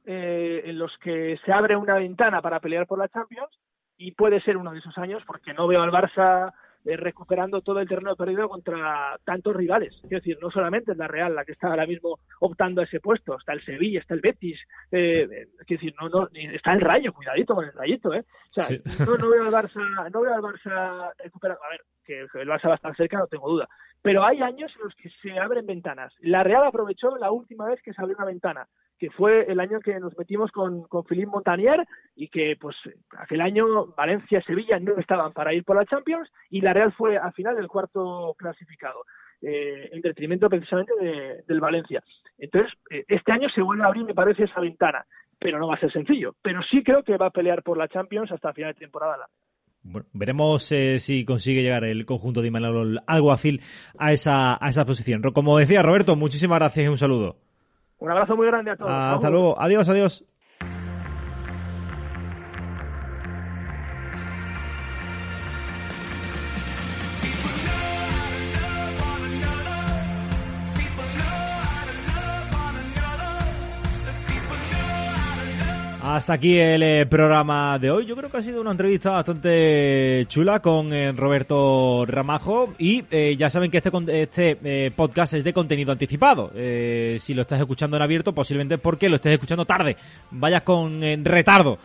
en 0.07 0.79
los 0.79 0.91
que 0.99 1.39
se 1.45 1.53
abre 1.53 1.77
una 1.77 1.95
ventana 1.95 2.43
para 2.43 2.59
pelear 2.59 2.87
por 2.87 2.99
la 2.99 3.09
Champions 3.09 3.51
y 3.97 4.13
puede 4.13 4.41
ser 4.41 4.57
uno 4.57 4.73
de 4.73 4.79
esos 4.79 4.97
años 4.99 5.23
porque 5.27 5.53
no 5.53 5.69
veo 5.69 5.83
al 5.83 5.93
Barça 5.93 6.53
eh, 6.85 6.97
recuperando 6.97 7.61
todo 7.61 7.81
el 7.81 7.89
terreno 7.89 8.17
perdido 8.17 8.49
contra 8.49 9.19
tantos 9.25 9.55
rivales. 9.55 9.95
Es 10.03 10.11
decir, 10.11 10.39
no 10.41 10.51
solamente 10.51 10.93
es 10.93 10.99
la 10.99 11.09
Real 11.09 11.35
la 11.35 11.45
que 11.45 11.53
está 11.53 11.69
ahora 11.69 11.87
mismo 11.87 12.19
optando 12.41 12.81
a 12.81 12.85
ese 12.85 13.01
puesto, 13.01 13.37
está 13.37 13.53
el 13.53 13.65
Sevilla, 13.65 14.01
está 14.01 14.15
el 14.15 14.21
Betis, 14.21 14.59
eh, 14.91 15.47
es 15.61 15.67
decir, 15.67 15.95
no, 16.01 16.09
no, 16.09 16.29
está 16.33 16.73
el 16.73 16.81
Rayo, 16.81 17.13
cuidadito 17.13 17.55
con 17.55 17.67
el 17.67 17.73
Rayito, 17.73 18.15
¿eh? 18.15 18.25
O 18.51 18.53
sea, 18.53 18.79
no, 19.07 19.17
no, 19.17 19.29
veo 19.29 19.45
al 19.45 19.53
Barça, 19.53 20.11
no 20.11 20.23
veo 20.23 20.35
al 20.35 20.43
Barça 20.43 21.13
recuperar, 21.19 21.59
a 21.63 21.71
ver, 21.71 21.83
que 22.05 22.21
el 22.21 22.49
Barça 22.49 22.69
va 22.69 22.73
a 22.73 22.77
estar 22.77 22.97
cerca, 22.97 23.19
no 23.19 23.27
tengo 23.27 23.49
duda, 23.49 23.69
pero 24.03 24.25
hay 24.25 24.41
años 24.41 24.73
en 24.77 24.85
los 24.85 24.95
que 24.95 25.11
se 25.23 25.39
abren 25.39 25.67
ventanas. 25.67 26.15
La 26.21 26.43
Real 26.43 26.65
aprovechó 26.65 27.17
la 27.17 27.31
última 27.31 27.67
vez 27.67 27.81
que 27.83 27.93
se 27.93 28.01
abrió 28.01 28.17
una 28.17 28.27
ventana 28.27 28.67
que 29.01 29.11
fue 29.11 29.51
el 29.51 29.59
año 29.61 29.81
que 29.81 29.99
nos 29.99 30.17
metimos 30.19 30.53
con, 30.53 30.83
con 30.83 31.05
Philippe 31.05 31.31
Montanier 31.31 31.87
y 32.15 32.29
que 32.29 32.55
pues 32.61 32.77
aquel 33.17 33.41
año 33.41 33.87
Valencia 33.97 34.41
y 34.41 34.43
Sevilla 34.43 34.79
no 34.79 34.99
estaban 34.99 35.33
para 35.33 35.55
ir 35.55 35.65
por 35.65 35.77
la 35.77 35.87
Champions 35.87 36.31
y 36.51 36.61
la 36.61 36.75
Real 36.75 36.93
fue 36.93 37.17
al 37.17 37.33
final 37.33 37.57
el 37.57 37.67
cuarto 37.67 38.35
clasificado. 38.37 39.05
Eh, 39.43 39.89
en 39.93 40.03
detrimento 40.03 40.51
precisamente 40.51 40.93
del 41.49 41.61
Valencia. 41.61 42.05
Entonces, 42.37 42.71
eh, 42.91 43.07
este 43.09 43.33
año 43.33 43.49
se 43.49 43.63
vuelve 43.63 43.83
a 43.85 43.87
abrir, 43.87 44.05
me 44.05 44.13
parece, 44.13 44.45
esa 44.45 44.61
ventana, 44.61 45.07
pero 45.39 45.59
no 45.59 45.67
va 45.67 45.77
a 45.77 45.81
ser 45.81 45.91
sencillo. 45.91 46.35
Pero 46.43 46.61
sí 46.71 46.83
creo 46.83 47.03
que 47.03 47.17
va 47.17 47.29
a 47.29 47.31
pelear 47.31 47.63
por 47.63 47.79
la 47.79 47.89
Champions 47.89 48.31
hasta 48.31 48.53
final 48.53 48.75
de 48.75 48.81
temporada. 48.81 49.29
Veremos 50.13 50.71
eh, 50.73 50.99
si 50.99 51.25
consigue 51.25 51.63
llegar 51.63 51.85
el 51.85 52.05
conjunto 52.05 52.43
de 52.43 52.49
Imanol 52.49 53.01
Alguacil 53.07 53.63
a 53.97 54.13
esa, 54.13 54.63
a 54.63 54.69
esa 54.69 54.85
posición. 54.85 55.23
Como 55.23 55.57
decía 55.57 55.83
Roberto, 55.83 56.17
muchísimas 56.17 56.59
gracias 56.59 56.85
y 56.85 56.89
un 56.89 56.99
saludo. 56.99 57.39
Un 58.01 58.11
abrazo 58.11 58.35
muy 58.37 58.47
grande 58.47 58.71
a 58.71 58.77
todos. 58.77 58.91
Hasta 58.91 59.31
luego. 59.31 59.61
Adiós, 59.61 59.89
adiós. 59.89 60.25
Hasta 76.13 76.33
aquí 76.33 76.59
el 76.59 76.83
eh, 76.83 77.07
programa 77.07 77.79
de 77.79 77.89
hoy. 77.89 78.05
Yo 78.05 78.17
creo 78.17 78.29
que 78.29 78.39
ha 78.39 78.43
sido 78.43 78.61
una 78.61 78.73
entrevista 78.73 79.11
bastante 79.11 80.27
chula 80.27 80.59
con 80.59 80.93
eh, 80.93 81.13
Roberto 81.13 82.05
Ramajo 82.05 82.75
y 82.81 83.05
eh, 83.13 83.37
ya 83.39 83.49
saben 83.49 83.71
que 83.71 83.79
este, 83.79 83.91
este 84.21 84.91
podcast 84.91 85.35
es 85.35 85.45
de 85.45 85.53
contenido 85.53 85.93
anticipado. 85.93 86.51
si 86.53 87.33
lo 87.33 87.43
estás 87.43 87.61
escuchando 87.61 87.97
en 87.97 88.03
abierto, 88.03 88.35
posiblemente 88.35 88.77
porque 88.77 89.09
lo 89.09 89.17
estés 89.17 89.35
escuchando 89.35 89.65
tarde. 89.65 89.97
Vayas 90.33 90.63
con 90.63 91.01
retardo 91.25 91.79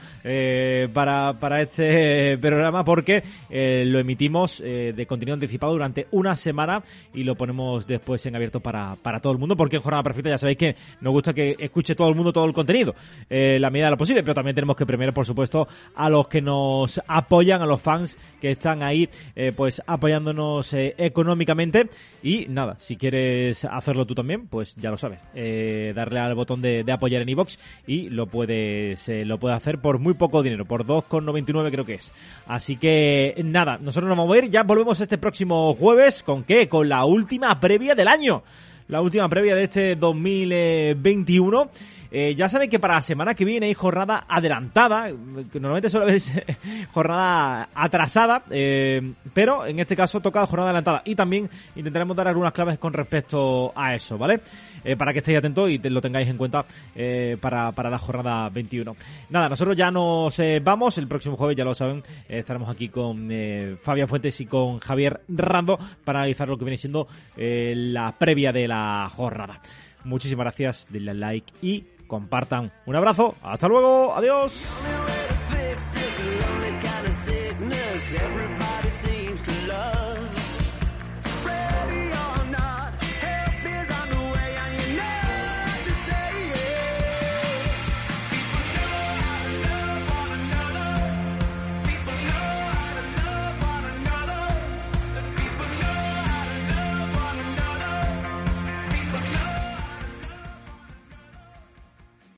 para, 0.92 1.34
para 1.34 1.62
este 1.62 2.40
programa 2.40 2.84
porque 2.84 3.22
lo 3.52 4.00
emitimos 4.00 4.58
de 4.58 5.06
contenido 5.08 5.36
anticipado 5.36 5.74
durante 5.74 6.08
una 6.10 6.36
semana 6.36 6.82
y 7.14 7.24
lo 7.24 7.36
ponemos 7.36 7.86
después 7.86 8.26
en 8.26 8.36
abierto 8.36 8.60
para, 8.60 8.96
para 8.96 9.20
todo 9.20 9.34
el 9.34 9.40
mundo 9.40 9.56
porque 9.56 9.76
en 9.76 9.84
Jornada 9.84 10.02
Perfecta 10.02 10.32
ya 10.32 10.40
sabéis 10.40 10.58
que 10.58 10.76
nos 11.02 11.14
gusta 11.14 11.32
que 11.32 11.56
escuche 11.60 11.94
todo 11.94 12.10
el 12.10 12.16
mundo 12.16 12.34
todo 12.34 12.46
el 12.46 12.54
contenido. 12.54 12.96
la 13.30 13.70
medida 13.70 13.86
de 13.86 13.92
lo 13.92 13.98
posible 13.98 14.15
pero 14.24 14.34
también 14.34 14.56
tenemos 14.56 14.76
que 14.76 14.86
premiar, 14.86 15.14
por 15.14 15.26
supuesto, 15.26 15.68
a 15.96 16.10
los 16.10 16.28
que 16.28 16.42
nos 16.42 17.02
apoyan, 17.08 17.62
a 17.62 17.66
los 17.66 17.82
fans 17.82 18.18
que 18.40 18.52
están 18.52 18.84
ahí, 18.84 19.10
eh, 19.36 19.52
pues 19.56 19.82
apoyándonos 19.86 20.74
eh, 20.74 20.96
económicamente. 20.98 21.90
Y 22.24 22.46
nada, 22.48 22.78
si 22.80 22.98
quieres 22.98 23.66
hacerlo 23.66 24.06
tú 24.06 24.16
también, 24.16 24.48
pues 24.48 24.76
ya 24.76 24.92
lo 24.92 24.98
sabes, 24.98 25.20
eh, 25.34 25.94
darle 25.96 26.20
al 26.20 26.36
botón 26.36 26.62
de, 26.62 26.86
apoyar 26.92 27.22
en 27.22 27.30
iBox 27.30 27.60
y 27.88 28.10
lo 28.10 28.28
puedes, 28.28 29.10
lo 29.10 29.38
puedes 29.38 29.58
hacer 29.58 29.80
por 29.80 30.00
muy 30.00 30.14
poco 30.14 30.44
dinero, 30.44 30.66
por 30.66 30.86
2,99 30.86 31.72
creo 31.72 31.86
que 31.86 31.96
es. 31.96 32.14
Así 32.48 32.78
que 32.78 33.36
nada, 33.44 33.78
nosotros 33.78 34.08
nos 34.08 34.18
vamos 34.18 34.36
a 34.36 34.40
ir, 34.40 34.50
ya 34.50 34.64
volvemos 34.64 35.00
este 35.02 35.18
próximo 35.18 35.74
jueves, 35.76 36.24
¿con 36.24 36.44
qué? 36.44 36.70
Con 36.70 36.88
la 36.88 37.06
última 37.06 37.60
previa 37.60 37.96
del 37.96 38.08
año 38.08 38.44
la 38.88 39.02
última 39.02 39.28
previa 39.30 39.56
de 39.56 39.64
este 39.64 39.96
2021 39.96 41.72
eh, 42.12 42.36
ya 42.36 42.50
saben 42.50 42.70
que 42.70 42.80
para 42.80 42.96
la 42.96 43.02
semana 43.02 43.34
que 43.34 43.46
viene 43.46 43.68
hay 43.68 43.74
jornada 43.74 44.26
adelantada, 44.28 45.10
normalmente 45.10 45.90
suele 45.90 46.20
ser 46.20 46.46
jornada 46.94 47.70
atrasada, 47.74 48.44
eh, 48.50 49.14
pero 49.34 49.66
en 49.66 49.80
este 49.80 49.96
caso 49.96 50.20
toca 50.20 50.46
jornada 50.46 50.70
adelantada. 50.70 51.02
Y 51.06 51.16
también 51.16 51.50
intentaremos 51.76 52.16
dar 52.16 52.28
algunas 52.28 52.54
claves 52.54 52.78
con 52.78 52.94
respecto 52.94 53.74
a 53.76 53.96
eso, 53.96 54.18
¿vale? 54.18 54.42
Eh, 54.84 54.96
para 54.96 55.14
que 55.14 55.20
estéis 55.20 55.40
atentos 55.40 55.70
y 55.70 55.78
lo 55.78 56.02
tengáis 56.02 56.28
en 56.28 56.38
cuenta 56.38 56.66
para, 57.42 57.72
para 57.72 57.90
la 57.90 57.98
jornada 57.98 58.50
21. 58.50 58.96
Nada, 59.30 59.50
nosotros 59.50 59.76
ya 59.76 59.92
nos 59.92 60.40
vamos, 60.62 60.98
el 60.98 61.08
próximo 61.08 61.36
jueves, 61.36 61.58
ya 61.58 61.64
lo 61.64 61.74
saben, 61.74 62.04
estaremos 62.28 62.70
aquí 62.70 62.90
con 62.90 63.30
Fabián 63.82 64.08
Fuentes 64.08 64.40
y 64.42 64.46
con 64.46 64.80
Javier 64.80 65.22
Rando 65.28 65.78
para 66.04 66.20
analizar 66.20 66.48
lo 66.48 66.58
que 66.58 66.66
viene 66.66 66.78
siendo 66.78 67.08
la 67.36 68.16
previa 68.18 68.52
de 68.52 68.68
la 68.68 69.10
jornada. 69.10 69.62
Muchísimas 70.06 70.46
gracias, 70.46 70.88
denle 70.92 71.16
like 71.16 71.52
y 71.64 71.84
compartan. 72.08 72.72
Un 72.86 72.96
abrazo, 72.96 73.36
hasta 73.42 73.68
luego, 73.68 74.16
adiós. 74.16 74.66